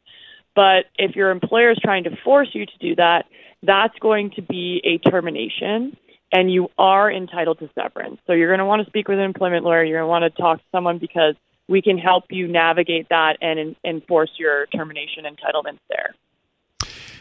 But 0.57 0.87
if 0.97 1.17
your 1.17 1.31
employer 1.31 1.73
is 1.73 1.79
trying 1.83 2.05
to 2.05 2.11
force 2.25 2.49
you 2.53 2.67
to 2.67 2.79
do 2.81 2.95
that, 2.97 3.27
that's 3.63 3.99
going 4.01 4.33
to 4.37 4.43
be 4.43 4.81
a 4.85 4.99
termination 5.09 5.97
and 6.33 6.53
you 6.53 6.69
are 6.79 7.11
entitled 7.11 7.61
to 7.61 7.71
severance. 7.81 8.19
So 8.27 8.33
you're 8.33 8.49
going 8.49 8.59
to 8.59 8.65
want 8.65 8.85
to 8.85 8.91
speak 8.91 9.09
with 9.09 9.19
an 9.19 9.25
employment 9.25 9.65
lawyer. 9.65 9.85
You're 9.85 10.01
going 10.01 10.09
to 10.09 10.27
want 10.27 10.35
to 10.35 10.43
talk 10.43 10.59
to 10.59 10.65
someone 10.73 10.99
because 10.99 11.37
we 11.69 11.81
can 11.81 11.97
help 11.97 12.25
you 12.31 12.49
navigate 12.49 13.09
that 13.11 13.39
and 13.41 13.77
enforce 13.85 14.31
your 14.37 14.67
termination 14.67 15.25
entitlements 15.25 15.79
there. 15.89 16.15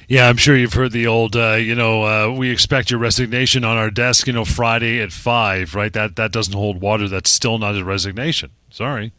Yeah, 0.07 0.27
I'm 0.27 0.37
sure 0.37 0.55
you've 0.55 0.73
heard 0.73 0.91
the 0.91 1.07
old, 1.07 1.35
uh, 1.35 1.53
you 1.53 1.75
know, 1.75 2.03
uh, 2.03 2.31
we 2.31 2.49
expect 2.49 2.91
your 2.91 2.99
resignation 2.99 3.63
on 3.63 3.77
our 3.77 3.89
desk, 3.89 4.27
you 4.27 4.33
know, 4.33 4.45
Friday 4.45 5.01
at 5.01 5.11
five, 5.11 5.75
right? 5.75 5.93
That 5.93 6.15
that 6.17 6.31
doesn't 6.31 6.53
hold 6.53 6.81
water. 6.81 7.07
That's 7.07 7.29
still 7.29 7.57
not 7.57 7.75
a 7.75 7.83
resignation. 7.83 8.51
Sorry. 8.69 9.13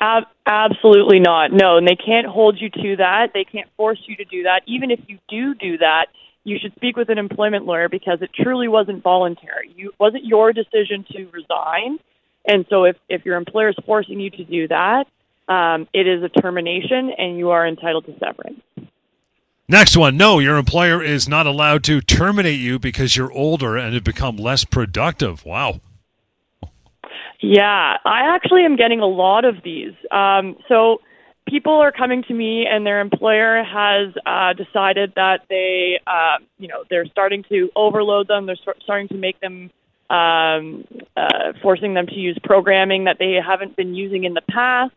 Ab- 0.00 0.24
absolutely 0.46 1.20
not. 1.20 1.52
No, 1.52 1.76
and 1.76 1.86
they 1.86 1.96
can't 1.96 2.26
hold 2.26 2.60
you 2.60 2.70
to 2.70 2.96
that. 2.96 3.28
They 3.34 3.44
can't 3.44 3.68
force 3.76 4.00
you 4.06 4.16
to 4.16 4.24
do 4.24 4.44
that. 4.44 4.62
Even 4.66 4.90
if 4.90 5.00
you 5.06 5.18
do 5.28 5.54
do 5.54 5.78
that, 5.78 6.06
you 6.44 6.58
should 6.60 6.74
speak 6.74 6.96
with 6.96 7.08
an 7.08 7.18
employment 7.18 7.66
lawyer 7.66 7.88
because 7.88 8.20
it 8.22 8.30
truly 8.34 8.68
wasn't 8.68 9.02
voluntary. 9.02 9.72
You 9.76 9.92
wasn't 10.00 10.24
your 10.24 10.52
decision 10.52 11.04
to 11.12 11.26
resign, 11.26 11.98
and 12.46 12.64
so 12.70 12.84
if 12.84 12.96
if 13.08 13.24
your 13.24 13.36
employer 13.36 13.68
is 13.68 13.76
forcing 13.86 14.18
you 14.18 14.30
to 14.30 14.44
do 14.44 14.66
that, 14.68 15.04
um, 15.48 15.86
it 15.92 16.08
is 16.08 16.22
a 16.22 16.28
termination, 16.28 17.12
and 17.16 17.38
you 17.38 17.50
are 17.50 17.66
entitled 17.66 18.06
to 18.06 18.18
severance. 18.18 18.60
Next 19.72 19.96
one. 19.96 20.18
No, 20.18 20.38
your 20.38 20.58
employer 20.58 21.02
is 21.02 21.26
not 21.26 21.46
allowed 21.46 21.82
to 21.84 22.02
terminate 22.02 22.60
you 22.60 22.78
because 22.78 23.16
you're 23.16 23.32
older 23.32 23.78
and 23.78 23.94
have 23.94 24.04
become 24.04 24.36
less 24.36 24.66
productive. 24.66 25.46
Wow. 25.46 25.80
Yeah, 27.40 27.96
I 28.04 28.34
actually 28.34 28.66
am 28.66 28.76
getting 28.76 29.00
a 29.00 29.06
lot 29.06 29.46
of 29.46 29.62
these. 29.64 29.94
Um, 30.10 30.58
so 30.68 31.00
people 31.48 31.72
are 31.72 31.90
coming 31.90 32.22
to 32.24 32.34
me, 32.34 32.66
and 32.70 32.84
their 32.84 33.00
employer 33.00 33.64
has 33.64 34.12
uh, 34.26 34.52
decided 34.52 35.14
that 35.16 35.46
they, 35.48 35.98
uh, 36.06 36.36
you 36.58 36.68
know, 36.68 36.84
they're 36.90 37.06
starting 37.06 37.42
to 37.48 37.70
overload 37.74 38.28
them. 38.28 38.44
They're 38.44 38.58
starting 38.82 39.08
to 39.08 39.16
make 39.16 39.40
them, 39.40 39.70
um, 40.10 40.84
uh, 41.16 41.54
forcing 41.62 41.94
them 41.94 42.08
to 42.08 42.14
use 42.14 42.38
programming 42.44 43.04
that 43.04 43.16
they 43.18 43.38
haven't 43.42 43.74
been 43.74 43.94
using 43.94 44.24
in 44.24 44.34
the 44.34 44.42
past. 44.42 44.92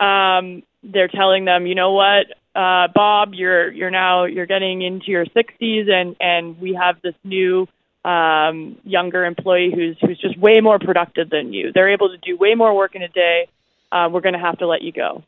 Um, 0.00 0.64
they're 0.82 1.08
telling 1.08 1.44
them, 1.44 1.66
you 1.66 1.74
know 1.74 1.92
what, 1.92 2.26
uh, 2.54 2.88
Bob, 2.94 3.34
you're 3.34 3.70
you're 3.72 3.90
now 3.90 4.24
you're 4.24 4.46
getting 4.46 4.82
into 4.82 5.06
your 5.06 5.24
60s, 5.24 5.90
and 5.90 6.16
and 6.20 6.60
we 6.60 6.74
have 6.74 7.00
this 7.02 7.14
new 7.24 7.66
um, 8.04 8.76
younger 8.84 9.24
employee 9.24 9.72
who's 9.74 9.96
who's 10.00 10.18
just 10.20 10.38
way 10.38 10.60
more 10.60 10.78
productive 10.78 11.30
than 11.30 11.52
you. 11.52 11.72
They're 11.72 11.92
able 11.92 12.10
to 12.10 12.18
do 12.18 12.36
way 12.36 12.54
more 12.54 12.74
work 12.74 12.94
in 12.94 13.02
a 13.02 13.08
day. 13.08 13.48
Uh, 13.90 14.08
we're 14.10 14.20
going 14.20 14.34
to 14.34 14.40
have 14.40 14.58
to 14.58 14.66
let 14.66 14.82
you 14.82 14.92
go. 14.92 15.22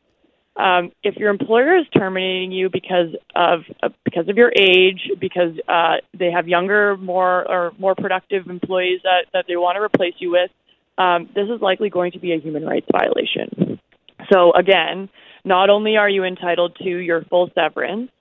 Um, 0.57 0.91
if 1.03 1.17
your 1.17 1.31
employer 1.31 1.77
is 1.77 1.85
terminating 1.93 2.51
you 2.51 2.69
because 2.69 3.15
of 3.35 3.61
uh, 3.83 3.89
because 4.05 4.29
of 4.29 4.37
your 4.37 4.53
age, 4.55 5.09
because 5.19 5.51
uh, 5.67 5.95
they 6.17 6.31
have 6.31 6.47
younger, 6.47 6.95
more 6.95 7.49
or 7.49 7.73
more 7.77 7.95
productive 7.95 8.47
employees 8.47 9.01
that, 9.03 9.25
that 9.33 9.45
they 9.47 9.57
want 9.57 9.75
to 9.75 9.81
replace 9.81 10.13
you 10.19 10.31
with, 10.31 10.51
um, 10.97 11.27
this 11.35 11.49
is 11.49 11.61
likely 11.61 11.89
going 11.89 12.13
to 12.13 12.19
be 12.19 12.33
a 12.33 12.39
human 12.39 12.65
rights 12.65 12.87
violation. 12.91 13.79
So 14.31 14.53
again, 14.53 15.09
not 15.45 15.69
only 15.69 15.95
are 15.95 16.09
you 16.09 16.23
entitled 16.23 16.75
to 16.83 16.89
your 16.89 17.23
full 17.25 17.49
severance, 17.55 18.11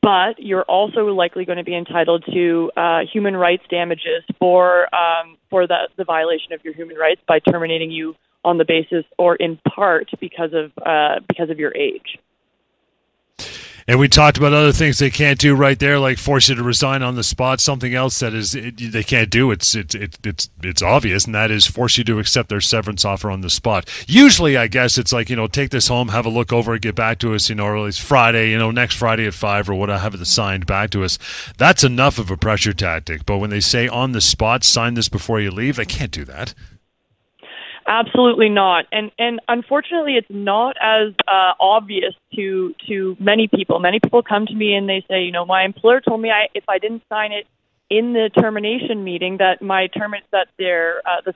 but 0.00 0.38
you're 0.38 0.62
also 0.62 1.06
likely 1.06 1.44
going 1.44 1.58
to 1.58 1.64
be 1.64 1.76
entitled 1.76 2.24
to 2.32 2.70
uh, 2.76 3.00
human 3.12 3.36
rights 3.36 3.64
damages 3.68 4.22
for 4.38 4.92
um, 4.94 5.36
for 5.50 5.66
the, 5.66 5.88
the 5.96 6.04
violation 6.04 6.52
of 6.52 6.64
your 6.64 6.72
human 6.72 6.96
rights 6.96 7.20
by 7.26 7.40
terminating 7.40 7.90
you 7.90 8.14
on 8.44 8.58
the 8.58 8.64
basis 8.64 9.04
or 9.18 9.34
in 9.36 9.58
part 9.68 10.08
because 10.20 10.50
of 10.54 10.70
uh, 10.86 11.20
because 11.28 11.50
of 11.50 11.58
your 11.58 11.74
age. 11.74 12.16
And 13.88 13.98
we 13.98 14.06
talked 14.06 14.36
about 14.36 14.52
other 14.52 14.70
things 14.70 14.98
they 14.98 15.08
can't 15.08 15.38
do 15.38 15.54
right 15.54 15.78
there, 15.78 15.98
like 15.98 16.18
force 16.18 16.50
you 16.50 16.54
to 16.54 16.62
resign 16.62 17.02
on 17.02 17.14
the 17.14 17.24
spot. 17.24 17.58
Something 17.58 17.94
else 17.94 18.18
that 18.18 18.34
is 18.34 18.54
it, 18.54 18.92
they 18.92 19.02
can't 19.02 19.30
do. 19.30 19.50
It's 19.50 19.74
it's 19.74 19.94
it's 19.94 20.50
it's 20.62 20.82
obvious, 20.82 21.24
and 21.24 21.34
that 21.34 21.50
is 21.50 21.66
force 21.66 21.96
you 21.96 22.04
to 22.04 22.18
accept 22.18 22.50
their 22.50 22.60
severance 22.60 23.06
offer 23.06 23.30
on 23.30 23.40
the 23.40 23.48
spot. 23.48 23.88
Usually, 24.06 24.58
I 24.58 24.66
guess 24.66 24.98
it's 24.98 25.10
like 25.10 25.30
you 25.30 25.36
know, 25.36 25.46
take 25.46 25.70
this 25.70 25.88
home, 25.88 26.08
have 26.08 26.26
a 26.26 26.28
look 26.28 26.52
over, 26.52 26.74
it, 26.74 26.82
get 26.82 26.96
back 26.96 27.18
to 27.20 27.34
us. 27.34 27.48
You 27.48 27.54
know, 27.54 27.64
or 27.64 27.78
at 27.78 27.84
least 27.84 28.02
Friday, 28.02 28.50
you 28.50 28.58
know, 28.58 28.70
next 28.70 28.96
Friday 28.96 29.26
at 29.26 29.32
five 29.32 29.70
or 29.70 29.74
what, 29.74 29.88
I 29.88 29.96
have 29.96 30.14
it 30.14 30.22
signed 30.26 30.66
back 30.66 30.90
to 30.90 31.02
us. 31.02 31.18
That's 31.56 31.82
enough 31.82 32.18
of 32.18 32.30
a 32.30 32.36
pressure 32.36 32.74
tactic. 32.74 33.24
But 33.24 33.38
when 33.38 33.48
they 33.48 33.60
say 33.60 33.88
on 33.88 34.12
the 34.12 34.20
spot, 34.20 34.64
sign 34.64 34.94
this 34.94 35.08
before 35.08 35.40
you 35.40 35.50
leave, 35.50 35.76
they 35.76 35.86
can't 35.86 36.12
do 36.12 36.26
that. 36.26 36.52
Absolutely 37.90 38.50
not, 38.50 38.84
and 38.92 39.10
and 39.18 39.40
unfortunately, 39.48 40.16
it's 40.16 40.28
not 40.28 40.76
as 40.78 41.14
uh, 41.26 41.54
obvious 41.58 42.14
to 42.34 42.74
to 42.86 43.16
many 43.18 43.48
people. 43.48 43.78
Many 43.78 43.98
people 43.98 44.22
come 44.22 44.44
to 44.44 44.54
me 44.54 44.74
and 44.74 44.86
they 44.86 45.02
say, 45.08 45.22
you 45.22 45.32
know, 45.32 45.46
my 45.46 45.64
employer 45.64 46.02
told 46.02 46.20
me 46.20 46.30
I 46.30 46.48
if 46.54 46.64
I 46.68 46.78
didn't 46.78 47.02
sign 47.08 47.32
it 47.32 47.46
in 47.88 48.12
the 48.12 48.28
termination 48.38 49.04
meeting 49.04 49.38
that 49.38 49.62
my 49.62 49.86
term 49.86 50.12
that 50.32 50.48
their 50.58 51.00
uh, 51.06 51.22
this 51.24 51.34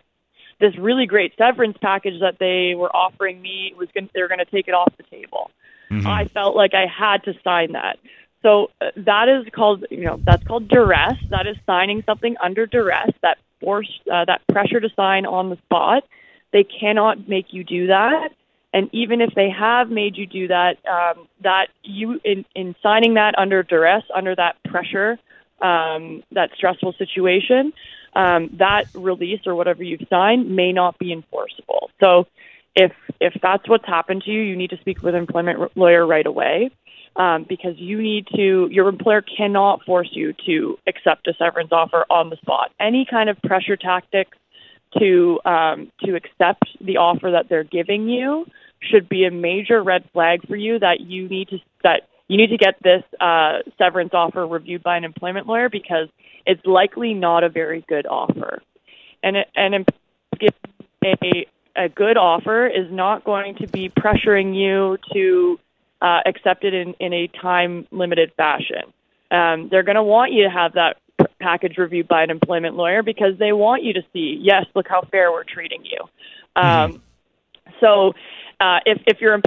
this 0.60 0.76
really 0.76 1.06
great 1.06 1.32
severance 1.38 1.78
package 1.80 2.20
that 2.20 2.38
they 2.38 2.74
were 2.74 2.94
offering 2.94 3.40
me 3.40 3.72
was 3.78 3.88
going 3.94 4.10
they 4.14 4.20
were 4.20 4.28
going 4.28 4.38
to 4.38 4.44
take 4.44 4.68
it 4.68 4.74
off 4.74 4.92
the 4.98 5.04
table. 5.04 5.50
Mm-hmm. 5.90 6.06
I 6.06 6.26
felt 6.26 6.54
like 6.54 6.74
I 6.74 6.86
had 6.86 7.24
to 7.24 7.32
sign 7.42 7.72
that. 7.72 7.98
So 8.42 8.70
uh, 8.80 8.90
that 8.96 9.28
is 9.28 9.46
called, 9.54 9.86
you 9.90 10.04
know, 10.04 10.20
that's 10.22 10.44
called 10.44 10.68
duress. 10.68 11.14
That 11.30 11.46
is 11.46 11.56
signing 11.64 12.02
something 12.04 12.36
under 12.42 12.66
duress, 12.66 13.10
that 13.22 13.38
force, 13.60 13.90
uh, 14.12 14.26
that 14.26 14.42
pressure 14.48 14.80
to 14.80 14.90
sign 14.94 15.24
on 15.24 15.48
the 15.48 15.56
spot. 15.56 16.04
They 16.52 16.64
cannot 16.64 17.28
make 17.28 17.46
you 17.52 17.64
do 17.64 17.88
that. 17.88 18.30
And 18.74 18.88
even 18.92 19.20
if 19.20 19.34
they 19.34 19.50
have 19.50 19.90
made 19.90 20.16
you 20.16 20.26
do 20.26 20.48
that, 20.48 20.78
um, 20.86 21.28
that 21.42 21.68
you 21.82 22.20
in, 22.24 22.44
in 22.54 22.74
signing 22.82 23.14
that 23.14 23.34
under 23.36 23.62
duress, 23.62 24.02
under 24.14 24.34
that 24.34 24.56
pressure, 24.64 25.18
um, 25.60 26.22
that 26.32 26.50
stressful 26.56 26.94
situation, 26.94 27.72
um, 28.14 28.50
that 28.58 28.86
release 28.94 29.40
or 29.46 29.54
whatever 29.54 29.82
you've 29.82 30.06
signed 30.08 30.54
may 30.54 30.72
not 30.72 30.98
be 30.98 31.12
enforceable. 31.12 31.90
So, 32.02 32.26
if 32.74 32.92
if 33.20 33.34
that's 33.42 33.68
what's 33.68 33.86
happened 33.86 34.22
to 34.22 34.30
you, 34.30 34.40
you 34.40 34.56
need 34.56 34.70
to 34.70 34.78
speak 34.78 35.02
with 35.02 35.14
an 35.14 35.20
employment 35.20 35.76
lawyer 35.76 36.06
right 36.06 36.26
away, 36.26 36.70
um, 37.16 37.44
because 37.46 37.74
you 37.76 38.00
need 38.00 38.26
to. 38.34 38.68
Your 38.70 38.88
employer 38.88 39.22
cannot 39.22 39.84
force 39.84 40.08
you 40.12 40.34
to 40.46 40.78
accept 40.86 41.28
a 41.28 41.34
severance 41.34 41.72
offer 41.72 42.06
on 42.08 42.30
the 42.30 42.36
spot. 42.36 42.72
Any 42.80 43.06
kind 43.08 43.28
of 43.28 43.40
pressure 43.42 43.76
tactics 43.76 44.36
to 44.98 45.40
um, 45.44 45.90
to 46.04 46.14
accept 46.14 46.64
the 46.80 46.98
offer 46.98 47.30
that 47.32 47.48
they're 47.48 47.64
giving 47.64 48.08
you 48.08 48.46
should 48.80 49.08
be 49.08 49.24
a 49.24 49.30
major 49.30 49.82
red 49.82 50.04
flag 50.12 50.46
for 50.46 50.56
you 50.56 50.78
that 50.78 51.00
you 51.00 51.28
need 51.28 51.48
to 51.48 51.58
that 51.82 52.02
you 52.28 52.36
need 52.36 52.50
to 52.50 52.56
get 52.56 52.76
this 52.82 53.02
uh, 53.20 53.58
severance 53.78 54.10
offer 54.12 54.46
reviewed 54.46 54.82
by 54.82 54.96
an 54.96 55.04
employment 55.04 55.46
lawyer 55.46 55.68
because 55.68 56.08
it's 56.46 56.64
likely 56.64 57.14
not 57.14 57.44
a 57.44 57.48
very 57.48 57.84
good 57.88 58.06
offer, 58.06 58.62
and 59.22 59.36
and 59.54 59.86
a 61.04 61.46
a 61.74 61.88
good 61.88 62.16
offer 62.16 62.66
is 62.66 62.90
not 62.90 63.24
going 63.24 63.54
to 63.56 63.66
be 63.66 63.88
pressuring 63.88 64.54
you 64.54 64.98
to 65.12 65.58
uh, 66.00 66.20
accept 66.26 66.64
it 66.64 66.74
in, 66.74 66.94
in 67.00 67.12
a 67.12 67.28
time 67.28 67.86
limited 67.90 68.32
fashion. 68.36 68.92
Um, 69.30 69.68
they're 69.70 69.82
going 69.82 69.96
to 69.96 70.02
want 70.02 70.32
you 70.32 70.44
to 70.44 70.50
have 70.50 70.74
that 70.74 70.96
package 71.42 71.76
reviewed 71.76 72.08
by 72.08 72.22
an 72.22 72.30
employment 72.30 72.76
lawyer 72.76 73.02
because 73.02 73.38
they 73.38 73.52
want 73.52 73.82
you 73.82 73.92
to 73.94 74.02
see, 74.12 74.38
yes, 74.40 74.64
look 74.74 74.86
how 74.88 75.02
fair 75.10 75.32
we're 75.32 75.44
treating 75.44 75.84
you. 75.84 75.98
Mm-hmm. 76.56 76.94
Um, 76.94 77.02
so 77.80 78.12
uh, 78.60 78.78
if 78.86 79.02
if 79.06 79.20
you're 79.20 79.40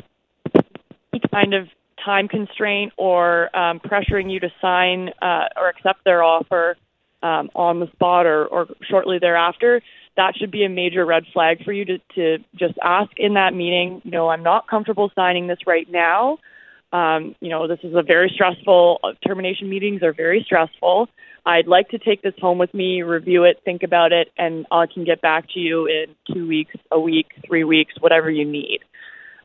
kind 1.31 1.53
of 1.53 1.67
time 2.03 2.27
constraint 2.27 2.93
or 2.97 3.55
um, 3.57 3.79
pressuring 3.79 4.31
you 4.31 4.39
to 4.39 4.49
sign 4.61 5.09
uh, 5.21 5.47
or 5.57 5.69
accept 5.69 6.03
their 6.03 6.23
offer 6.23 6.77
um, 7.23 7.49
on 7.55 7.79
the 7.79 7.87
spot 7.93 8.25
or, 8.25 8.45
or 8.45 8.67
shortly 8.89 9.17
thereafter, 9.19 9.81
that 10.17 10.35
should 10.37 10.51
be 10.51 10.63
a 10.63 10.69
major 10.69 11.05
red 11.05 11.23
flag 11.33 11.63
for 11.63 11.73
you 11.73 11.85
to, 11.85 11.97
to 12.15 12.37
just 12.55 12.75
ask 12.81 13.11
in 13.17 13.33
that 13.33 13.53
meeting, 13.53 14.01
you 14.03 14.11
know, 14.11 14.29
I'm 14.29 14.43
not 14.43 14.67
comfortable 14.67 15.11
signing 15.15 15.47
this 15.47 15.59
right 15.65 15.89
now. 15.89 16.37
Um, 16.95 17.35
you 17.41 17.49
know, 17.49 17.67
this 17.67 17.79
is 17.83 17.93
a 17.93 18.03
very 18.03 18.31
stressful, 18.33 18.99
uh, 19.03 19.09
termination 19.27 19.69
meetings 19.69 20.01
are 20.01 20.13
very 20.13 20.41
stressful. 20.45 21.09
I'd 21.45 21.67
like 21.67 21.89
to 21.89 21.99
take 21.99 22.21
this 22.21 22.33
home 22.39 22.57
with 22.57 22.73
me, 22.73 23.01
review 23.01 23.43
it, 23.43 23.59
think 23.65 23.83
about 23.83 24.13
it, 24.13 24.31
and 24.37 24.65
I 24.71 24.85
can 24.85 25.03
get 25.03 25.19
back 25.19 25.49
to 25.55 25.59
you 25.59 25.87
in 25.87 26.15
two 26.33 26.47
weeks, 26.47 26.73
a 26.91 26.99
week, 26.99 27.27
three 27.45 27.65
weeks, 27.65 27.93
whatever 27.99 28.29
you 28.29 28.45
need. 28.45 28.79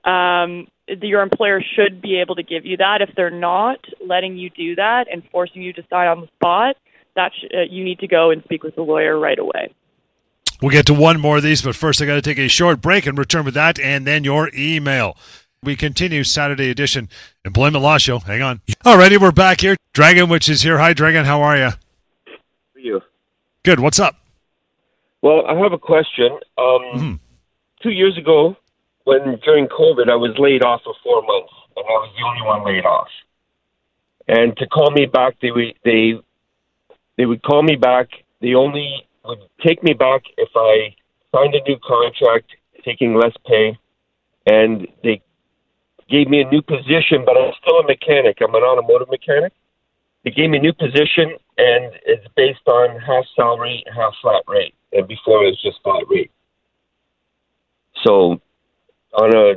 Um, 0.05 0.69
your 0.87 1.23
employer 1.23 1.61
should 1.75 2.01
be 2.01 2.21
able 2.21 2.37
to 2.37 2.45
give 2.45 2.65
you 2.65 2.77
that. 2.77 3.03
If 3.03 3.11
they're 3.17 3.31
not 3.31 3.85
letting 4.07 4.37
you 4.37 4.51
do 4.51 4.77
that 4.77 5.07
and 5.13 5.23
forcing 5.33 5.63
you 5.63 5.73
to 5.73 5.83
sign 5.91 6.07
on 6.07 6.21
the 6.21 6.29
spot, 6.37 6.77
that 7.17 7.33
sh- 7.35 7.51
uh, 7.53 7.63
you 7.69 7.83
need 7.83 7.99
to 7.99 8.07
go 8.07 8.31
and 8.31 8.45
speak 8.45 8.63
with 8.63 8.77
the 8.77 8.83
lawyer 8.83 9.19
right 9.19 9.39
away. 9.39 9.75
We'll 10.63 10.71
get 10.71 10.87
to 10.87 10.95
one 10.95 11.21
more 11.21 11.39
of 11.39 11.43
these, 11.43 11.63
but 11.63 11.75
first 11.75 12.01
I 12.01 12.07
got 12.07 12.15
to 12.15 12.23
take 12.23 12.39
a 12.39 12.49
short 12.49 12.81
break 12.81 13.07
and 13.07 13.19
return 13.19 13.45
with 13.45 13.55
that 13.55 13.81
and 13.81 14.07
then 14.07 14.23
your 14.23 14.51
email. 14.55 15.17
We 15.63 15.77
continue 15.77 16.25
Saturday 16.25 16.71
edition 16.71 17.11
Employment 17.45 17.85
Law 17.85 17.99
Show. 17.99 18.19
Hang 18.21 18.41
on. 18.41 18.63
Alrighty, 18.83 19.21
we're 19.21 19.31
back 19.31 19.61
here. 19.61 19.77
Dragan, 19.93 20.31
which 20.31 20.49
is 20.49 20.63
here. 20.63 20.79
Hi, 20.79 20.95
Dragan. 20.95 21.27
How 21.27 21.43
are 21.43 21.55
you? 21.55 21.65
How 21.65 21.77
are 22.77 22.81
you? 22.81 23.03
Good. 23.63 23.79
What's 23.79 24.01
up? 24.01 24.17
Well, 25.21 25.45
I 25.47 25.55
have 25.57 25.75
a 25.75 25.79
question. 25.79 26.31
Um, 26.57 26.81
mm-hmm. 26.95 27.15
Two 27.83 27.91
years 27.91 28.17
ago, 28.17 28.57
when 29.05 29.39
during 29.45 29.67
COVID, 29.67 30.09
I 30.09 30.17
was 30.17 30.35
laid 30.39 30.65
off 30.65 30.81
for 30.83 30.95
four 31.05 31.21
months, 31.21 31.53
and 31.77 31.85
I 31.87 31.93
was 31.93 32.11
the 32.17 32.25
only 32.25 32.43
one 32.47 32.65
laid 32.65 32.87
off. 32.87 33.09
And 34.29 34.57
to 34.57 34.67
call 34.67 34.91
me 34.93 35.05
back, 35.05 35.35
they 35.43 35.51
would 35.51 35.75
they 35.85 36.15
they 37.19 37.27
would 37.27 37.43
call 37.43 37.63
me 37.63 37.77
back. 37.77 38.09
They 38.41 38.55
only 38.55 39.07
would 39.27 39.41
take 39.63 39.83
me 39.83 39.93
back 39.93 40.23
if 40.39 40.49
I 40.57 40.97
signed 41.37 41.55
a 41.55 41.63
new 41.69 41.77
contract, 41.87 42.47
taking 42.83 43.15
less 43.15 43.35
pay, 43.47 43.79
and 44.47 44.89
they 45.05 45.21
gave 46.11 46.29
me 46.29 46.41
a 46.41 46.49
new 46.49 46.63
position. 46.63 47.25
But 47.25 47.37
I'm 47.37 47.53
still 47.63 47.79
a 47.81 47.87
mechanic. 47.87 48.39
I'm 48.43 48.55
an 48.55 48.63
automotive 48.63 49.09
mechanic. 49.09 49.53
They 50.25 50.31
gave 50.31 50.51
me 50.51 50.59
a 50.59 50.61
new 50.61 50.75
position, 50.75 51.33
and 51.57 51.95
it's 52.05 52.27
based 52.37 52.67
on 52.67 53.01
half 53.01 53.25
salary, 53.35 53.85
half 53.95 54.13
flat 54.21 54.43
rate. 54.47 54.75
And 54.93 55.09
before 55.09 55.45
it 55.45 55.55
was 55.55 55.63
just 55.63 55.79
flat 55.83 56.05
rate. 56.11 56.31
So 58.05 58.41
on 59.15 59.35
a 59.35 59.55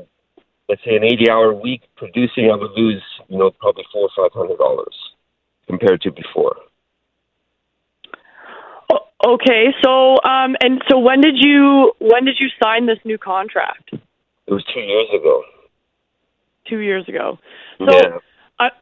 let's 0.70 0.82
say 0.86 0.95
an 0.95 1.04
80 1.04 1.30
hour 1.30 1.54
week 1.54 1.82
producing, 1.97 2.49
I 2.51 2.56
would 2.56 2.72
lose 2.72 3.04
you 3.28 3.38
know 3.38 3.51
probably 3.51 3.84
four 3.91 4.04
or 4.04 4.10
five 4.16 4.32
hundred 4.34 4.58
dollars 4.58 4.95
compared 5.68 6.01
to 6.01 6.12
before. 6.12 6.56
Okay, 9.26 9.68
so 9.82 10.18
um, 10.26 10.56
and 10.60 10.84
so 10.89 10.99
when 10.99 11.22
did 11.22 11.36
you 11.38 11.93
when 11.99 12.26
did 12.26 12.36
you 12.39 12.49
sign 12.62 12.86
this 12.86 12.99
new 13.06 13.18
contract? 13.18 13.91
It 13.93 14.51
was 14.54 14.64
two 14.74 14.82
years 14.82 15.08
ago. 15.18 15.43
Two 16.68 16.80
years 16.80 17.07
ago. 17.07 17.39
So, 17.80 17.86
yeah. 17.91 18.18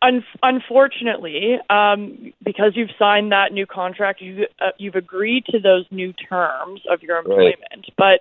Un- 0.01 0.23
unfortunately, 0.43 1.57
um, 1.69 2.33
because 2.43 2.73
you've 2.75 2.91
signed 2.99 3.31
that 3.31 3.51
new 3.51 3.65
contract, 3.65 4.21
you 4.21 4.45
uh, 4.59 4.71
you've 4.77 4.95
agreed 4.95 5.45
to 5.47 5.59
those 5.59 5.85
new 5.89 6.13
terms 6.13 6.81
of 6.91 7.01
your 7.01 7.17
employment, 7.17 7.55
right. 7.71 7.93
but 7.97 8.19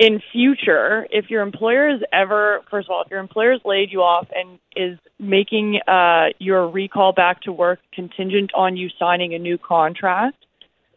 in 0.00 0.20
future, 0.32 1.06
if 1.10 1.28
your 1.28 1.42
employer 1.42 1.94
is 1.94 2.00
ever, 2.10 2.62
first 2.70 2.88
of 2.88 2.92
all, 2.92 3.02
if 3.02 3.10
your 3.10 3.20
employer 3.20 3.52
has 3.52 3.60
laid 3.66 3.92
you 3.92 4.00
off 4.00 4.26
and 4.34 4.58
is 4.74 4.98
making 5.18 5.78
uh, 5.86 6.28
your 6.38 6.68
recall 6.68 7.12
back 7.12 7.42
to 7.42 7.52
work 7.52 7.80
contingent 7.92 8.50
on 8.54 8.78
you 8.78 8.88
signing 8.98 9.34
a 9.34 9.38
new 9.38 9.58
contract, 9.58 10.38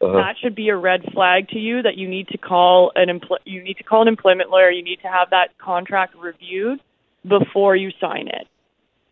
uh-huh. 0.02 0.14
that 0.14 0.36
should 0.42 0.56
be 0.56 0.70
a 0.70 0.76
red 0.76 1.02
flag 1.14 1.50
to 1.50 1.60
you 1.60 1.82
that 1.82 1.98
you 1.98 2.08
need 2.08 2.30
to 2.30 2.38
call 2.38 2.94
an 2.96 3.08
empl- 3.08 3.44
you 3.44 3.62
need 3.62 3.76
to 3.78 3.84
call 3.84 4.02
an 4.02 4.08
employment 4.08 4.50
lawyer. 4.50 4.70
You 4.70 4.84
need 4.84 5.02
to 5.02 5.10
have 5.10 5.30
that 5.32 5.58
contract 5.58 6.16
reviewed 6.16 6.80
before 7.28 7.76
you 7.76 7.92
sign 8.00 8.28
it. 8.28 8.48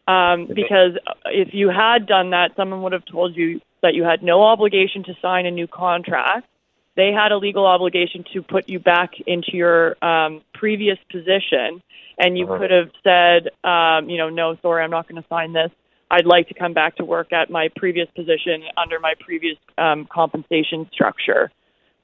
Um, 0.08 0.48
because 0.48 0.98
if 1.26 1.54
you 1.54 1.70
had 1.70 2.06
done 2.06 2.32
that, 2.32 2.52
someone 2.56 2.82
would 2.82 2.92
have 2.92 3.06
told 3.06 3.36
you 3.36 3.62
that 3.82 3.94
you 3.94 4.04
had 4.04 4.24
no 4.24 4.44
obligation 4.44 5.04
to 5.06 5.14
sign 5.22 5.46
a 5.46 5.52
new 5.52 5.68
contract 5.68 6.48
they 6.96 7.12
had 7.12 7.32
a 7.32 7.38
legal 7.38 7.66
obligation 7.66 8.26
to 8.34 8.42
put 8.42 8.68
you 8.70 8.80
back 8.80 9.12
into 9.26 9.56
your 9.56 10.04
um, 10.04 10.42
previous 10.54 10.98
position, 11.12 11.82
and 12.18 12.38
you 12.38 12.46
uh-huh. 12.46 12.58
could 12.58 12.72
have 12.72 12.92
said, 13.04 13.50
um, 13.68 14.10
you 14.10 14.18
know, 14.18 14.30
no, 14.30 14.58
sorry, 14.62 14.84
I'm 14.84 14.92
not 14.92 15.08
going 15.08 15.22
to 15.22 15.28
sign 15.30 15.54
this. 15.54 15.72
I'd 16.10 16.26
like 16.26 16.50
to 16.50 16.54
come 16.54 16.74
back 16.74 16.98
to 16.98 17.06
work 17.06 17.32
at 17.32 17.50
my 17.50 17.70
previous 17.78 18.10
position 18.14 18.64
under 18.76 19.00
my 19.00 19.14
previous 19.20 19.58
um, 19.78 20.06
compensation 20.12 20.90
structure. 20.92 21.50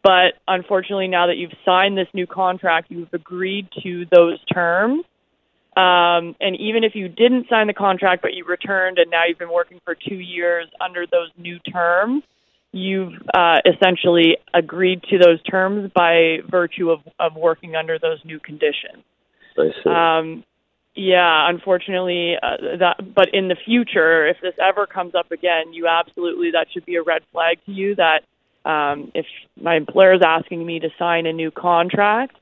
But 0.01 0.35
unfortunately, 0.47 1.09
now 1.09 1.27
that 1.27 1.35
you've 1.35 1.51
signed 1.65 1.97
this 1.97 2.07
new 2.13 2.25
contract, 2.25 2.89
you've 2.89 3.13
agreed 3.13 3.67
to 3.83 4.05
those 4.09 4.41
terms. 4.45 5.03
Um, 5.77 6.35
and 6.41 6.55
even 6.59 6.83
if 6.83 6.95
you 6.95 7.07
didn't 7.07 7.47
sign 7.49 7.67
the 7.67 7.73
contract, 7.73 8.23
but 8.23 8.33
you 8.33 8.45
returned 8.45 8.97
and 8.97 9.11
now 9.11 9.25
you've 9.27 9.37
been 9.37 9.53
working 9.53 9.79
for 9.85 9.93
two 9.93 10.15
years 10.15 10.67
under 10.81 11.05
those 11.05 11.29
new 11.37 11.59
terms, 11.59 12.23
you've 12.71 13.13
uh, 13.31 13.57
essentially 13.63 14.37
agreed 14.55 15.03
to 15.11 15.19
those 15.19 15.39
terms 15.43 15.91
by 15.93 16.37
virtue 16.49 16.89
of, 16.89 17.01
of 17.19 17.35
working 17.35 17.75
under 17.75 17.99
those 17.99 18.17
new 18.25 18.39
conditions. 18.39 19.03
I 19.55 19.69
see. 19.83 19.89
Um, 19.89 20.43
yeah, 20.95 21.47
unfortunately, 21.47 22.37
uh, 22.41 22.77
that. 22.79 23.13
But 23.13 23.29
in 23.31 23.47
the 23.47 23.55
future, 23.63 24.27
if 24.27 24.37
this 24.41 24.55
ever 24.59 24.87
comes 24.87 25.13
up 25.13 25.31
again, 25.31 25.73
you 25.73 25.87
absolutely 25.87 26.51
that 26.51 26.67
should 26.73 26.85
be 26.85 26.95
a 26.95 27.03
red 27.03 27.21
flag 27.31 27.59
to 27.67 27.71
you. 27.71 27.95
That 27.95 28.23
um, 28.67 29.11
if 29.13 29.27
my 29.61 29.75
employer 29.75 30.15
is 30.15 30.21
asking 30.25 30.65
me 30.65 30.79
to 30.79 30.89
sign 30.97 31.27
a 31.27 31.33
new 31.33 31.51
contract, 31.51 32.35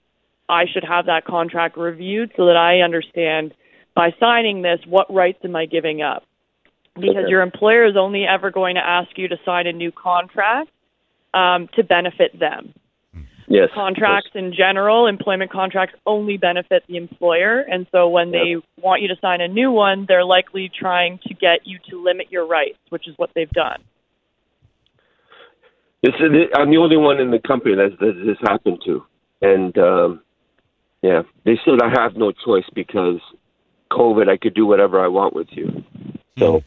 I 0.47 0.65
should 0.71 0.83
have 0.83 1.07
that 1.07 1.25
contract 1.25 1.77
reviewed 1.77 2.31
so 2.37 2.45
that 2.45 2.57
I 2.57 2.81
understand 2.81 3.53
by 3.95 4.13
signing 4.19 4.61
this 4.61 4.79
what 4.85 5.11
rights 5.13 5.39
am 5.43 5.55
I 5.55 5.65
giving 5.65 6.01
up 6.01 6.23
because 6.95 7.23
okay. 7.23 7.29
your 7.29 7.41
employer 7.41 7.85
is 7.85 7.95
only 7.97 8.25
ever 8.25 8.51
going 8.51 8.75
to 8.75 8.85
ask 8.85 9.17
you 9.17 9.27
to 9.27 9.37
sign 9.45 9.67
a 9.67 9.73
new 9.73 9.91
contract 9.91 10.69
um, 11.33 11.67
to 11.75 11.83
benefit 11.83 12.37
them. 12.39 12.73
Yes. 13.47 13.69
Contracts 13.75 14.31
in 14.33 14.53
general, 14.57 15.05
employment 15.05 15.51
contracts 15.51 15.95
only 16.07 16.37
benefit 16.37 16.83
the 16.87 16.97
employer. 16.97 17.59
And 17.59 17.85
so 17.91 18.07
when 18.07 18.33
yep. 18.33 18.41
they 18.41 18.81
want 18.81 19.03
you 19.03 19.09
to 19.09 19.15
sign 19.21 19.39
a 19.41 19.47
new 19.47 19.71
one, 19.71 20.05
they're 20.07 20.25
likely 20.25 20.71
trying 20.73 21.19
to 21.27 21.33
get 21.35 21.59
you 21.63 21.77
to 21.89 22.03
limit 22.03 22.31
your 22.31 22.47
rights, 22.47 22.79
which 22.89 23.07
is 23.07 23.13
what 23.17 23.29
they've 23.35 23.49
done. 23.51 23.83
Is, 26.01 26.13
I'm 26.55 26.71
the 26.71 26.77
only 26.77 26.97
one 26.97 27.19
in 27.19 27.29
the 27.29 27.39
company 27.39 27.75
that, 27.75 27.99
that 27.99 28.23
this 28.25 28.37
happened 28.41 28.79
to. 28.85 29.03
And 29.41 29.77
um, 29.77 30.21
yeah, 31.05 31.21
they 31.43 31.59
said 31.63 31.81
I 31.83 31.89
have 32.01 32.15
no 32.15 32.31
choice 32.31 32.65
because 32.73 33.19
COVID, 33.91 34.27
I 34.27 34.37
could 34.37 34.55
do 34.55 34.65
whatever 34.65 34.99
I 34.99 35.07
want 35.07 35.35
with 35.35 35.47
you. 35.51 35.83
So, 36.39 36.63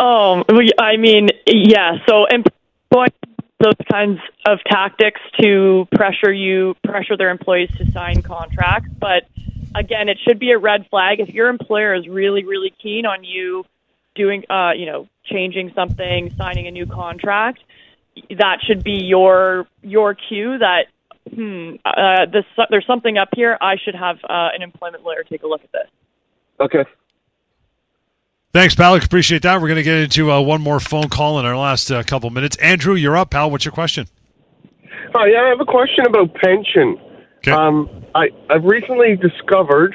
oh, 0.00 0.42
I 0.80 0.96
mean, 0.96 1.28
yeah. 1.46 1.98
So 2.08 2.26
employing 2.26 3.12
those 3.60 3.78
kinds 3.90 4.18
of 4.46 4.58
tactics 4.68 5.20
to 5.40 5.86
pressure 5.94 6.32
you, 6.32 6.74
pressure 6.82 7.16
their 7.16 7.30
employees 7.30 7.70
to 7.78 7.90
sign 7.92 8.20
contracts. 8.22 8.90
But 8.98 9.28
again, 9.76 10.08
it 10.08 10.18
should 10.26 10.40
be 10.40 10.50
a 10.50 10.58
red 10.58 10.88
flag 10.90 11.20
if 11.20 11.28
your 11.28 11.48
employer 11.48 11.94
is 11.94 12.08
really, 12.08 12.44
really 12.44 12.74
keen 12.82 13.06
on 13.06 13.22
you 13.22 13.64
doing, 14.16 14.42
uh, 14.50 14.72
you 14.76 14.86
know, 14.86 15.08
changing 15.24 15.70
something, 15.72 16.34
signing 16.36 16.66
a 16.66 16.72
new 16.72 16.86
contract. 16.86 17.60
That 18.36 18.58
should 18.66 18.82
be 18.82 19.04
your 19.04 19.68
your 19.82 20.14
cue 20.14 20.58
that 20.58 20.86
hmm, 21.34 21.74
uh, 21.84 22.26
this 22.32 22.44
there's 22.70 22.86
something 22.86 23.18
up 23.18 23.28
here. 23.34 23.56
I 23.60 23.76
should 23.82 23.94
have 23.94 24.16
uh, 24.24 24.48
an 24.54 24.62
employment 24.62 25.04
lawyer 25.04 25.22
take 25.22 25.42
a 25.42 25.46
look 25.46 25.62
at 25.62 25.72
this. 25.72 25.88
Okay. 26.60 26.84
Thanks, 28.52 28.74
pal. 28.74 28.94
Appreciate 28.96 29.42
that. 29.42 29.60
We're 29.60 29.68
going 29.68 29.76
to 29.76 29.82
get 29.82 29.98
into 29.98 30.32
uh, 30.32 30.40
one 30.40 30.62
more 30.62 30.80
phone 30.80 31.10
call 31.10 31.38
in 31.38 31.44
our 31.44 31.56
last 31.56 31.90
uh, 31.90 32.02
couple 32.02 32.30
minutes. 32.30 32.56
Andrew, 32.56 32.94
you're 32.94 33.16
up, 33.16 33.30
pal. 33.30 33.50
What's 33.50 33.66
your 33.66 33.72
question? 33.72 34.06
Hi, 35.14 35.28
yeah, 35.28 35.42
I 35.42 35.48
have 35.50 35.60
a 35.60 35.66
question 35.66 36.06
about 36.06 36.32
pension. 36.34 36.98
Okay. 37.38 37.50
Um, 37.50 38.04
I, 38.14 38.28
I've 38.48 38.64
recently 38.64 39.16
discovered 39.16 39.94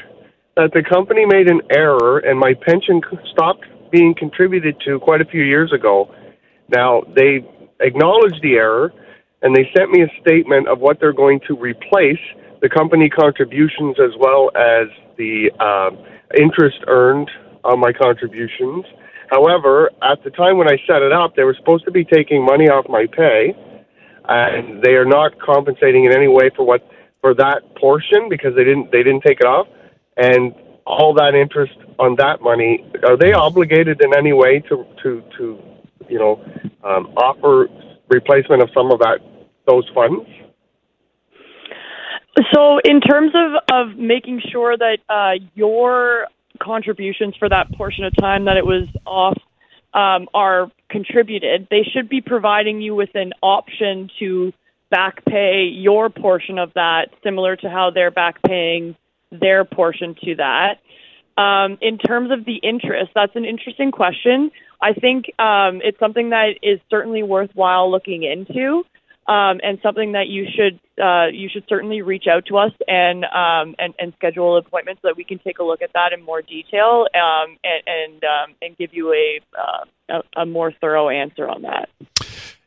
that 0.55 0.71
the 0.73 0.83
company 0.83 1.25
made 1.25 1.49
an 1.49 1.61
error 1.75 2.19
and 2.19 2.37
my 2.37 2.53
pension 2.53 3.01
stopped 3.31 3.65
being 3.91 4.13
contributed 4.15 4.75
to 4.85 4.99
quite 4.99 5.21
a 5.21 5.25
few 5.25 5.41
years 5.41 5.73
ago. 5.73 6.13
Now, 6.69 7.01
they 7.15 7.45
acknowledged 7.79 8.41
the 8.43 8.53
error 8.55 8.93
and 9.41 9.55
they 9.55 9.69
sent 9.75 9.91
me 9.91 10.03
a 10.03 10.21
statement 10.21 10.67
of 10.67 10.79
what 10.79 10.99
they're 10.99 11.13
going 11.13 11.39
to 11.47 11.55
replace 11.55 12.21
the 12.61 12.69
company 12.69 13.09
contributions 13.09 13.97
as 13.99 14.11
well 14.19 14.51
as 14.55 14.87
the 15.17 15.49
uh, 15.59 15.89
interest 16.39 16.77
earned 16.87 17.29
on 17.63 17.79
my 17.79 17.91
contributions. 17.91 18.85
However, 19.29 19.89
at 20.03 20.23
the 20.23 20.29
time 20.29 20.57
when 20.57 20.67
I 20.67 20.77
set 20.85 21.01
it 21.01 21.11
up, 21.11 21.35
they 21.35 21.43
were 21.43 21.55
supposed 21.57 21.85
to 21.85 21.91
be 21.91 22.03
taking 22.03 22.45
money 22.45 22.69
off 22.69 22.85
my 22.89 23.07
pay, 23.11 23.55
and 24.27 24.83
they 24.83 24.91
are 24.91 25.05
not 25.05 25.39
compensating 25.39 26.05
in 26.05 26.15
any 26.15 26.27
way 26.27 26.51
for 26.55 26.65
what 26.65 26.87
for 27.21 27.33
that 27.35 27.61
portion 27.79 28.29
because 28.29 28.53
they 28.55 28.63
didn't 28.63 28.91
they 28.91 29.03
didn't 29.03 29.21
take 29.21 29.39
it 29.39 29.45
off, 29.47 29.67
and 30.17 30.53
all 30.85 31.13
that 31.13 31.33
interest 31.33 31.77
on 31.97 32.15
that 32.17 32.41
money 32.41 32.83
are 33.07 33.17
they 33.17 33.31
obligated 33.31 34.01
in 34.01 34.15
any 34.15 34.33
way 34.33 34.59
to 34.59 34.85
to 35.01 35.23
to 35.37 35.59
you 36.09 36.19
know 36.19 36.43
um, 36.83 37.07
offer 37.15 37.67
replacement 38.09 38.61
of 38.61 38.69
some 38.73 38.91
of 38.91 38.99
that 38.99 39.19
those 39.67 39.89
funds? 39.93 40.27
So, 42.53 42.79
in 42.79 43.01
terms 43.01 43.33
of, 43.35 43.61
of 43.71 43.97
making 43.97 44.41
sure 44.51 44.77
that 44.77 44.99
uh, 45.09 45.43
your 45.53 46.27
contributions 46.61 47.35
for 47.37 47.49
that 47.49 47.71
portion 47.73 48.03
of 48.05 48.13
time 48.19 48.45
that 48.45 48.57
it 48.57 48.65
was 48.65 48.87
off 49.05 49.37
um, 49.93 50.27
are 50.33 50.71
contributed, 50.89 51.67
they 51.69 51.83
should 51.83 52.07
be 52.07 52.21
providing 52.21 52.81
you 52.81 52.95
with 52.95 53.13
an 53.15 53.33
option 53.41 54.09
to 54.19 54.53
back 54.89 55.23
pay 55.25 55.63
your 55.63 56.09
portion 56.09 56.57
of 56.57 56.73
that, 56.73 57.09
similar 57.23 57.55
to 57.57 57.69
how 57.69 57.91
they're 57.91 58.11
back 58.11 58.41
paying 58.43 58.95
their 59.31 59.65
portion 59.65 60.15
to 60.23 60.35
that. 60.35 60.79
Um, 61.41 61.77
in 61.81 61.97
terms 61.97 62.31
of 62.31 62.45
the 62.45 62.57
interest, 62.57 63.11
that's 63.15 63.35
an 63.35 63.45
interesting 63.45 63.91
question. 63.91 64.51
I 64.81 64.93
think 64.93 65.25
um, 65.39 65.81
it's 65.83 65.99
something 65.99 66.29
that 66.31 66.55
is 66.61 66.79
certainly 66.89 67.23
worthwhile 67.23 67.89
looking 67.89 68.23
into 68.23 68.83
um, 69.27 69.59
and 69.63 69.79
something 69.83 70.13
that 70.13 70.27
you 70.27 70.45
should 70.45 70.79
uh, 71.01 71.27
you 71.27 71.49
should 71.49 71.63
certainly 71.69 72.01
reach 72.01 72.25
out 72.27 72.45
to 72.47 72.57
us 72.57 72.71
and 72.87 73.23
um, 73.25 73.75
and, 73.79 73.93
and 73.99 74.13
schedule 74.17 74.57
an 74.57 74.63
appointment 74.65 74.99
so 75.01 75.09
that 75.09 75.17
we 75.17 75.23
can 75.23 75.39
take 75.39 75.59
a 75.59 75.63
look 75.63 75.81
at 75.81 75.93
that 75.93 76.13
in 76.13 76.23
more 76.23 76.41
detail 76.41 77.07
um, 77.15 77.57
and 77.63 77.83
and, 77.87 78.23
um, 78.23 78.55
and 78.61 78.77
give 78.77 78.93
you 78.93 79.13
a, 79.13 79.39
uh, 79.57 80.21
a, 80.35 80.41
a 80.41 80.45
more 80.45 80.71
thorough 80.71 81.09
answer 81.09 81.47
on 81.47 81.61
that. 81.61 81.89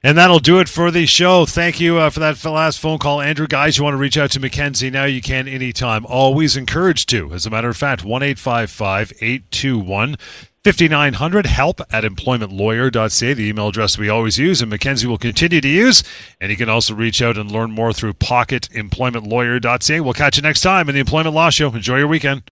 And 0.03 0.19
that'll 0.19 0.39
do 0.39 0.61
it 0.61 0.69
for 0.69 0.91
the 0.91 1.07
show. 1.07 1.47
Thank 1.47 1.81
you 1.81 1.97
uh, 1.97 2.11
for 2.11 2.21
that 2.21 2.45
last 2.45 2.79
phone 2.79 2.99
call, 2.99 3.23
Andrew. 3.23 3.47
Guys, 3.47 3.79
you 3.79 3.85
want 3.85 3.95
to 3.95 3.99
reach 3.99 4.19
out 4.19 4.31
to 4.33 4.41
Mackenzie 4.41 4.91
now? 4.91 5.07
You 5.07 5.23
can 5.23 5.49
anytime. 5.49 6.05
Always 6.05 6.59
encouraged 6.59 7.09
to. 7.09 7.33
As 7.33 7.47
a 7.47 7.51
matter 7.51 7.71
of 7.71 7.77
fact, 7.79 8.05
one 8.05 8.23
eight 8.23 8.39
five 8.39 8.71
five 8.71 9.15
eight 9.23 9.51
two 9.51 9.79
one 9.79 10.17
5900 10.65 11.45
help 11.45 11.83
at 11.91 12.05
employmentlawyer.ca, 12.05 13.35
the 13.35 13.49
email 13.49 13.69
address 13.69 13.99
we 13.99 14.09
always 14.09 14.39
use 14.39 14.63
and 14.63 14.71
Mackenzie 14.71 15.07
will 15.07 15.19
continue 15.19 15.61
to 15.61 15.69
use. 15.69 16.03
And 16.41 16.51
you 16.51 16.57
can 16.57 16.71
also 16.71 16.95
reach 16.95 17.21
out 17.21 17.37
and 17.37 17.53
learn 17.53 17.71
more 17.71 17.93
through 17.93 18.15
pocketemploymentlawyer.ca. 18.15 20.01
We'll 20.01 20.15
catch 20.15 20.39
you 20.39 20.43
next 20.43 20.63
time 20.63 20.89
in 20.89 20.95
the 20.95 21.01
Employment 21.01 21.35
Law 21.35 21.51
Show. 21.51 21.71
Enjoy 21.75 21.99
your 21.99 22.09
weekend. 22.09 22.43